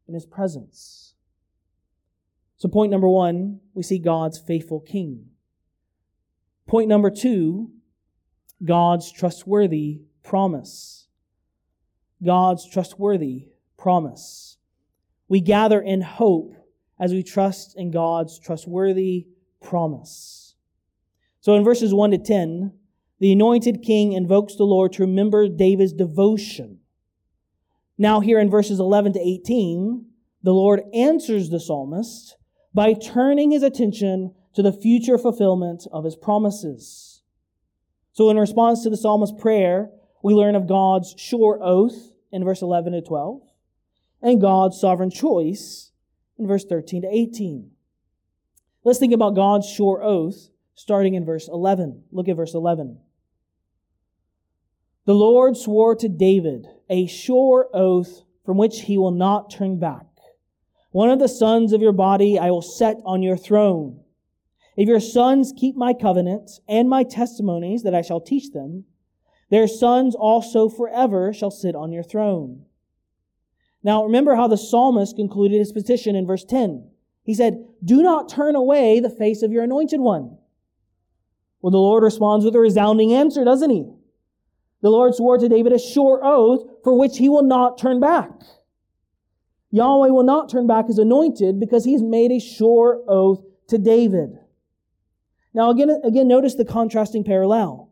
in 0.07 0.13
his 0.13 0.25
presence. 0.25 1.15
So, 2.57 2.67
point 2.67 2.91
number 2.91 3.07
one, 3.07 3.61
we 3.73 3.83
see 3.83 3.99
God's 3.99 4.37
faithful 4.37 4.81
king. 4.81 5.27
Point 6.67 6.89
number 6.89 7.09
two, 7.09 7.71
God's 8.63 9.11
trustworthy 9.11 10.01
promise. 10.23 11.07
God's 12.23 12.69
trustworthy 12.69 13.47
promise. 13.77 14.58
We 15.29 15.39
gather 15.39 15.79
in 15.79 16.01
hope 16.01 16.55
as 16.99 17.13
we 17.13 17.23
trust 17.23 17.77
in 17.77 17.91
God's 17.91 18.39
trustworthy 18.39 19.27
promise. 19.61 20.55
So 21.39 21.53
in 21.53 21.63
verses 21.63 21.93
1 21.93 22.11
to 22.11 22.17
10, 22.17 22.73
the 23.19 23.31
anointed 23.31 23.83
king 23.83 24.13
invokes 24.13 24.55
the 24.55 24.63
Lord 24.63 24.91
to 24.93 25.03
remember 25.03 25.47
David's 25.47 25.93
devotion. 25.93 26.79
Now, 27.97 28.21
here 28.21 28.39
in 28.39 28.49
verses 28.49 28.79
11 28.79 29.13
to 29.13 29.19
18, 29.19 30.05
the 30.41 30.53
Lord 30.53 30.81
answers 30.93 31.49
the 31.49 31.59
psalmist 31.59 32.37
by 32.73 32.93
turning 32.93 33.51
his 33.51 33.63
attention 33.63 34.33
to 34.55 34.61
the 34.61 34.71
future 34.71 35.17
fulfillment 35.17 35.85
of 35.91 36.05
his 36.05 36.15
promises. 36.15 37.21
So, 38.13 38.29
in 38.29 38.37
response 38.37 38.83
to 38.83 38.89
the 38.89 38.97
psalmist's 38.97 39.39
prayer, 39.39 39.89
we 40.23 40.33
learn 40.33 40.55
of 40.55 40.67
God's 40.67 41.13
sure 41.17 41.59
oath 41.61 42.13
in 42.31 42.43
verse 42.43 42.61
11 42.61 42.93
to 42.93 43.01
12 43.01 43.41
and 44.21 44.41
God's 44.41 44.79
sovereign 44.79 45.09
choice 45.09 45.91
in 46.37 46.47
verse 46.47 46.65
13 46.65 47.03
to 47.03 47.07
18. 47.09 47.71
Let's 48.83 48.99
think 48.99 49.13
about 49.13 49.35
God's 49.35 49.69
sure 49.69 50.01
oath 50.03 50.49
starting 50.75 51.13
in 51.13 51.25
verse 51.25 51.47
11. 51.47 52.03
Look 52.11 52.29
at 52.29 52.37
verse 52.37 52.53
11. 52.53 52.99
The 55.05 55.13
Lord 55.13 55.57
swore 55.57 55.95
to 55.95 56.07
David 56.07 56.67
a 56.89 57.05
sure 57.05 57.69
oath 57.73 58.21
from 58.45 58.57
which 58.57 58.81
he 58.81 58.97
will 58.97 59.11
not 59.11 59.51
turn 59.51 59.79
back. 59.79 60.05
One 60.91 61.09
of 61.09 61.19
the 61.19 61.27
sons 61.27 61.73
of 61.73 61.81
your 61.81 61.91
body 61.91 62.39
I 62.39 62.49
will 62.49 62.61
set 62.61 62.97
on 63.05 63.21
your 63.21 63.37
throne. 63.37 63.99
If 64.77 64.87
your 64.87 64.99
sons 64.99 65.53
keep 65.55 65.75
my 65.75 65.93
covenant 65.93 66.51
and 66.67 66.89
my 66.89 67.03
testimonies 67.03 67.83
that 67.83 67.93
I 67.93 68.01
shall 68.01 68.21
teach 68.21 68.51
them, 68.51 68.85
their 69.49 69.67
sons 69.67 70.15
also 70.15 70.69
forever 70.69 71.33
shall 71.33 71.51
sit 71.51 71.75
on 71.75 71.91
your 71.91 72.03
throne. 72.03 72.65
Now 73.83 74.03
remember 74.03 74.35
how 74.35 74.47
the 74.47 74.57
psalmist 74.57 75.15
concluded 75.15 75.59
his 75.59 75.71
petition 75.71 76.15
in 76.15 76.27
verse 76.27 76.43
10. 76.43 76.89
He 77.23 77.33
said, 77.33 77.65
Do 77.83 78.01
not 78.01 78.29
turn 78.29 78.55
away 78.55 78.99
the 78.99 79.09
face 79.09 79.41
of 79.41 79.51
your 79.51 79.63
anointed 79.63 79.99
one. 79.99 80.37
Well, 81.61 81.71
the 81.71 81.77
Lord 81.77 82.03
responds 82.03 82.45
with 82.45 82.55
a 82.55 82.59
resounding 82.59 83.13
answer, 83.13 83.43
doesn't 83.43 83.69
he? 83.69 83.85
The 84.81 84.89
Lord 84.89 85.13
swore 85.13 85.37
to 85.37 85.49
David 85.49 85.73
a 85.73 85.79
sure 85.79 86.21
oath 86.23 86.63
for 86.83 86.97
which 86.97 87.17
he 87.17 87.29
will 87.29 87.43
not 87.43 87.77
turn 87.77 87.99
back. 87.99 88.31
Yahweh 89.71 90.07
will 90.07 90.23
not 90.23 90.49
turn 90.49 90.67
back 90.67 90.87
his 90.87 90.97
anointed 90.97 91.59
because 91.59 91.85
he's 91.85 92.01
made 92.01 92.31
a 92.31 92.39
sure 92.39 93.03
oath 93.07 93.43
to 93.67 93.77
David. 93.77 94.39
Now 95.53 95.69
again, 95.69 95.89
again, 96.03 96.27
notice 96.27 96.55
the 96.55 96.65
contrasting 96.65 97.23
parallel. 97.23 97.91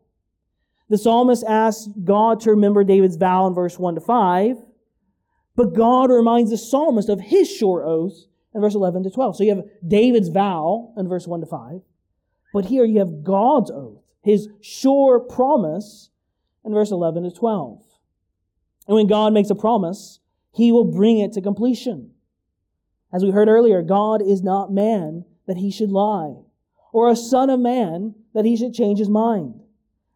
The 0.89 0.97
psalmist 0.97 1.43
asks 1.43 1.89
God 2.03 2.39
to 2.41 2.51
remember 2.51 2.83
David's 2.83 3.17
vow 3.17 3.45
in 3.47 3.53
verse 3.53 3.77
1 3.77 3.95
to 3.95 4.01
5, 4.01 4.57
but 5.57 5.73
God 5.73 6.11
reminds 6.11 6.51
the 6.51 6.57
psalmist 6.57 7.09
of 7.09 7.19
his 7.19 7.51
sure 7.51 7.83
oath 7.83 8.13
in 8.53 8.61
verse 8.61 8.75
11 8.75 9.03
to 9.03 9.09
12. 9.09 9.35
So 9.35 9.43
you 9.43 9.55
have 9.55 9.65
David's 9.85 10.29
vow 10.29 10.93
in 10.95 11.09
verse 11.09 11.27
1 11.27 11.41
to 11.41 11.45
5, 11.45 11.81
but 12.53 12.65
here 12.65 12.85
you 12.85 12.99
have 12.99 13.23
God's 13.23 13.71
oath, 13.71 14.03
his 14.21 14.47
sure 14.61 15.19
promise 15.19 16.11
in 16.63 16.73
verse 16.73 16.91
11 16.91 17.23
to 17.23 17.31
12. 17.31 17.83
And 18.87 18.95
when 18.95 19.07
God 19.07 19.33
makes 19.33 19.49
a 19.49 19.55
promise, 19.55 20.19
he 20.53 20.71
will 20.71 20.85
bring 20.85 21.19
it 21.19 21.33
to 21.33 21.41
completion. 21.41 22.11
As 23.11 23.23
we 23.23 23.31
heard 23.31 23.47
earlier, 23.47 23.81
God 23.81 24.21
is 24.21 24.43
not 24.43 24.71
man 24.71 25.25
that 25.47 25.57
he 25.57 25.71
should 25.71 25.91
lie, 25.91 26.35
or 26.93 27.09
a 27.09 27.15
son 27.15 27.49
of 27.49 27.59
man 27.59 28.15
that 28.33 28.45
he 28.45 28.55
should 28.55 28.73
change 28.73 28.99
his 28.99 29.09
mind. 29.09 29.59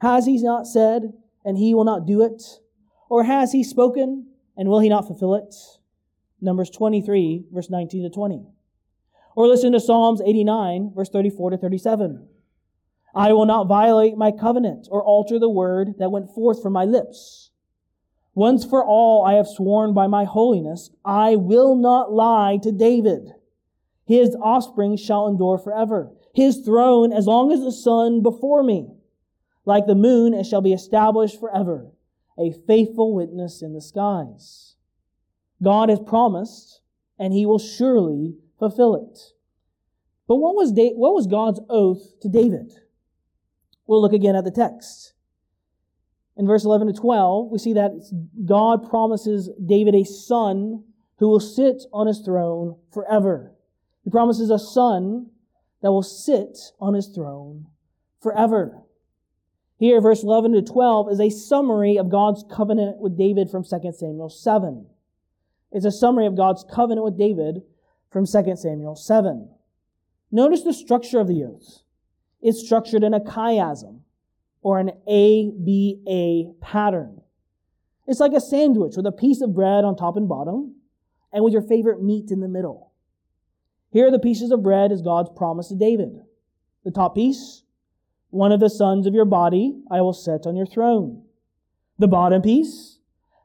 Has 0.01 0.25
he 0.25 0.37
not 0.37 0.67
said, 0.67 1.13
and 1.43 1.57
he 1.57 1.73
will 1.73 1.83
not 1.83 2.05
do 2.05 2.21
it? 2.21 2.43
Or 3.09 3.23
has 3.23 3.51
he 3.51 3.63
spoken, 3.63 4.30
and 4.57 4.69
will 4.69 4.79
he 4.79 4.89
not 4.89 5.07
fulfill 5.07 5.35
it? 5.35 5.55
Numbers 6.41 6.69
23, 6.69 7.45
verse 7.51 7.69
19 7.69 8.03
to 8.03 8.09
20. 8.09 8.45
Or 9.35 9.47
listen 9.47 9.71
to 9.71 9.79
Psalms 9.79 10.21
89, 10.21 10.91
verse 10.95 11.09
34 11.09 11.51
to 11.51 11.57
37. 11.57 12.27
I 13.13 13.33
will 13.33 13.45
not 13.45 13.67
violate 13.67 14.17
my 14.17 14.31
covenant 14.31 14.87
or 14.89 15.03
alter 15.03 15.39
the 15.39 15.49
word 15.49 15.95
that 15.99 16.11
went 16.11 16.33
forth 16.33 16.61
from 16.61 16.73
my 16.73 16.85
lips. 16.85 17.51
Once 18.33 18.63
for 18.63 18.85
all 18.85 19.25
I 19.25 19.33
have 19.33 19.47
sworn 19.47 19.93
by 19.93 20.07
my 20.07 20.23
holiness, 20.23 20.89
I 21.03 21.35
will 21.35 21.75
not 21.75 22.13
lie 22.13 22.57
to 22.63 22.71
David. 22.71 23.29
His 24.05 24.35
offspring 24.41 24.95
shall 24.95 25.27
endure 25.27 25.57
forever. 25.57 26.11
His 26.33 26.59
throne 26.59 27.11
as 27.11 27.27
long 27.27 27.51
as 27.51 27.59
the 27.59 27.71
sun 27.71 28.21
before 28.21 28.63
me. 28.63 28.87
Like 29.65 29.85
the 29.85 29.95
moon, 29.95 30.33
it 30.33 30.45
shall 30.45 30.61
be 30.61 30.73
established 30.73 31.39
forever, 31.39 31.91
a 32.41 32.51
faithful 32.67 33.13
witness 33.13 33.61
in 33.61 33.73
the 33.73 33.81
skies. 33.81 34.75
God 35.61 35.89
has 35.89 35.99
promised, 35.99 36.81
and 37.19 37.33
he 37.33 37.45
will 37.45 37.59
surely 37.59 38.35
fulfill 38.57 38.95
it. 38.95 39.19
But 40.27 40.37
what 40.37 40.55
was, 40.55 40.71
da- 40.71 40.93
what 40.93 41.13
was 41.13 41.27
God's 41.27 41.59
oath 41.69 42.19
to 42.21 42.29
David? 42.29 42.73
We'll 43.85 44.01
look 44.01 44.13
again 44.13 44.35
at 44.35 44.43
the 44.43 44.51
text. 44.51 45.13
In 46.37 46.47
verse 46.47 46.63
11 46.63 46.87
to 46.87 46.93
12, 46.93 47.51
we 47.51 47.59
see 47.59 47.73
that 47.73 47.91
God 48.45 48.89
promises 48.89 49.49
David 49.63 49.93
a 49.93 50.05
son 50.05 50.83
who 51.17 51.29
will 51.29 51.39
sit 51.39 51.83
on 51.93 52.07
his 52.07 52.21
throne 52.21 52.77
forever. 52.91 53.53
He 54.03 54.09
promises 54.09 54.49
a 54.49 54.57
son 54.57 55.29
that 55.81 55.91
will 55.91 56.01
sit 56.01 56.57
on 56.79 56.93
his 56.93 57.07
throne 57.07 57.67
forever. 58.21 58.83
Here, 59.81 59.99
verse 59.99 60.21
11 60.21 60.51
to 60.51 60.61
12 60.61 61.11
is 61.11 61.19
a 61.19 61.31
summary 61.31 61.97
of 61.97 62.11
God's 62.11 62.45
covenant 62.47 62.99
with 62.99 63.17
David 63.17 63.49
from 63.49 63.63
2 63.63 63.91
Samuel 63.91 64.29
7. 64.29 64.85
It's 65.71 65.85
a 65.85 65.91
summary 65.91 66.27
of 66.27 66.37
God's 66.37 66.63
covenant 66.71 67.03
with 67.03 67.17
David 67.17 67.63
from 68.11 68.27
2 68.27 68.55
Samuel 68.57 68.95
7. 68.95 69.49
Notice 70.31 70.61
the 70.61 70.71
structure 70.71 71.19
of 71.19 71.27
the 71.27 71.43
oath. 71.43 71.81
It's 72.43 72.63
structured 72.63 73.03
in 73.03 73.15
a 73.15 73.21
chiasm 73.21 74.01
or 74.61 74.77
an 74.77 74.89
ABA 75.07 76.59
pattern. 76.61 77.21
It's 78.05 78.19
like 78.19 78.33
a 78.33 78.39
sandwich 78.39 78.95
with 78.95 79.07
a 79.07 79.11
piece 79.11 79.41
of 79.41 79.55
bread 79.55 79.83
on 79.83 79.95
top 79.95 80.15
and 80.15 80.29
bottom 80.29 80.75
and 81.33 81.43
with 81.43 81.53
your 81.53 81.63
favorite 81.63 82.03
meat 82.03 82.29
in 82.29 82.39
the 82.39 82.47
middle. 82.47 82.91
Here, 83.89 84.11
the 84.11 84.19
pieces 84.19 84.51
of 84.51 84.61
bread 84.61 84.91
is 84.91 85.01
God's 85.01 85.31
promise 85.35 85.69
to 85.69 85.75
David. 85.75 86.21
The 86.83 86.91
top 86.91 87.15
piece, 87.15 87.63
one 88.31 88.51
of 88.51 88.59
the 88.59 88.69
sons 88.69 89.05
of 89.05 89.13
your 89.13 89.25
body 89.25 89.81
I 89.91 90.01
will 90.01 90.13
set 90.13 90.47
on 90.47 90.55
your 90.55 90.65
throne. 90.65 91.23
The 91.99 92.07
bottom 92.07 92.41
piece, 92.41 92.99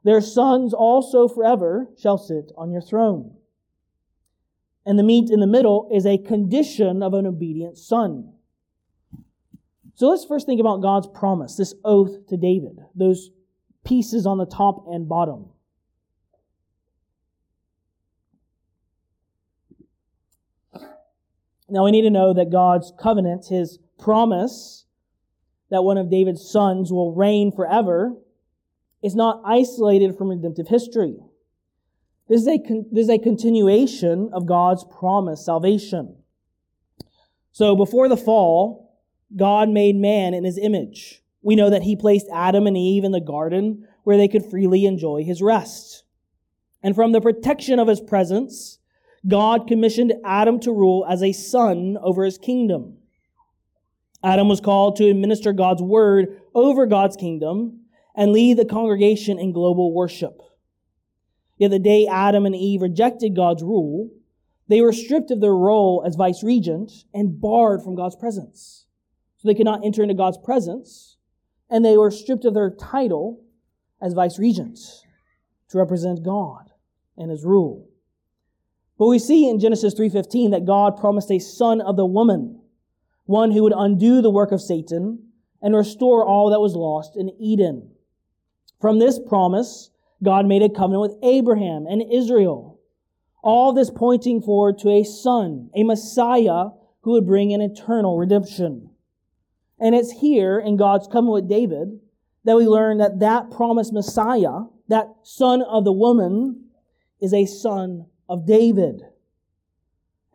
their 0.04 0.20
sons 0.20 0.72
also 0.72 1.28
forever 1.28 1.88
shall 1.98 2.16
sit 2.16 2.52
on 2.56 2.70
your 2.70 2.80
throne. 2.80 3.36
And 4.86 4.98
the 4.98 5.02
meat 5.02 5.30
in 5.30 5.40
the 5.40 5.46
middle 5.48 5.90
is 5.92 6.06
a 6.06 6.16
condition 6.16 7.02
of 7.02 7.12
an 7.12 7.26
obedient 7.26 7.76
son. 7.76 8.32
So 9.96 10.08
let's 10.08 10.24
first 10.24 10.46
think 10.46 10.60
about 10.60 10.82
God's 10.82 11.08
promise, 11.08 11.56
this 11.56 11.74
oath 11.84 12.28
to 12.28 12.36
David, 12.36 12.78
those 12.94 13.30
pieces 13.84 14.26
on 14.26 14.38
the 14.38 14.46
top 14.46 14.86
and 14.88 15.08
bottom. 15.08 15.46
Now 21.68 21.84
we 21.84 21.90
need 21.90 22.02
to 22.02 22.10
know 22.10 22.32
that 22.32 22.52
God's 22.52 22.92
covenant, 23.00 23.46
his 23.46 23.80
promise 23.98 24.84
that 25.70 25.82
one 25.82 25.98
of 25.98 26.10
David's 26.10 26.48
sons 26.48 26.92
will 26.92 27.14
reign 27.14 27.52
forever, 27.52 28.14
is 29.02 29.14
not 29.14 29.42
isolated 29.44 30.16
from 30.16 30.28
redemptive 30.28 30.68
history. 30.68 31.16
This 32.28 32.42
is 32.42 32.48
a, 32.48 32.58
this 32.90 33.04
is 33.04 33.10
a 33.10 33.18
continuation 33.18 34.30
of 34.32 34.46
God's 34.46 34.84
promise, 34.84 35.44
salvation. 35.44 36.16
So 37.52 37.76
before 37.76 38.08
the 38.08 38.16
fall, 38.16 39.00
God 39.34 39.68
made 39.68 39.96
man 39.96 40.34
in 40.34 40.44
his 40.44 40.58
image. 40.58 41.22
We 41.42 41.56
know 41.56 41.70
that 41.70 41.82
he 41.82 41.96
placed 41.96 42.26
Adam 42.32 42.66
and 42.66 42.76
Eve 42.76 43.04
in 43.04 43.12
the 43.12 43.20
garden 43.20 43.86
where 44.02 44.16
they 44.16 44.28
could 44.28 44.44
freely 44.44 44.84
enjoy 44.84 45.24
his 45.24 45.40
rest. 45.40 46.04
And 46.82 46.94
from 46.94 47.12
the 47.12 47.20
protection 47.20 47.78
of 47.78 47.88
his 47.88 48.00
presence, 48.00 48.78
God 49.26 49.66
commissioned 49.66 50.12
Adam 50.24 50.60
to 50.60 50.72
rule 50.72 51.06
as 51.08 51.22
a 51.22 51.32
son 51.32 51.96
over 52.00 52.24
his 52.24 52.38
kingdom. 52.38 52.98
Adam 54.22 54.48
was 54.48 54.60
called 54.60 54.96
to 54.96 55.08
administer 55.08 55.52
God's 55.52 55.82
word 55.82 56.40
over 56.54 56.86
God's 56.86 57.16
kingdom 57.16 57.80
and 58.14 58.32
lead 58.32 58.56
the 58.56 58.64
congregation 58.64 59.38
in 59.38 59.52
global 59.52 59.92
worship. 59.92 60.40
Yet 61.58 61.70
the 61.70 61.78
day 61.78 62.06
Adam 62.06 62.46
and 62.46 62.54
Eve 62.54 62.82
rejected 62.82 63.36
God's 63.36 63.62
rule, 63.62 64.10
they 64.68 64.80
were 64.80 64.92
stripped 64.92 65.30
of 65.30 65.40
their 65.40 65.54
role 65.54 66.02
as 66.06 66.16
vice 66.16 66.42
regent 66.42 66.92
and 67.14 67.40
barred 67.40 67.82
from 67.82 67.94
God's 67.94 68.16
presence 68.16 68.86
So 69.36 69.48
they 69.48 69.54
could 69.54 69.66
not 69.66 69.84
enter 69.84 70.02
into 70.02 70.14
God's 70.14 70.38
presence, 70.38 71.18
and 71.70 71.84
they 71.84 71.96
were 71.96 72.10
stripped 72.10 72.44
of 72.44 72.54
their 72.54 72.70
title 72.70 73.44
as 74.00 74.12
vice 74.12 74.38
regents 74.38 75.04
to 75.70 75.78
represent 75.78 76.24
God 76.24 76.70
and 77.16 77.30
his 77.30 77.44
rule. 77.44 77.88
But 78.98 79.08
we 79.08 79.18
see 79.18 79.48
in 79.48 79.60
Genesis 79.60 79.94
3:15 79.94 80.50
that 80.52 80.64
God 80.64 80.96
promised 80.96 81.30
a 81.30 81.38
son 81.38 81.80
of 81.80 81.96
the 81.96 82.06
woman, 82.06 82.60
one 83.26 83.50
who 83.50 83.62
would 83.62 83.74
undo 83.76 84.22
the 84.22 84.30
work 84.30 84.52
of 84.52 84.60
Satan 84.60 85.30
and 85.60 85.74
restore 85.74 86.24
all 86.24 86.50
that 86.50 86.60
was 86.60 86.74
lost 86.74 87.16
in 87.16 87.30
Eden. 87.38 87.90
From 88.80 88.98
this 88.98 89.18
promise, 89.18 89.90
God 90.22 90.46
made 90.46 90.62
a 90.62 90.68
covenant 90.68 91.02
with 91.02 91.18
Abraham 91.22 91.86
and 91.86 92.02
Israel. 92.12 92.80
All 93.42 93.72
this 93.72 93.90
pointing 93.90 94.42
forward 94.42 94.78
to 94.78 94.90
a 94.90 95.04
son, 95.04 95.70
a 95.74 95.84
Messiah 95.84 96.70
who 97.02 97.12
would 97.12 97.26
bring 97.26 97.52
an 97.52 97.60
eternal 97.60 98.16
redemption. 98.16 98.90
And 99.78 99.94
it's 99.94 100.10
here 100.10 100.58
in 100.58 100.76
God's 100.76 101.06
covenant 101.06 101.32
with 101.32 101.48
David 101.48 102.00
that 102.44 102.56
we 102.56 102.66
learn 102.66 102.98
that 102.98 103.20
that 103.20 103.50
promised 103.50 103.92
Messiah, 103.92 104.62
that 104.88 105.08
son 105.22 105.62
of 105.62 105.84
the 105.84 105.92
woman, 105.92 106.64
is 107.20 107.34
a 107.34 107.46
son 107.46 108.06
of 108.28 108.46
David. 108.46 109.02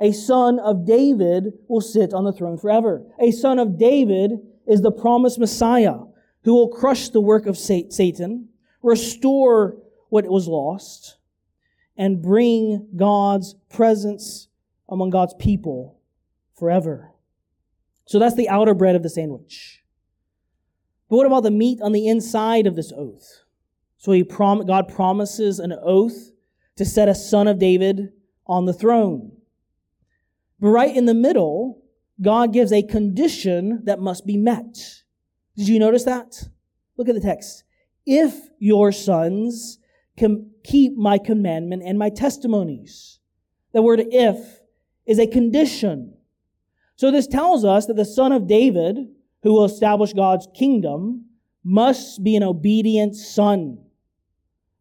A 0.02 0.12
son 0.12 0.60
of 0.60 0.86
David 0.86 1.54
will 1.68 1.80
sit 1.80 2.12
on 2.14 2.24
the 2.24 2.34
throne 2.34 2.58
forever. 2.58 3.06
A 3.20 3.32
son 3.32 3.60
of 3.60 3.78
David 3.78 4.32
is 4.68 4.82
the 4.82 4.92
promised 4.92 5.38
Messiah 5.38 6.00
who 6.44 6.56
will 6.56 6.70
crush 6.70 7.10
the 7.10 7.22
work 7.22 7.46
of 7.46 7.58
Satan, 7.58 8.50
restore 8.82 9.78
what 10.10 10.26
was 10.26 10.48
lost, 10.48 11.18
and 11.96 12.22
bring 12.22 12.88
God's 12.96 13.54
presence 13.70 14.48
among 14.90 15.12
God's 15.12 15.36
people 15.36 16.00
forever. 16.58 17.12
So 18.06 18.18
that's 18.18 18.36
the 18.36 18.50
outer 18.50 18.74
bread 18.74 18.96
of 18.96 19.04
the 19.04 19.10
sandwich. 19.10 19.84
But 21.10 21.18
what 21.18 21.28
about 21.28 21.44
the 21.44 21.52
meat 21.52 21.80
on 21.82 21.92
the 21.92 22.08
inside 22.08 22.66
of 22.66 22.76
this 22.76 22.92
oath? 22.92 23.44
So 23.98 24.14
he 24.14 24.24
prom- 24.24 24.66
God 24.66 24.88
promises 24.88 25.60
an 25.60 25.74
oath 25.84 26.32
to 26.78 26.86
set 26.86 27.08
a 27.08 27.14
son 27.14 27.48
of 27.48 27.60
David 27.60 28.14
on 28.48 28.66
the 28.66 28.74
throne. 28.74 29.34
But 30.62 30.70
right 30.70 30.96
in 30.96 31.06
the 31.06 31.14
middle, 31.14 31.82
God 32.22 32.54
gives 32.54 32.72
a 32.72 32.84
condition 32.84 33.82
that 33.86 34.00
must 34.00 34.26
be 34.26 34.38
met. 34.38 35.04
Did 35.58 35.68
you 35.68 35.80
notice 35.80 36.04
that? 36.06 36.48
Look 36.96 37.10
at 37.10 37.16
the 37.16 37.22
text. 37.22 37.64
If 38.06 38.36
your 38.60 38.92
sons 38.92 39.80
can 40.18 40.52
keep 40.64 40.96
my 40.96 41.18
commandment 41.18 41.82
and 41.84 41.98
my 41.98 42.10
testimonies. 42.10 43.20
The 43.74 43.82
word 43.82 44.02
if 44.12 44.62
is 45.06 45.20
a 45.20 45.28
condition. 45.28 46.14
So 46.96 47.10
this 47.10 47.28
tells 47.28 47.66
us 47.66 47.88
that 47.88 47.96
the 47.96 48.06
son 48.06 48.32
of 48.32 48.48
David, 48.48 48.98
who 49.42 49.54
will 49.54 49.66
establish 49.66 50.14
God's 50.14 50.48
kingdom, 50.56 51.26
must 51.64 52.24
be 52.24 52.36
an 52.36 52.44
obedient 52.44 53.16
son. 53.16 53.80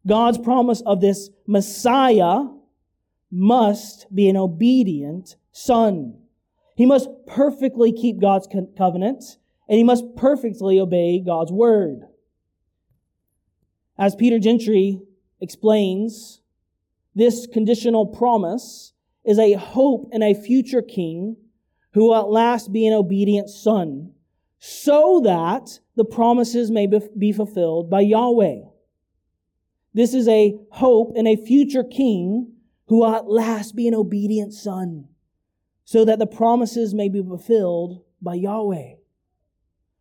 God's 0.05 0.37
promise 0.37 0.81
of 0.85 1.01
this 1.01 1.29
Messiah 1.47 2.43
must 3.31 4.13
be 4.13 4.29
an 4.29 4.37
obedient 4.37 5.35
son. 5.51 6.17
He 6.75 6.85
must 6.85 7.09
perfectly 7.27 7.91
keep 7.91 8.19
God's 8.19 8.47
covenant 8.77 9.23
and 9.67 9.77
he 9.77 9.83
must 9.83 10.15
perfectly 10.15 10.79
obey 10.79 11.19
God's 11.19 11.51
word. 11.51 12.01
As 13.97 14.15
Peter 14.15 14.39
Gentry 14.39 15.01
explains, 15.39 16.41
this 17.13 17.47
conditional 17.47 18.05
promise 18.05 18.93
is 19.23 19.37
a 19.37 19.53
hope 19.53 20.09
in 20.11 20.23
a 20.23 20.33
future 20.33 20.81
king 20.81 21.37
who 21.93 22.05
will 22.05 22.15
at 22.15 22.29
last 22.29 22.71
be 22.71 22.87
an 22.87 22.93
obedient 22.93 23.49
son, 23.49 24.13
so 24.59 25.21
that 25.23 25.79
the 25.95 26.05
promises 26.05 26.71
may 26.71 26.87
be 27.17 27.31
fulfilled 27.31 27.89
by 27.89 28.01
Yahweh. 28.01 28.61
This 29.93 30.13
is 30.13 30.27
a 30.27 30.57
hope 30.71 31.13
in 31.15 31.27
a 31.27 31.35
future 31.35 31.83
king 31.83 32.53
who 32.87 32.99
will 32.99 33.15
at 33.15 33.29
last 33.29 33.75
be 33.75 33.87
an 33.87 33.93
obedient 33.93 34.53
son, 34.53 35.09
so 35.91 36.05
that 36.05 36.19
the 36.19 36.25
promises 36.25 36.93
may 36.93 37.09
be 37.09 37.21
fulfilled 37.21 38.01
by 38.21 38.33
Yahweh. 38.33 38.93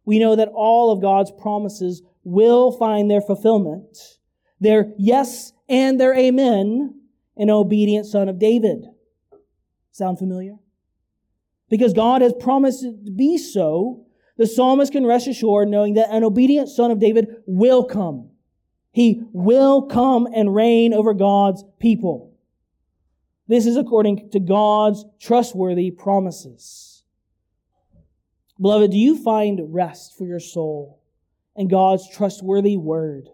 We 0.05 0.21
know 0.21 0.37
that 0.37 0.47
all 0.55 0.93
of 0.93 1.03
God's 1.03 1.33
promises 1.33 2.01
will 2.23 2.71
find 2.71 3.11
their 3.11 3.21
fulfillment, 3.21 3.99
their 4.61 4.93
yes 4.99 5.53
and 5.69 6.01
their 6.01 6.17
amen, 6.17 6.95
in 7.37 7.51
obedient 7.51 8.07
son 8.07 8.29
of 8.29 8.39
David. 8.39 8.85
Sound 9.91 10.21
familiar? 10.21 10.59
Because 11.69 11.93
God 11.93 12.23
has 12.23 12.35
promised 12.39 12.85
it 12.85 13.05
to 13.07 13.11
be 13.11 13.37
so, 13.37 14.07
the 14.37 14.47
psalmist 14.47 14.93
can 14.93 15.05
rest 15.05 15.27
assured 15.27 15.69
knowing 15.69 15.95
that 15.95 16.15
an 16.15 16.23
obedient 16.23 16.69
son 16.69 16.93
of 16.93 17.01
David 17.01 17.27
will 17.47 17.83
come. 17.83 18.31
He 18.93 19.23
will 19.33 19.83
come 19.89 20.29
and 20.33 20.55
reign 20.55 20.95
over 20.95 21.15
God's 21.15 21.65
people. 21.81 22.30
This 23.51 23.67
is 23.67 23.77
according 23.77 24.31
to 24.31 24.39
God's 24.39 25.05
trustworthy 25.19 25.91
promises. 25.91 27.03
Beloved, 28.61 28.93
do 28.93 28.97
you 28.97 29.21
find 29.21 29.75
rest 29.75 30.17
for 30.17 30.25
your 30.25 30.39
soul 30.39 31.03
in 31.57 31.67
God's 31.67 32.09
trustworthy 32.09 32.77
word? 32.77 33.29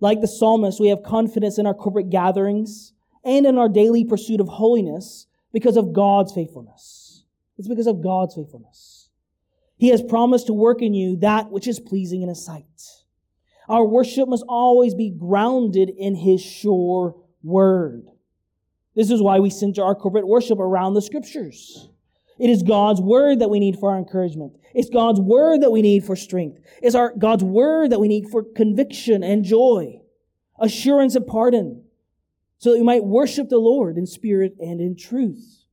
Like 0.00 0.22
the 0.22 0.26
psalmist, 0.26 0.80
we 0.80 0.88
have 0.88 1.02
confidence 1.02 1.58
in 1.58 1.66
our 1.66 1.74
corporate 1.74 2.08
gatherings 2.08 2.94
and 3.22 3.44
in 3.44 3.58
our 3.58 3.68
daily 3.68 4.06
pursuit 4.06 4.40
of 4.40 4.48
holiness 4.48 5.26
because 5.52 5.76
of 5.76 5.92
God's 5.92 6.32
faithfulness. 6.32 7.26
It's 7.58 7.68
because 7.68 7.86
of 7.86 8.02
God's 8.02 8.34
faithfulness. 8.34 9.10
He 9.76 9.90
has 9.90 10.02
promised 10.02 10.46
to 10.46 10.54
work 10.54 10.80
in 10.80 10.94
you 10.94 11.16
that 11.16 11.50
which 11.50 11.68
is 11.68 11.78
pleasing 11.78 12.22
in 12.22 12.30
His 12.30 12.42
sight. 12.42 12.64
Our 13.68 13.84
worship 13.84 14.30
must 14.30 14.46
always 14.48 14.94
be 14.94 15.10
grounded 15.10 15.90
in 15.90 16.14
His 16.14 16.40
sure 16.40 17.16
word. 17.42 18.08
This 18.94 19.10
is 19.10 19.20
why 19.20 19.40
we 19.40 19.50
center 19.50 19.82
our 19.82 19.94
corporate 19.94 20.26
worship 20.26 20.58
around 20.58 20.94
the 20.94 21.02
scriptures. 21.02 21.88
It 22.38 22.50
is 22.50 22.62
God's 22.62 23.00
word 23.00 23.40
that 23.40 23.50
we 23.50 23.60
need 23.60 23.78
for 23.78 23.90
our 23.90 23.98
encouragement. 23.98 24.56
It's 24.74 24.90
God's 24.90 25.20
word 25.20 25.62
that 25.62 25.70
we 25.70 25.82
need 25.82 26.04
for 26.04 26.16
strength. 26.16 26.60
It's 26.82 26.94
our 26.94 27.12
God's 27.16 27.44
word 27.44 27.90
that 27.90 28.00
we 28.00 28.08
need 28.08 28.28
for 28.28 28.42
conviction 28.42 29.22
and 29.22 29.44
joy, 29.44 30.00
assurance 30.58 31.14
of 31.14 31.26
pardon, 31.26 31.84
so 32.58 32.70
that 32.70 32.78
we 32.78 32.84
might 32.84 33.04
worship 33.04 33.48
the 33.48 33.58
Lord 33.58 33.96
in 33.96 34.06
spirit 34.06 34.56
and 34.58 34.80
in 34.80 34.96
truth. 34.96 35.64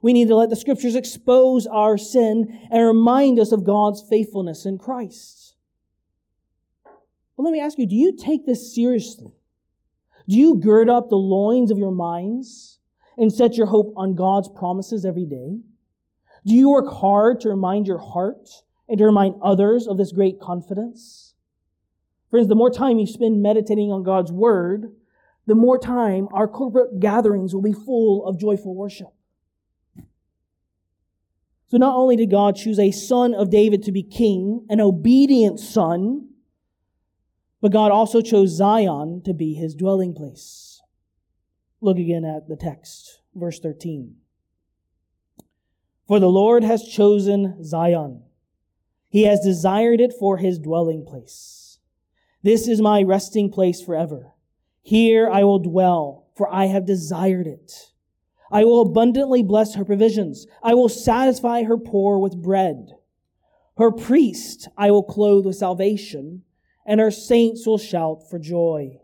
We 0.00 0.12
need 0.12 0.28
to 0.28 0.36
let 0.36 0.50
the 0.50 0.56
scriptures 0.56 0.96
expose 0.96 1.66
our 1.66 1.96
sin 1.96 2.68
and 2.70 2.84
remind 2.84 3.38
us 3.38 3.52
of 3.52 3.64
God's 3.64 4.02
faithfulness 4.08 4.66
in 4.66 4.78
Christ. 4.78 5.54
But 7.36 7.44
let 7.44 7.52
me 7.52 7.60
ask 7.60 7.78
you, 7.78 7.86
do 7.86 7.94
you 7.94 8.16
take 8.16 8.44
this 8.44 8.74
seriously? 8.74 9.32
Do 10.28 10.36
you 10.36 10.56
gird 10.56 10.88
up 10.88 11.08
the 11.08 11.16
loins 11.16 11.70
of 11.70 11.78
your 11.78 11.90
minds 11.90 12.78
and 13.16 13.32
set 13.32 13.56
your 13.56 13.66
hope 13.66 13.92
on 13.96 14.14
God's 14.14 14.48
promises 14.48 15.04
every 15.04 15.26
day? 15.26 15.58
Do 16.44 16.54
you 16.54 16.70
work 16.70 16.92
hard 16.92 17.40
to 17.40 17.48
remind 17.48 17.86
your 17.86 17.98
heart 17.98 18.48
and 18.88 18.98
to 18.98 19.04
remind 19.04 19.36
others 19.42 19.86
of 19.86 19.96
this 19.96 20.12
great 20.12 20.40
confidence? 20.40 21.34
Friends, 22.30 22.48
the 22.48 22.54
more 22.54 22.70
time 22.70 22.98
you 22.98 23.06
spend 23.06 23.42
meditating 23.42 23.92
on 23.92 24.02
God's 24.02 24.32
word, 24.32 24.92
the 25.46 25.54
more 25.54 25.78
time 25.78 26.28
our 26.32 26.48
corporate 26.48 27.00
gatherings 27.00 27.54
will 27.54 27.62
be 27.62 27.72
full 27.72 28.26
of 28.26 28.38
joyful 28.38 28.74
worship. 28.74 29.12
So 31.68 31.78
not 31.78 31.96
only 31.96 32.16
did 32.16 32.30
God 32.30 32.56
choose 32.56 32.78
a 32.78 32.90
son 32.90 33.34
of 33.34 33.50
David 33.50 33.82
to 33.84 33.92
be 33.92 34.02
king, 34.02 34.66
an 34.68 34.80
obedient 34.80 35.58
son, 35.58 36.28
but 37.62 37.70
God 37.70 37.92
also 37.92 38.20
chose 38.20 38.50
Zion 38.50 39.22
to 39.24 39.32
be 39.32 39.54
his 39.54 39.76
dwelling 39.76 40.14
place. 40.14 40.82
Look 41.80 41.96
again 41.96 42.24
at 42.24 42.48
the 42.48 42.56
text, 42.56 43.22
verse 43.36 43.60
13. 43.60 44.16
For 46.08 46.18
the 46.18 46.28
Lord 46.28 46.64
has 46.64 46.82
chosen 46.82 47.62
Zion. 47.64 48.24
He 49.08 49.22
has 49.22 49.40
desired 49.40 50.00
it 50.00 50.12
for 50.12 50.38
his 50.38 50.58
dwelling 50.58 51.06
place. 51.06 51.78
This 52.42 52.66
is 52.66 52.80
my 52.80 53.02
resting 53.04 53.48
place 53.48 53.80
forever. 53.80 54.32
Here 54.82 55.30
I 55.30 55.44
will 55.44 55.60
dwell, 55.60 56.26
for 56.36 56.52
I 56.52 56.66
have 56.66 56.84
desired 56.84 57.46
it. 57.46 57.92
I 58.50 58.64
will 58.64 58.82
abundantly 58.82 59.44
bless 59.44 59.76
her 59.76 59.84
provisions. 59.84 60.48
I 60.64 60.74
will 60.74 60.88
satisfy 60.88 61.62
her 61.62 61.78
poor 61.78 62.18
with 62.18 62.42
bread. 62.42 62.88
Her 63.78 63.92
priest 63.92 64.68
I 64.76 64.90
will 64.90 65.04
clothe 65.04 65.46
with 65.46 65.56
salvation 65.56 66.42
and 66.86 67.00
her 67.00 67.10
saints 67.10 67.66
will 67.66 67.78
shout 67.78 68.28
for 68.28 68.38
joy. 68.38 68.98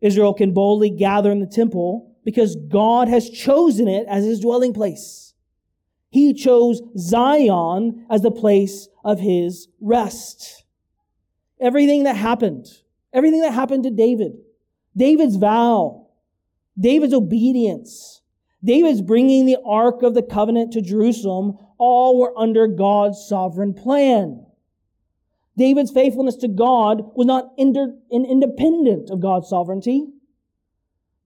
Israel 0.00 0.34
can 0.34 0.52
boldly 0.52 0.90
gather 0.90 1.30
in 1.30 1.40
the 1.40 1.46
temple 1.46 2.16
because 2.24 2.56
God 2.56 3.08
has 3.08 3.30
chosen 3.30 3.88
it 3.88 4.06
as 4.08 4.24
his 4.24 4.40
dwelling 4.40 4.72
place. 4.72 5.34
He 6.10 6.32
chose 6.34 6.80
Zion 6.96 8.06
as 8.08 8.22
the 8.22 8.30
place 8.30 8.88
of 9.04 9.20
his 9.20 9.68
rest. 9.80 10.64
Everything 11.60 12.04
that 12.04 12.16
happened, 12.16 12.66
everything 13.12 13.40
that 13.40 13.52
happened 13.52 13.84
to 13.84 13.90
David, 13.90 14.32
David's 14.96 15.36
vow, 15.36 16.08
David's 16.78 17.14
obedience, 17.14 18.22
David's 18.64 19.02
bringing 19.02 19.46
the 19.46 19.58
Ark 19.64 20.02
of 20.02 20.14
the 20.14 20.22
Covenant 20.22 20.72
to 20.72 20.82
Jerusalem, 20.82 21.58
all 21.78 22.18
were 22.18 22.36
under 22.38 22.66
God's 22.66 23.26
sovereign 23.28 23.74
plan. 23.74 24.45
David's 25.56 25.90
faithfulness 25.90 26.36
to 26.36 26.48
God 26.48 27.02
was 27.14 27.26
not 27.26 27.52
independent 27.58 29.10
of 29.10 29.20
God's 29.20 29.48
sovereignty. 29.48 30.06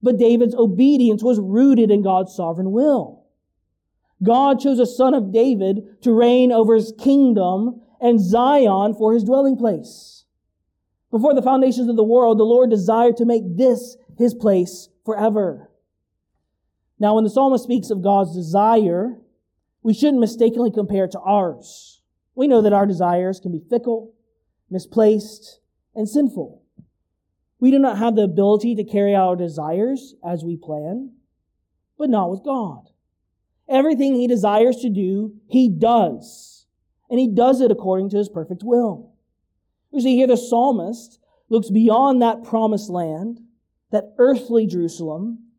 but 0.01 0.17
David's 0.17 0.55
obedience 0.55 1.23
was 1.23 1.39
rooted 1.39 1.91
in 1.91 2.01
God's 2.01 2.33
sovereign 2.33 2.71
will. 2.71 3.25
God 4.23 4.59
chose 4.59 4.79
a 4.79 4.85
son 4.85 5.13
of 5.13 5.31
David 5.31 6.01
to 6.01 6.13
reign 6.13 6.51
over 6.51 6.75
his 6.75 6.93
kingdom 6.99 7.81
and 7.99 8.19
Zion 8.19 8.93
for 8.93 9.13
his 9.13 9.23
dwelling 9.23 9.57
place. 9.57 10.25
Before 11.09 11.33
the 11.33 11.41
foundations 11.41 11.89
of 11.89 11.95
the 11.95 12.03
world, 12.03 12.39
the 12.39 12.43
Lord 12.43 12.69
desired 12.69 13.17
to 13.17 13.25
make 13.25 13.57
this 13.57 13.97
his 14.17 14.33
place 14.33 14.89
forever. 15.05 15.69
Now, 16.99 17.15
when 17.15 17.23
the 17.23 17.29
psalmist 17.29 17.63
speaks 17.63 17.89
of 17.89 18.03
God's 18.03 18.35
desire, 18.35 19.17
we 19.81 19.93
shouldn't 19.93 20.19
mistakenly 20.19 20.71
compare 20.71 21.05
it 21.05 21.11
to 21.11 21.19
ours. 21.19 22.01
We 22.35 22.47
know 22.47 22.61
that 22.61 22.73
our 22.73 22.85
desires 22.85 23.39
can 23.39 23.51
be 23.51 23.63
fickle, 23.69 24.13
misplaced, 24.71 25.59
and 25.93 26.07
sinful. 26.07 26.63
We 27.59 27.69
do 27.69 27.77
not 27.77 27.97
have 27.97 28.15
the 28.15 28.23
ability 28.23 28.75
to 28.75 28.83
carry 28.83 29.13
out 29.13 29.27
our 29.27 29.35
desires 29.35 30.15
as 30.25 30.43
we 30.43 30.57
plan, 30.57 31.13
but 31.97 32.09
not 32.09 32.31
with 32.31 32.43
God. 32.43 32.89
Everything 33.69 34.15
He 34.15 34.27
desires 34.27 34.77
to 34.77 34.89
do, 34.89 35.35
He 35.47 35.69
does. 35.69 36.65
And 37.09 37.19
He 37.19 37.27
does 37.27 37.61
it 37.61 37.71
according 37.71 38.09
to 38.11 38.17
His 38.17 38.29
perfect 38.29 38.63
will. 38.63 39.11
You 39.91 40.01
see, 40.01 40.15
here 40.15 40.27
the 40.27 40.37
psalmist 40.37 41.19
looks 41.49 41.69
beyond 41.69 42.21
that 42.21 42.43
promised 42.43 42.89
land, 42.89 43.41
that 43.91 44.15
earthly 44.17 44.65
Jerusalem, 44.65 45.51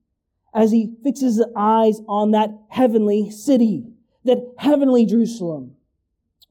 as 0.55 0.71
he 0.71 0.95
fixes 1.03 1.37
his 1.37 1.47
eyes 1.57 2.01
on 2.09 2.31
that 2.33 2.51
heavenly 2.69 3.31
city, 3.31 3.87
that 4.25 4.39
heavenly 4.59 5.05
Jerusalem. 5.05 5.77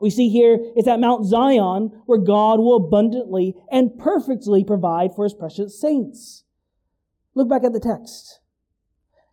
We 0.02 0.10
see 0.10 0.30
here 0.30 0.60
is 0.76 0.88
at 0.88 1.00
Mount 1.00 1.26
Zion 1.26 2.02
where 2.08 2.18
God 2.18 2.60
will 2.60 2.76
abundantly 2.76 3.56
and 3.72 3.98
perfectly 3.98 4.64
provide 4.64 5.14
for 5.16 5.24
his 5.24 5.34
precious 5.34 5.80
saints. 5.80 6.44
Look 7.36 7.48
back 7.48 7.64
at 7.64 7.72
the 7.72 7.80
text. 7.80 8.40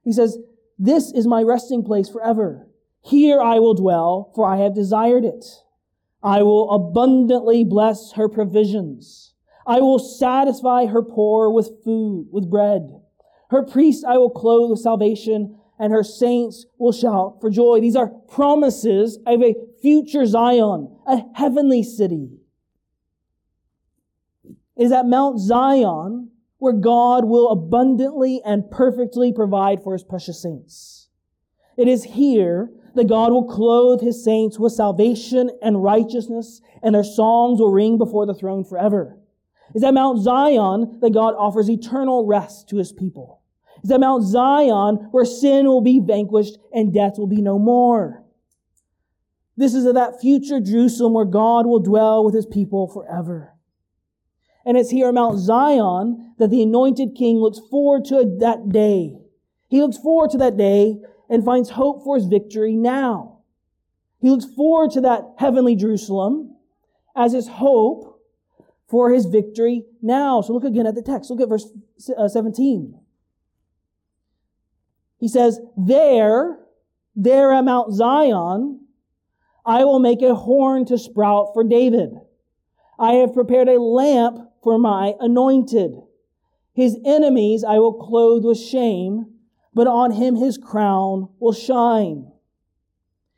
He 0.05 0.12
says, 0.12 0.39
This 0.79 1.11
is 1.12 1.27
my 1.27 1.43
resting 1.43 1.83
place 1.83 2.09
forever. 2.09 2.69
Here 3.03 3.41
I 3.41 3.59
will 3.59 3.75
dwell, 3.75 4.31
for 4.35 4.47
I 4.47 4.59
have 4.59 4.75
desired 4.75 5.25
it. 5.25 5.45
I 6.23 6.43
will 6.43 6.71
abundantly 6.71 7.64
bless 7.64 8.12
her 8.12 8.29
provisions. 8.29 9.35
I 9.66 9.81
will 9.81 9.99
satisfy 9.99 10.87
her 10.87 11.03
poor 11.03 11.51
with 11.51 11.83
food, 11.85 12.29
with 12.31 12.51
bread. 12.51 13.01
Her 13.51 13.62
priests 13.62 14.05
I 14.05 14.19
will 14.19 14.31
clothe 14.31 14.71
with 14.71 14.81
salvation, 14.81 15.58
and 15.79 15.93
her 15.93 16.03
saints 16.03 16.66
will 16.79 16.93
shout 16.93 17.41
for 17.41 17.51
joy. 17.51 17.81
These 17.81 17.97
are 17.97 18.09
promises 18.09 19.18
of 19.26 19.43
a 19.43 19.55
future 19.81 20.26
Zion, 20.26 20.97
a 21.07 21.22
heavenly 21.35 21.83
city. 21.83 22.31
It 24.76 24.85
is 24.85 24.93
at 24.93 25.07
Mount 25.07 25.39
Zion 25.39 26.31
where 26.59 26.72
God 26.72 27.24
will 27.24 27.51
abundantly 27.51 28.41
and 28.45 28.70
perfectly 28.70 29.33
provide 29.33 29.83
for 29.83 29.93
his 29.93 30.05
precious 30.05 30.43
saints. 30.43 31.09
It 31.76 31.87
is 31.87 32.03
here 32.03 32.70
that 32.95 33.09
God 33.09 33.31
will 33.31 33.45
clothe 33.45 34.01
his 34.01 34.24
saints 34.24 34.59
with 34.59 34.72
salvation 34.72 35.51
and 35.62 35.83
righteousness, 35.83 36.61
and 36.83 36.95
their 36.95 37.05
songs 37.05 37.61
will 37.61 37.70
ring 37.70 37.97
before 37.97 38.26
the 38.26 38.35
throne 38.35 38.64
forever. 38.64 39.16
It's 39.74 39.85
at 39.85 39.95
Mount 39.95 40.18
Zion 40.18 40.99
that 41.01 41.12
God 41.12 41.35
offers 41.39 41.70
eternal 41.70 42.26
rest 42.26 42.68
to 42.70 42.79
his 42.79 42.93
people. 42.93 43.38
It's 43.83 43.93
at 43.93 44.01
Mount 44.01 44.24
Zion 44.24 45.09
where 45.11 45.24
sin 45.24 45.66
will 45.66 45.81
be 45.81 46.01
vanquished 46.01 46.59
and 46.72 46.93
death 46.93 47.18
will 47.18 47.26
be 47.26 47.43
no 47.43 47.59
more. 47.59 48.24
This 49.57 49.74
is 49.74 49.93
that 49.93 50.20
future 50.20 50.61
Jerusalem 50.61 51.14
where 51.14 51.24
God 51.24 51.66
will 51.66 51.81
dwell 51.81 52.24
with 52.24 52.35
his 52.35 52.47
people 52.47 52.87
forever. 52.87 53.55
And 54.64 54.76
it's 54.76 54.91
here 54.91 55.09
at 55.09 55.14
Mount 55.14 55.39
Zion 55.39 56.35
that 56.39 56.51
the 56.51 56.62
anointed 56.62 57.16
king 57.16 57.39
looks 57.39 57.59
forward 57.70 58.05
to 58.07 58.37
that 58.41 58.68
day. 58.68 59.16
He 59.68 59.81
looks 59.81 59.99
forward 59.99 60.31
to 60.31 60.39
that 60.39 60.57
day 60.57 60.99
and 61.29 61.45
finds 61.45 61.70
hope 61.70 62.05
for 62.05 62.16
his 62.16 62.26
victory 62.26 62.76
now. 62.76 63.41
He 64.20 64.31
looks 64.31 64.45
forward 64.45 64.91
to 64.93 65.01
that 65.03 65.22
heavenly 65.39 65.76
Jerusalem 65.76 66.57
as 67.16 67.33
his 67.33 67.49
hope 67.49 68.20
for 68.89 69.11
his 69.11 69.26
victory 69.26 69.85
now. 70.01 70.41
So 70.41 70.53
look 70.53 70.64
again 70.64 70.87
at 70.87 70.95
the 70.95 71.03
text. 71.03 71.31
Look 71.31 71.41
at 71.41 71.49
verse 71.49 71.66
uh, 72.16 72.29
17. 72.29 72.99
He 75.19 75.29
says, 75.29 75.61
There, 75.77 76.59
there 77.14 77.53
at 77.53 77.64
Mount 77.64 77.93
Zion, 77.93 78.81
I 79.66 79.85
will 79.85 79.99
make 79.99 80.23
a 80.23 80.35
horn 80.35 80.87
to 80.87 80.99
sprout 80.99 81.51
for 81.53 81.64
David. 81.64 82.14
I 82.99 83.14
have 83.14 83.35
prepared 83.35 83.69
a 83.69 83.81
lamp 83.81 84.39
for 84.62 84.79
my 84.79 85.14
anointed. 85.21 85.93
His 86.73 86.97
enemies 87.05 87.64
I 87.64 87.79
will 87.79 87.93
clothe 87.93 88.45
with 88.45 88.59
shame, 88.59 89.35
but 89.75 89.87
on 89.87 90.12
him 90.12 90.37
his 90.37 90.57
crown 90.57 91.29
will 91.39 91.53
shine. 91.53 92.31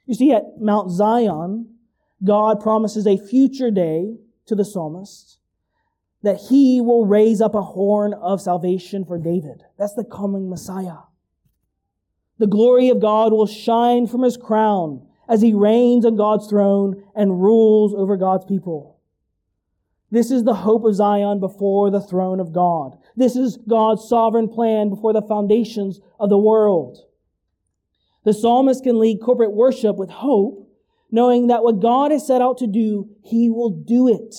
You 0.07 0.15
see, 0.15 0.33
at 0.33 0.61
Mount 0.61 0.91
Zion, 0.91 1.75
God 2.23 2.61
promises 2.61 3.07
a 3.07 3.17
future 3.17 3.71
day 3.71 4.17
to 4.47 4.55
the 4.55 4.65
psalmist 4.65 5.39
that 6.23 6.39
he 6.49 6.81
will 6.81 7.07
raise 7.07 7.41
up 7.41 7.55
a 7.55 7.63
horn 7.63 8.13
of 8.15 8.41
salvation 8.41 9.05
for 9.05 9.19
David. 9.19 9.63
That's 9.79 9.95
the 9.95 10.05
coming 10.05 10.51
Messiah. 10.51 10.99
The 12.41 12.47
glory 12.47 12.89
of 12.89 13.01
God 13.01 13.35
will 13.35 13.47
shine 13.47 14.07
from 14.07 14.23
his 14.23 14.39
crown 14.39 15.07
as 15.29 15.43
he 15.43 15.53
reigns 15.53 16.07
on 16.07 16.17
God's 16.17 16.49
throne 16.49 17.05
and 17.15 17.43
rules 17.43 17.93
over 17.95 18.17
God's 18.17 18.47
people. 18.47 18.99
This 20.11 20.31
is 20.31 20.45
the 20.45 20.55
hope 20.55 20.87
of 20.87 20.95
Zion 20.95 21.39
before 21.39 21.91
the 21.91 22.01
throne 22.01 22.41
of 22.41 22.55
God. 22.55 22.97
This 23.15 23.37
is 23.37 23.59
God's 23.69 24.09
sovereign 24.09 24.49
plan 24.49 24.89
before 24.89 25.13
the 25.13 25.21
foundations 25.21 26.01
of 26.19 26.31
the 26.31 26.39
world. 26.39 26.97
The 28.25 28.33
psalmist 28.33 28.85
can 28.85 28.99
lead 28.99 29.21
corporate 29.21 29.53
worship 29.53 29.97
with 29.97 30.09
hope, 30.09 30.67
knowing 31.11 31.49
that 31.49 31.63
what 31.63 31.81
God 31.81 32.11
has 32.11 32.27
set 32.27 32.41
out 32.41 32.57
to 32.59 32.67
do, 32.67 33.11
he 33.23 33.51
will 33.51 33.69
do 33.69 34.09
it. 34.09 34.35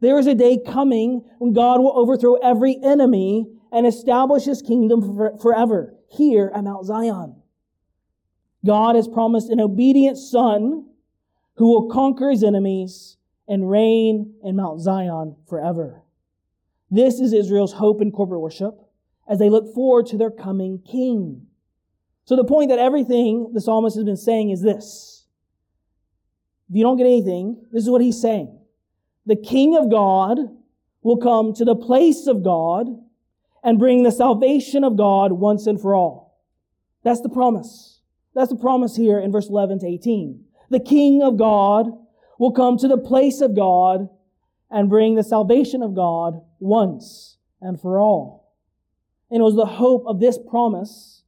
There 0.00 0.18
is 0.18 0.26
a 0.26 0.34
day 0.34 0.58
coming 0.58 1.22
when 1.38 1.52
God 1.52 1.78
will 1.80 1.96
overthrow 1.96 2.34
every 2.42 2.80
enemy 2.82 3.46
and 3.70 3.86
establish 3.86 4.42
his 4.42 4.60
kingdom 4.60 5.38
forever 5.40 5.94
here 6.10 6.50
at 6.54 6.64
Mount 6.64 6.84
Zion. 6.86 7.36
God 8.64 8.96
has 8.96 9.08
promised 9.08 9.48
an 9.48 9.60
obedient 9.60 10.18
son 10.18 10.86
who 11.56 11.72
will 11.72 11.88
conquer 11.88 12.30
his 12.30 12.44
enemies 12.44 13.16
and 13.48 13.70
reign 13.70 14.34
in 14.44 14.56
Mount 14.56 14.80
Zion 14.80 15.36
forever. 15.48 16.02
This 16.90 17.20
is 17.20 17.32
Israel's 17.32 17.72
hope 17.72 18.02
in 18.02 18.10
corporate 18.10 18.40
worship 18.40 18.74
as 19.28 19.38
they 19.38 19.48
look 19.48 19.72
forward 19.74 20.06
to 20.06 20.18
their 20.18 20.30
coming 20.30 20.80
king. 20.80 21.46
So 22.24 22.36
the 22.36 22.44
point 22.44 22.70
that 22.70 22.78
everything 22.78 23.52
the 23.52 23.60
psalmist 23.60 23.96
has 23.96 24.04
been 24.04 24.16
saying 24.16 24.50
is 24.50 24.62
this. 24.62 25.24
If 26.68 26.76
you 26.76 26.82
don't 26.82 26.96
get 26.96 27.06
anything, 27.06 27.64
this 27.72 27.82
is 27.82 27.90
what 27.90 28.02
he's 28.02 28.20
saying. 28.20 28.56
The 29.26 29.36
king 29.36 29.76
of 29.76 29.90
God 29.90 30.38
will 31.02 31.16
come 31.16 31.54
to 31.54 31.64
the 31.64 31.76
place 31.76 32.26
of 32.26 32.42
God 32.42 32.86
and 33.62 33.78
bring 33.78 34.02
the 34.02 34.12
salvation 34.12 34.84
of 34.84 34.96
God 34.96 35.32
once 35.32 35.66
and 35.66 35.80
for 35.80 35.94
all. 35.94 36.38
That's 37.02 37.20
the 37.20 37.28
promise. 37.28 38.00
That's 38.34 38.50
the 38.50 38.56
promise 38.56 38.96
here 38.96 39.18
in 39.18 39.32
verse 39.32 39.48
11 39.48 39.80
to 39.80 39.86
18. 39.86 40.44
The 40.70 40.80
King 40.80 41.22
of 41.22 41.36
God 41.36 41.86
will 42.38 42.52
come 42.52 42.78
to 42.78 42.88
the 42.88 42.98
place 42.98 43.40
of 43.40 43.56
God 43.56 44.08
and 44.70 44.88
bring 44.88 45.14
the 45.14 45.24
salvation 45.24 45.82
of 45.82 45.94
God 45.94 46.40
once 46.58 47.36
and 47.60 47.80
for 47.80 47.98
all. 47.98 48.54
And 49.30 49.40
it 49.40 49.44
was 49.44 49.56
the 49.56 49.66
hope 49.66 50.04
of 50.06 50.20
this 50.20 50.38
promise 50.48 51.22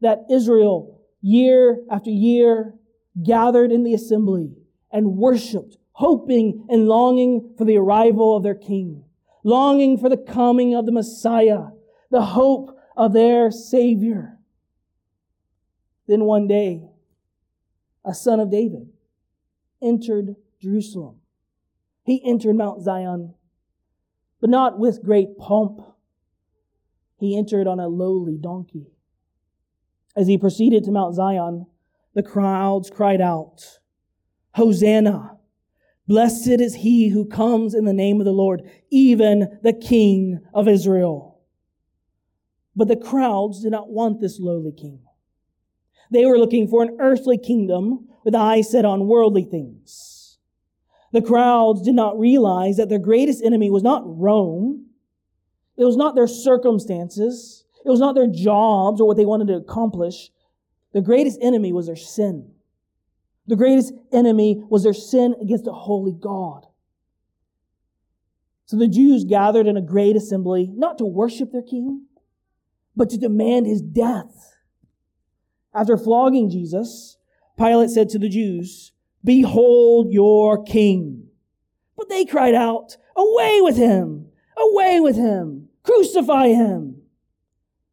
that 0.00 0.26
Israel, 0.30 1.00
year 1.20 1.78
after 1.90 2.10
year, 2.10 2.74
gathered 3.22 3.72
in 3.72 3.82
the 3.82 3.94
assembly 3.94 4.52
and 4.92 5.16
worshiped, 5.16 5.76
hoping 5.92 6.66
and 6.68 6.86
longing 6.86 7.54
for 7.56 7.64
the 7.64 7.76
arrival 7.76 8.36
of 8.36 8.42
their 8.42 8.54
King, 8.54 9.04
longing 9.42 9.98
for 9.98 10.08
the 10.08 10.16
coming 10.16 10.74
of 10.74 10.86
the 10.86 10.92
Messiah, 10.92 11.68
the 12.10 12.22
hope 12.22 12.78
of 12.96 13.12
their 13.12 13.50
Savior. 13.50 14.38
Then 16.06 16.24
one 16.24 16.48
day, 16.48 16.82
a 18.04 18.14
son 18.14 18.40
of 18.40 18.50
David 18.50 18.88
entered 19.82 20.36
Jerusalem. 20.60 21.16
He 22.04 22.22
entered 22.24 22.56
Mount 22.56 22.82
Zion, 22.82 23.34
but 24.40 24.50
not 24.50 24.78
with 24.78 25.04
great 25.04 25.36
pomp. 25.38 25.80
He 27.18 27.36
entered 27.36 27.66
on 27.66 27.80
a 27.80 27.88
lowly 27.88 28.38
donkey. 28.38 28.86
As 30.16 30.26
he 30.26 30.38
proceeded 30.38 30.84
to 30.84 30.90
Mount 30.90 31.14
Zion, 31.14 31.66
the 32.14 32.22
crowds 32.22 32.90
cried 32.90 33.20
out, 33.20 33.78
Hosanna! 34.54 35.38
Blessed 36.08 36.48
is 36.48 36.76
he 36.76 37.08
who 37.08 37.26
comes 37.26 37.74
in 37.74 37.84
the 37.84 37.92
name 37.92 38.18
of 38.18 38.24
the 38.24 38.32
Lord, 38.32 38.62
even 38.90 39.58
the 39.62 39.74
King 39.74 40.40
of 40.54 40.66
Israel. 40.66 41.37
But 42.78 42.86
the 42.86 42.96
crowds 42.96 43.60
did 43.60 43.72
not 43.72 43.90
want 43.90 44.20
this 44.20 44.38
lowly 44.38 44.70
king. 44.70 45.00
They 46.12 46.24
were 46.24 46.38
looking 46.38 46.68
for 46.68 46.80
an 46.80 46.96
earthly 47.00 47.36
kingdom 47.36 48.06
with 48.24 48.36
eyes 48.36 48.70
set 48.70 48.84
on 48.84 49.08
worldly 49.08 49.42
things. 49.42 50.38
The 51.12 51.20
crowds 51.20 51.82
did 51.82 51.96
not 51.96 52.20
realize 52.20 52.76
that 52.76 52.88
their 52.88 53.00
greatest 53.00 53.42
enemy 53.42 53.68
was 53.68 53.82
not 53.82 54.04
Rome. 54.06 54.86
It 55.76 55.84
was 55.84 55.96
not 55.96 56.14
their 56.14 56.28
circumstances. 56.28 57.64
It 57.84 57.90
was 57.90 57.98
not 57.98 58.14
their 58.14 58.28
jobs 58.28 59.00
or 59.00 59.08
what 59.08 59.16
they 59.16 59.26
wanted 59.26 59.48
to 59.48 59.56
accomplish. 59.56 60.30
The 60.92 61.00
greatest 61.00 61.40
enemy 61.42 61.72
was 61.72 61.86
their 61.86 61.96
sin. 61.96 62.52
The 63.48 63.56
greatest 63.56 63.92
enemy 64.12 64.62
was 64.70 64.84
their 64.84 64.94
sin 64.94 65.34
against 65.42 65.66
a 65.66 65.72
holy 65.72 66.12
God. 66.12 66.64
So 68.66 68.76
the 68.76 68.86
Jews 68.86 69.24
gathered 69.24 69.66
in 69.66 69.76
a 69.76 69.82
great 69.82 70.14
assembly, 70.14 70.70
not 70.72 70.98
to 70.98 71.06
worship 71.06 71.50
their 71.50 71.62
king, 71.62 72.04
but 72.98 73.08
to 73.10 73.16
demand 73.16 73.66
his 73.66 73.80
death. 73.80 74.56
After 75.72 75.96
flogging 75.96 76.50
Jesus, 76.50 77.16
Pilate 77.56 77.90
said 77.90 78.08
to 78.10 78.18
the 78.18 78.28
Jews, 78.28 78.92
Behold 79.24 80.12
your 80.12 80.62
king. 80.64 81.28
But 81.96 82.08
they 82.08 82.24
cried 82.24 82.54
out, 82.54 82.96
Away 83.16 83.60
with 83.60 83.76
him! 83.76 84.26
Away 84.58 84.98
with 85.00 85.14
him! 85.14 85.68
Crucify 85.84 86.48
him! 86.48 87.02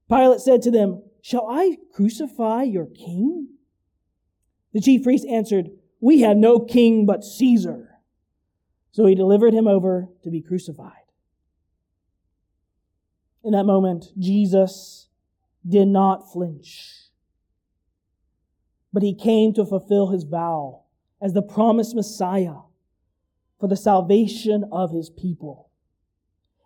Pilate 0.10 0.41
said 0.41 0.64
to 0.64 0.72
them, 0.72 1.03
Shall 1.22 1.47
I 1.47 1.78
crucify 1.93 2.64
your 2.64 2.88
king? 2.88 3.49
The 4.74 4.82
chief 4.82 5.03
priest 5.03 5.26
answered, 5.28 5.70
We 5.99 6.22
have 6.22 6.36
no 6.36 6.60
king 6.60 7.06
but 7.06 7.24
Caesar. 7.24 7.91
So 8.91 9.06
he 9.06 9.14
delivered 9.14 9.53
him 9.53 9.68
over 9.68 10.10
to 10.24 10.32
be 10.32 10.41
crucified. 10.41 11.05
In 13.45 13.51
that 13.51 13.67
moment, 13.67 14.05
Jesus 14.17 15.07
did 15.67 15.87
not 15.87 16.33
flinch, 16.33 16.93
but 18.91 19.03
he 19.03 19.13
came 19.13 19.53
to 19.53 19.63
fulfill 19.63 20.07
his 20.07 20.23
vow 20.23 20.81
as 21.21 21.33
the 21.33 21.43
promised 21.43 21.95
Messiah 21.95 22.55
for 23.59 23.67
the 23.67 23.77
salvation 23.77 24.65
of 24.71 24.91
his 24.91 25.11
people. 25.11 25.69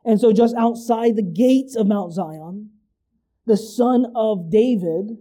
And 0.06 0.22
so, 0.22 0.32
just 0.32 0.56
outside 0.56 1.18
the 1.18 1.22
gates 1.22 1.76
of 1.76 1.86
Mount 1.86 2.14
Zion, 2.14 2.70
the 3.46 3.58
son 3.58 4.14
of 4.16 4.50
David, 4.50 5.18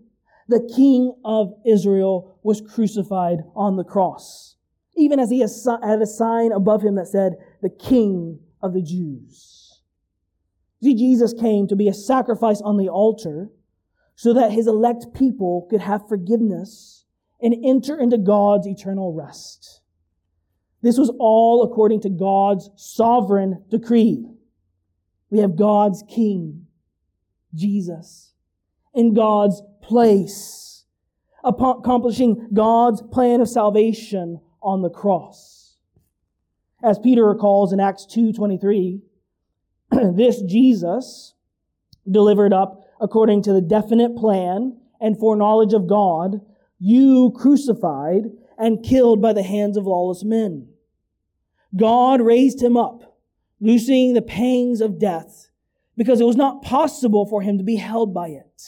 the 0.47 0.71
king 0.77 1.13
of 1.25 1.55
Israel, 1.67 2.39
was 2.45 2.61
crucified 2.61 3.39
on 3.57 3.77
the 3.77 3.83
cross, 3.83 4.55
even 4.97 5.19
as 5.19 5.29
he 5.29 5.41
had 5.41 6.03
a 6.03 6.07
sign 6.07 6.53
above 6.53 6.83
him 6.83 6.95
that 6.95 7.09
said, 7.09 7.35
the 7.63 7.69
king 7.69 8.39
of 8.63 8.75
the 8.75 8.83
Jews. 8.83 9.58
See, 10.83 10.95
Jesus 10.95 11.33
came 11.33 11.67
to 11.69 11.77
be 11.77 11.89
a 11.89 11.95
sacrifice 11.95 12.61
on 12.61 12.77
the 12.77 12.89
altar 12.89 13.51
so 14.15 14.33
that 14.33 14.53
his 14.53 14.67
elect 14.67 15.07
people 15.15 15.67
could 15.71 15.81
have 15.81 16.09
forgiveness 16.09 17.05
and 17.41 17.55
enter 17.65 17.99
into 17.99 18.19
God's 18.19 18.67
eternal 18.67 19.13
rest. 19.13 19.81
This 20.83 20.99
was 20.99 21.11
all 21.19 21.63
according 21.63 22.01
to 22.03 22.09
God's 22.09 22.71
sovereign 22.77 23.65
decree. 23.69 24.27
We 25.31 25.39
have 25.41 25.57
God's 25.57 26.05
king 26.09 26.67
Jesus 27.55 28.33
in 28.95 29.15
God's 29.15 29.63
place, 29.83 30.85
accomplishing 31.45 32.49
God's 32.53 33.03
plan 33.03 33.41
of 33.41 33.49
salvation 33.49 34.41
on 34.63 34.83
the 34.83 34.91
cross. 34.91 35.77
As 36.83 36.99
Peter 36.99 37.25
recalls 37.25 37.73
in 37.73 37.81
Acts 37.81 38.07
2:23, 38.07 39.03
this 39.91 40.43
Jesus 40.43 41.35
delivered 42.11 42.53
up 42.53 42.85
according 43.01 43.43
to 43.43 43.53
the 43.53 43.61
definite 43.61 44.17
plan 44.17 44.77
and 45.01 45.19
foreknowledge 45.19 45.73
of 45.73 45.87
God, 45.87 46.41
you 46.79 47.33
crucified 47.37 48.25
and 48.59 48.85
killed 48.85 49.23
by 49.23 49.33
the 49.33 49.43
hands 49.43 49.77
of 49.77 49.87
lawless 49.87 50.25
men. 50.25 50.69
God 51.77 52.21
raised 52.21 52.63
him 52.63 52.77
up, 52.77 53.19
loosening 53.61 54.15
the 54.15 54.23
pangs 54.23 54.81
of 54.81 54.99
death 54.99 55.49
because 55.97 56.21
it 56.21 56.25
was 56.25 56.37
not 56.37 56.63
possible 56.63 57.27
for 57.27 57.43
him 57.43 57.59
to 57.59 57.65
be 57.65 57.77
held 57.77 58.15
by 58.15 58.29
it. 58.29 58.63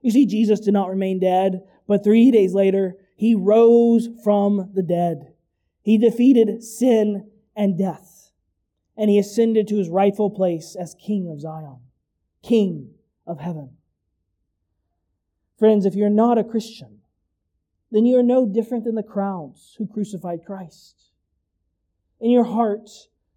You 0.00 0.12
see, 0.12 0.24
Jesus 0.24 0.60
did 0.60 0.72
not 0.72 0.88
remain 0.88 1.18
dead, 1.18 1.62
but 1.86 2.04
three 2.04 2.30
days 2.30 2.54
later, 2.54 2.96
he 3.16 3.34
rose 3.34 4.08
from 4.22 4.70
the 4.72 4.82
dead. 4.82 5.32
He 5.82 5.98
defeated 5.98 6.62
sin 6.62 7.28
and 7.56 7.76
death, 7.76 8.07
and 8.98 9.08
he 9.08 9.18
ascended 9.18 9.68
to 9.68 9.78
his 9.78 9.88
rightful 9.88 10.28
place 10.28 10.76
as 10.78 10.94
King 10.94 11.30
of 11.30 11.40
Zion, 11.40 11.78
King 12.42 12.90
of 13.26 13.38
heaven. 13.38 13.76
Friends, 15.56 15.86
if 15.86 15.94
you're 15.94 16.10
not 16.10 16.36
a 16.36 16.44
Christian, 16.44 16.98
then 17.92 18.04
you 18.04 18.18
are 18.18 18.24
no 18.24 18.44
different 18.44 18.84
than 18.84 18.96
the 18.96 19.02
crowds 19.04 19.76
who 19.78 19.86
crucified 19.86 20.40
Christ. 20.44 21.10
In 22.20 22.30
your 22.30 22.44
heart, 22.44 22.90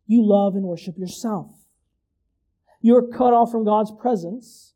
you 0.07 0.27
love 0.27 0.55
and 0.55 0.65
worship 0.65 0.97
yourself. 0.97 1.51
You 2.81 2.95
are 2.97 3.07
cut 3.07 3.33
off 3.33 3.51
from 3.51 3.63
God's 3.63 3.91
presence 3.91 4.73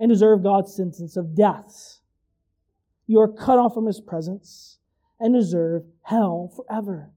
and 0.00 0.08
deserve 0.10 0.42
God's 0.42 0.74
sentence 0.74 1.16
of 1.16 1.36
death. 1.36 2.00
You 3.06 3.20
are 3.20 3.28
cut 3.28 3.58
off 3.58 3.74
from 3.74 3.86
His 3.86 4.00
presence 4.00 4.78
and 5.20 5.34
deserve 5.34 5.84
hell 6.02 6.50
forever. 6.56 7.10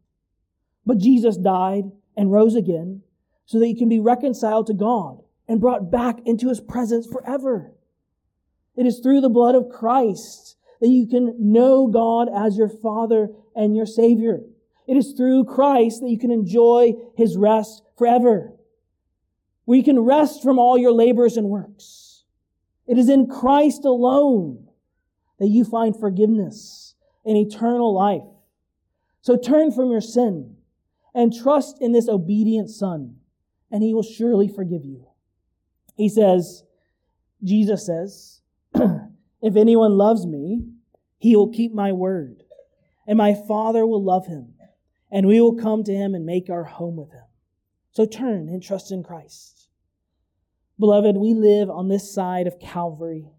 But 0.85 0.97
Jesus 0.97 1.37
died 1.37 1.85
and 2.17 2.31
rose 2.31 2.55
again 2.55 3.01
so 3.45 3.59
that 3.59 3.67
you 3.67 3.75
can 3.75 3.89
be 3.89 3.99
reconciled 3.99 4.67
to 4.67 4.73
God 4.73 5.21
and 5.47 5.61
brought 5.61 5.91
back 5.91 6.19
into 6.25 6.49
His 6.49 6.61
presence 6.61 7.07
forever. 7.07 7.71
It 8.75 8.85
is 8.85 8.99
through 8.99 9.21
the 9.21 9.29
blood 9.29 9.55
of 9.55 9.69
Christ 9.69 10.57
that 10.81 10.89
you 10.89 11.07
can 11.07 11.35
know 11.39 11.87
God 11.87 12.27
as 12.35 12.57
your 12.57 12.69
Father 12.69 13.29
and 13.55 13.75
your 13.75 13.85
Savior. 13.85 14.41
It 14.87 14.97
is 14.97 15.13
through 15.13 15.45
Christ 15.45 16.01
that 16.01 16.09
you 16.09 16.19
can 16.19 16.31
enjoy 16.31 16.93
His 17.15 17.37
rest 17.37 17.83
forever 17.97 18.55
where 19.65 19.77
you 19.77 19.83
can 19.83 19.99
rest 19.99 20.41
from 20.41 20.57
all 20.57 20.77
your 20.77 20.91
labors 20.91 21.37
and 21.37 21.49
works. 21.49 22.23
It 22.87 22.97
is 22.97 23.09
in 23.09 23.27
Christ 23.27 23.83
alone 23.83 24.67
that 25.39 25.47
you 25.47 25.65
find 25.65 25.99
forgiveness 25.99 26.95
and 27.25 27.35
eternal 27.35 27.93
life. 27.93 28.21
So 29.21 29.35
turn 29.35 29.71
from 29.71 29.89
your 29.89 30.01
sin 30.01 30.55
and 31.15 31.33
trust 31.33 31.77
in 31.81 31.91
this 31.91 32.07
obedient 32.07 32.69
Son, 32.69 33.15
and 33.71 33.83
He 33.83 33.93
will 33.93 34.03
surely 34.03 34.47
forgive 34.47 34.85
you. 34.85 35.07
He 35.95 36.09
says, 36.09 36.63
Jesus 37.43 37.85
says, 37.85 38.41
if 39.41 39.55
anyone 39.55 39.97
loves 39.97 40.25
me, 40.25 40.63
he 41.17 41.35
will 41.35 41.51
keep 41.51 41.73
my 41.73 41.91
word, 41.91 42.43
and 43.07 43.17
my 43.17 43.33
Father 43.47 43.85
will 43.85 44.03
love 44.03 44.27
him, 44.27 44.53
and 45.11 45.27
we 45.27 45.39
will 45.39 45.55
come 45.55 45.83
to 45.83 45.93
him 45.93 46.13
and 46.13 46.25
make 46.25 46.49
our 46.49 46.65
home 46.65 46.97
with 46.97 47.11
him. 47.11 47.23
So 47.91 48.05
turn 48.05 48.49
and 48.49 48.61
trust 48.61 48.91
in 48.91 49.03
Christ. 49.03 49.69
Beloved, 50.77 51.15
we 51.15 51.33
live 51.33 51.69
on 51.69 51.87
this 51.87 52.13
side 52.13 52.47
of 52.47 52.59
Calvary. 52.59 53.29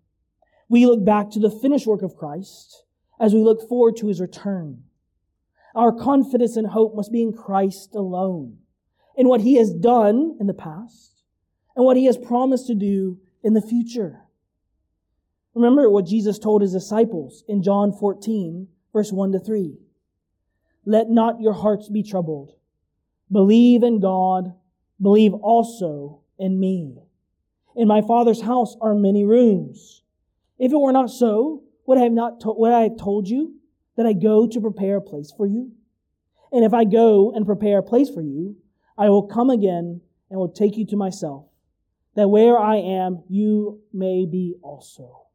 We 0.69 0.87
look 0.87 1.05
back 1.05 1.31
to 1.31 1.39
the 1.39 1.51
finished 1.51 1.87
work 1.87 2.03
of 2.03 2.17
Christ 2.17 2.85
as 3.21 3.35
we 3.35 3.41
look 3.41 3.69
forward 3.69 3.97
to 3.99 4.09
his 4.09 4.21
return. 4.21 4.85
Our 5.75 5.93
confidence 5.93 6.57
and 6.57 6.69
hope 6.69 6.95
must 6.95 7.13
be 7.13 7.23
in 7.23 7.35
Christ 7.35 7.95
alone, 7.95 8.59
in 9.17 9.29
what 9.29 9.41
he 9.41 9.55
has 9.55 9.73
done 9.73 10.37
in 10.39 10.47
the 10.47 10.55
past, 10.55 11.23
and 11.75 11.85
what 11.85 11.97
he 11.97 12.05
has 12.07 12.17
promised 12.17 12.67
to 12.67 12.75
do 12.75 13.19
in 13.43 13.55
the 13.55 13.61
future. 13.63 14.21
Remember 15.55 15.89
what 15.89 16.05
Jesus 16.05 16.39
told 16.39 16.61
his 16.61 16.73
disciples 16.73 17.43
in 17.49 17.63
John 17.63 17.93
14, 17.93 18.69
verse 18.93 19.11
1 19.11 19.33
to 19.33 19.41
3. 19.41 19.79
Let 20.85 21.09
not 21.09 21.41
your 21.41 21.55
hearts 21.55 21.89
be 21.89 22.03
troubled. 22.03 22.53
Believe 23.33 23.83
in 23.83 24.01
God, 24.01 24.55
believe 25.01 25.33
also 25.33 26.21
in 26.39 26.61
me. 26.61 26.99
In 27.75 27.89
my 27.89 28.03
father's 28.03 28.43
house 28.43 28.77
are 28.81 28.95
many 28.95 29.25
rooms. 29.25 30.03
If 30.59 30.73
it 30.73 30.79
were 30.79 30.93
not 30.93 31.11
so, 31.11 31.63
would 31.87 31.99
I 31.99 32.03
have 32.03 32.13
not 32.13 32.41
to- 32.41 32.53
would 32.53 32.73
I 32.73 32.83
have 32.85 32.97
told 32.97 33.29
you 33.29 33.55
that 33.97 34.07
I 34.07 34.13
go 34.13 34.47
to 34.47 34.61
prepare 34.61 34.97
a 34.97 35.03
place 35.03 35.33
for 35.33 35.47
you? 35.47 35.73
And 36.53 36.65
if 36.65 36.73
I 36.73 36.85
go 36.85 37.33
and 37.33 37.45
prepare 37.45 37.79
a 37.79 37.83
place 37.83 38.09
for 38.09 38.23
you, 38.23 38.57
I 38.99 39.09
will 39.11 39.25
come 39.25 39.51
again 39.51 40.01
and 40.31 40.39
will 40.39 40.49
take 40.49 40.77
you 40.77 40.87
to 40.87 40.97
myself, 40.97 41.47
that 42.15 42.29
where 42.29 42.59
I 42.59 42.77
am, 42.77 43.23
you 43.29 43.81
may 43.93 44.27
be 44.27 44.57
also. 44.63 45.27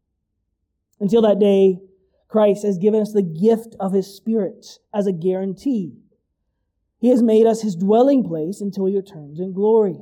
Until 1.00 1.22
that 1.22 1.40
day, 1.40 1.80
Christ 2.28 2.64
has 2.64 2.78
given 2.78 3.02
us 3.02 3.14
the 3.14 3.22
gift 3.22 3.76
of 3.80 3.94
his 3.94 4.08
Spirit 4.16 4.80
as 4.94 5.06
a 5.06 5.12
guarantee. 5.12 5.98
He 7.00 7.10
has 7.10 7.22
made 7.22 7.46
us 7.46 7.62
his 7.62 7.76
dwelling 7.76 8.24
place 8.24 8.62
until 8.62 8.86
he 8.86 8.96
returns 8.96 9.40
in 9.40 9.54
glory. 9.54 9.98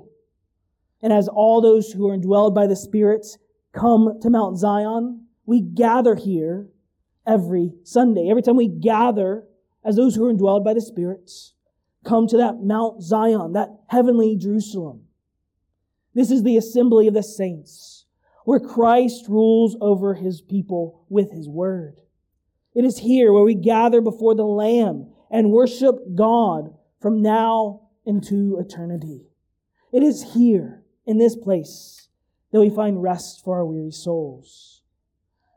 And 1.02 1.14
as 1.14 1.28
all 1.28 1.62
those 1.62 1.92
who 1.92 2.10
are 2.10 2.18
indwelled 2.18 2.54
by 2.54 2.68
the 2.68 2.76
Spirit 2.76 3.26
come 3.72 4.20
to 4.22 4.30
Mount 4.30 4.58
Zion, 4.58 5.26
we 5.46 5.62
gather 5.62 6.16
here 6.16 6.68
every 7.26 7.74
Sunday. 7.84 8.30
Every 8.30 8.42
time 8.42 8.58
we 8.58 8.68
gather 8.68 9.46
as 9.84 9.96
those 9.96 10.16
who 10.16 10.26
are 10.28 10.34
indwelled 10.34 10.66
by 10.66 10.74
the 10.74 10.82
Spirit, 10.82 11.32
come 12.06 12.28
to 12.28 12.38
that 12.38 12.62
Mount 12.62 13.02
Zion, 13.02 13.54
that 13.54 13.70
heavenly 13.88 14.36
Jerusalem. 14.36 15.06
This 16.14 16.32
is 16.32 16.44
the 16.44 16.58
assembly 16.58 17.08
of 17.08 17.14
the 17.14 17.24
saints, 17.24 18.06
where 18.46 18.60
Christ 18.60 19.28
rules 19.28 19.78
over 19.80 20.14
his 20.16 20.42
people 20.42 21.06
with 21.10 21.32
his 21.32 21.48
word. 21.48 22.02
It 22.74 22.86
is 22.86 23.00
here 23.00 23.34
where 23.34 23.44
we 23.44 23.56
gather 23.56 24.02
before 24.02 24.36
the 24.36 24.46
Lamb 24.46 25.12
and 25.30 25.52
worship 25.52 25.96
God 26.16 26.74
from 27.02 27.22
now 27.22 27.90
into 28.06 28.58
eternity. 28.58 29.28
It 29.92 30.04
is 30.04 30.34
here 30.34 30.84
in 31.06 31.18
this 31.18 31.36
place 31.36 32.08
that 32.52 32.60
we 32.60 32.70
find 32.70 33.02
rest 33.02 33.44
for 33.44 33.58
our 33.58 33.66
weary 33.66 33.92
souls. 33.92 34.82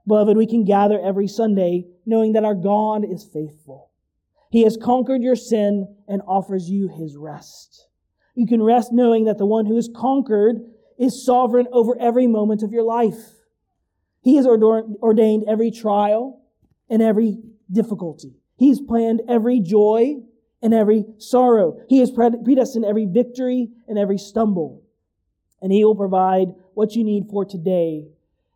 Beloved, 0.07 0.37
we 0.37 0.47
can 0.47 0.65
gather 0.65 1.01
every 1.01 1.29
Sunday 1.29 1.87
knowing 2.05 2.33
that 2.33 2.45
our 2.45 2.55
God 2.55 3.05
is 3.05 3.25
faithful. 3.25 3.92
He 4.53 4.65
has 4.65 4.77
conquered 4.77 5.23
your 5.23 5.35
sin 5.35 5.97
and 6.07 6.21
offers 6.29 6.69
you 6.69 6.87
his 6.87 7.17
rest. 7.17 7.89
You 8.35 8.47
can 8.47 8.63
rest 8.63 8.93
knowing 8.93 9.25
that 9.25 9.39
the 9.39 9.47
one 9.47 9.65
who 9.65 9.79
is 9.79 9.89
conquered 9.97 10.61
is 10.99 11.25
sovereign 11.25 11.69
over 11.73 11.99
every 11.99 12.27
moment 12.27 12.63
of 12.63 12.71
your 12.71 12.83
life. 12.83 13.17
He 14.21 14.37
has 14.37 14.47
ordained 14.47 15.45
every 15.49 15.71
trial 15.71 16.43
and 16.91 17.01
every 17.01 17.39
difficulty. 17.71 18.35
He's 18.57 18.79
planned 18.79 19.23
every 19.27 19.59
joy 19.59 20.17
and 20.61 20.75
every 20.75 21.07
sorrow. 21.17 21.81
He 21.89 22.01
has 22.01 22.11
predestined 22.11 22.85
every 22.85 23.07
victory 23.07 23.71
and 23.89 23.99
every 23.99 24.19
stumble. 24.19 24.83
And 25.63 25.73
He 25.73 25.83
will 25.83 25.97
provide 25.97 26.49
what 26.75 26.95
you 26.95 27.05
need 27.05 27.25
for 27.31 27.47
today 27.47 28.07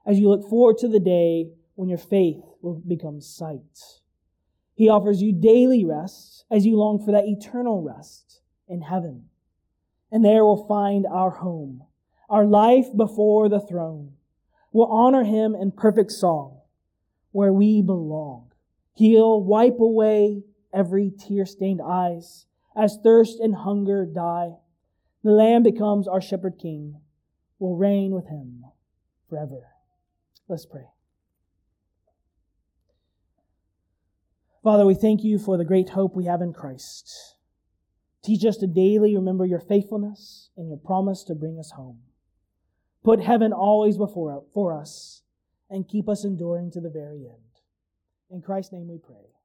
as 0.06 0.18
you 0.18 0.28
look 0.28 0.46
forward 0.46 0.76
to 0.78 0.88
the 0.88 1.00
day 1.00 1.52
when 1.74 1.88
your 1.88 1.98
faith 1.98 2.42
will 2.60 2.82
become 2.86 3.22
sight. 3.22 3.62
He 4.76 4.90
offers 4.90 5.22
you 5.22 5.32
daily 5.32 5.84
rest 5.84 6.44
as 6.50 6.66
you 6.66 6.76
long 6.76 7.02
for 7.02 7.10
that 7.12 7.24
eternal 7.24 7.82
rest 7.82 8.42
in 8.68 8.82
heaven. 8.82 9.24
And 10.12 10.24
there 10.24 10.44
we'll 10.44 10.66
find 10.68 11.06
our 11.06 11.30
home, 11.30 11.82
our 12.28 12.44
life 12.44 12.86
before 12.94 13.48
the 13.48 13.58
throne. 13.58 14.12
We'll 14.72 14.86
honor 14.86 15.24
Him 15.24 15.54
in 15.54 15.72
perfect 15.72 16.12
song 16.12 16.60
where 17.32 17.52
we 17.52 17.80
belong. 17.80 18.52
He'll 18.92 19.42
wipe 19.42 19.80
away 19.80 20.42
every 20.74 21.10
tear 21.18 21.46
stained 21.46 21.80
eyes 21.82 22.46
as 22.76 22.98
thirst 23.02 23.40
and 23.40 23.54
hunger 23.54 24.04
die. 24.04 24.50
The 25.24 25.30
Lamb 25.30 25.62
becomes 25.62 26.06
our 26.06 26.20
shepherd 26.20 26.58
king. 26.60 27.00
We'll 27.58 27.76
reign 27.76 28.12
with 28.12 28.28
Him 28.28 28.64
forever. 29.28 29.62
Let's 30.48 30.66
pray. 30.66 30.86
Father, 34.66 34.84
we 34.84 34.96
thank 34.96 35.22
you 35.22 35.38
for 35.38 35.56
the 35.56 35.64
great 35.64 35.90
hope 35.90 36.16
we 36.16 36.24
have 36.24 36.42
in 36.42 36.52
Christ. 36.52 37.36
Teach 38.24 38.44
us 38.44 38.56
to 38.56 38.66
daily 38.66 39.14
remember 39.14 39.46
your 39.46 39.60
faithfulness 39.60 40.50
and 40.56 40.66
your 40.68 40.76
promise 40.76 41.22
to 41.22 41.36
bring 41.36 41.56
us 41.56 41.70
home. 41.76 42.00
Put 43.04 43.20
heaven 43.20 43.52
always 43.52 43.96
before 43.96 44.42
for 44.52 44.76
us 44.76 45.22
and 45.70 45.86
keep 45.86 46.08
us 46.08 46.24
enduring 46.24 46.72
to 46.72 46.80
the 46.80 46.90
very 46.90 47.28
end. 47.28 47.60
In 48.28 48.42
Christ's 48.42 48.72
name 48.72 48.88
we 48.88 48.98
pray. 48.98 49.35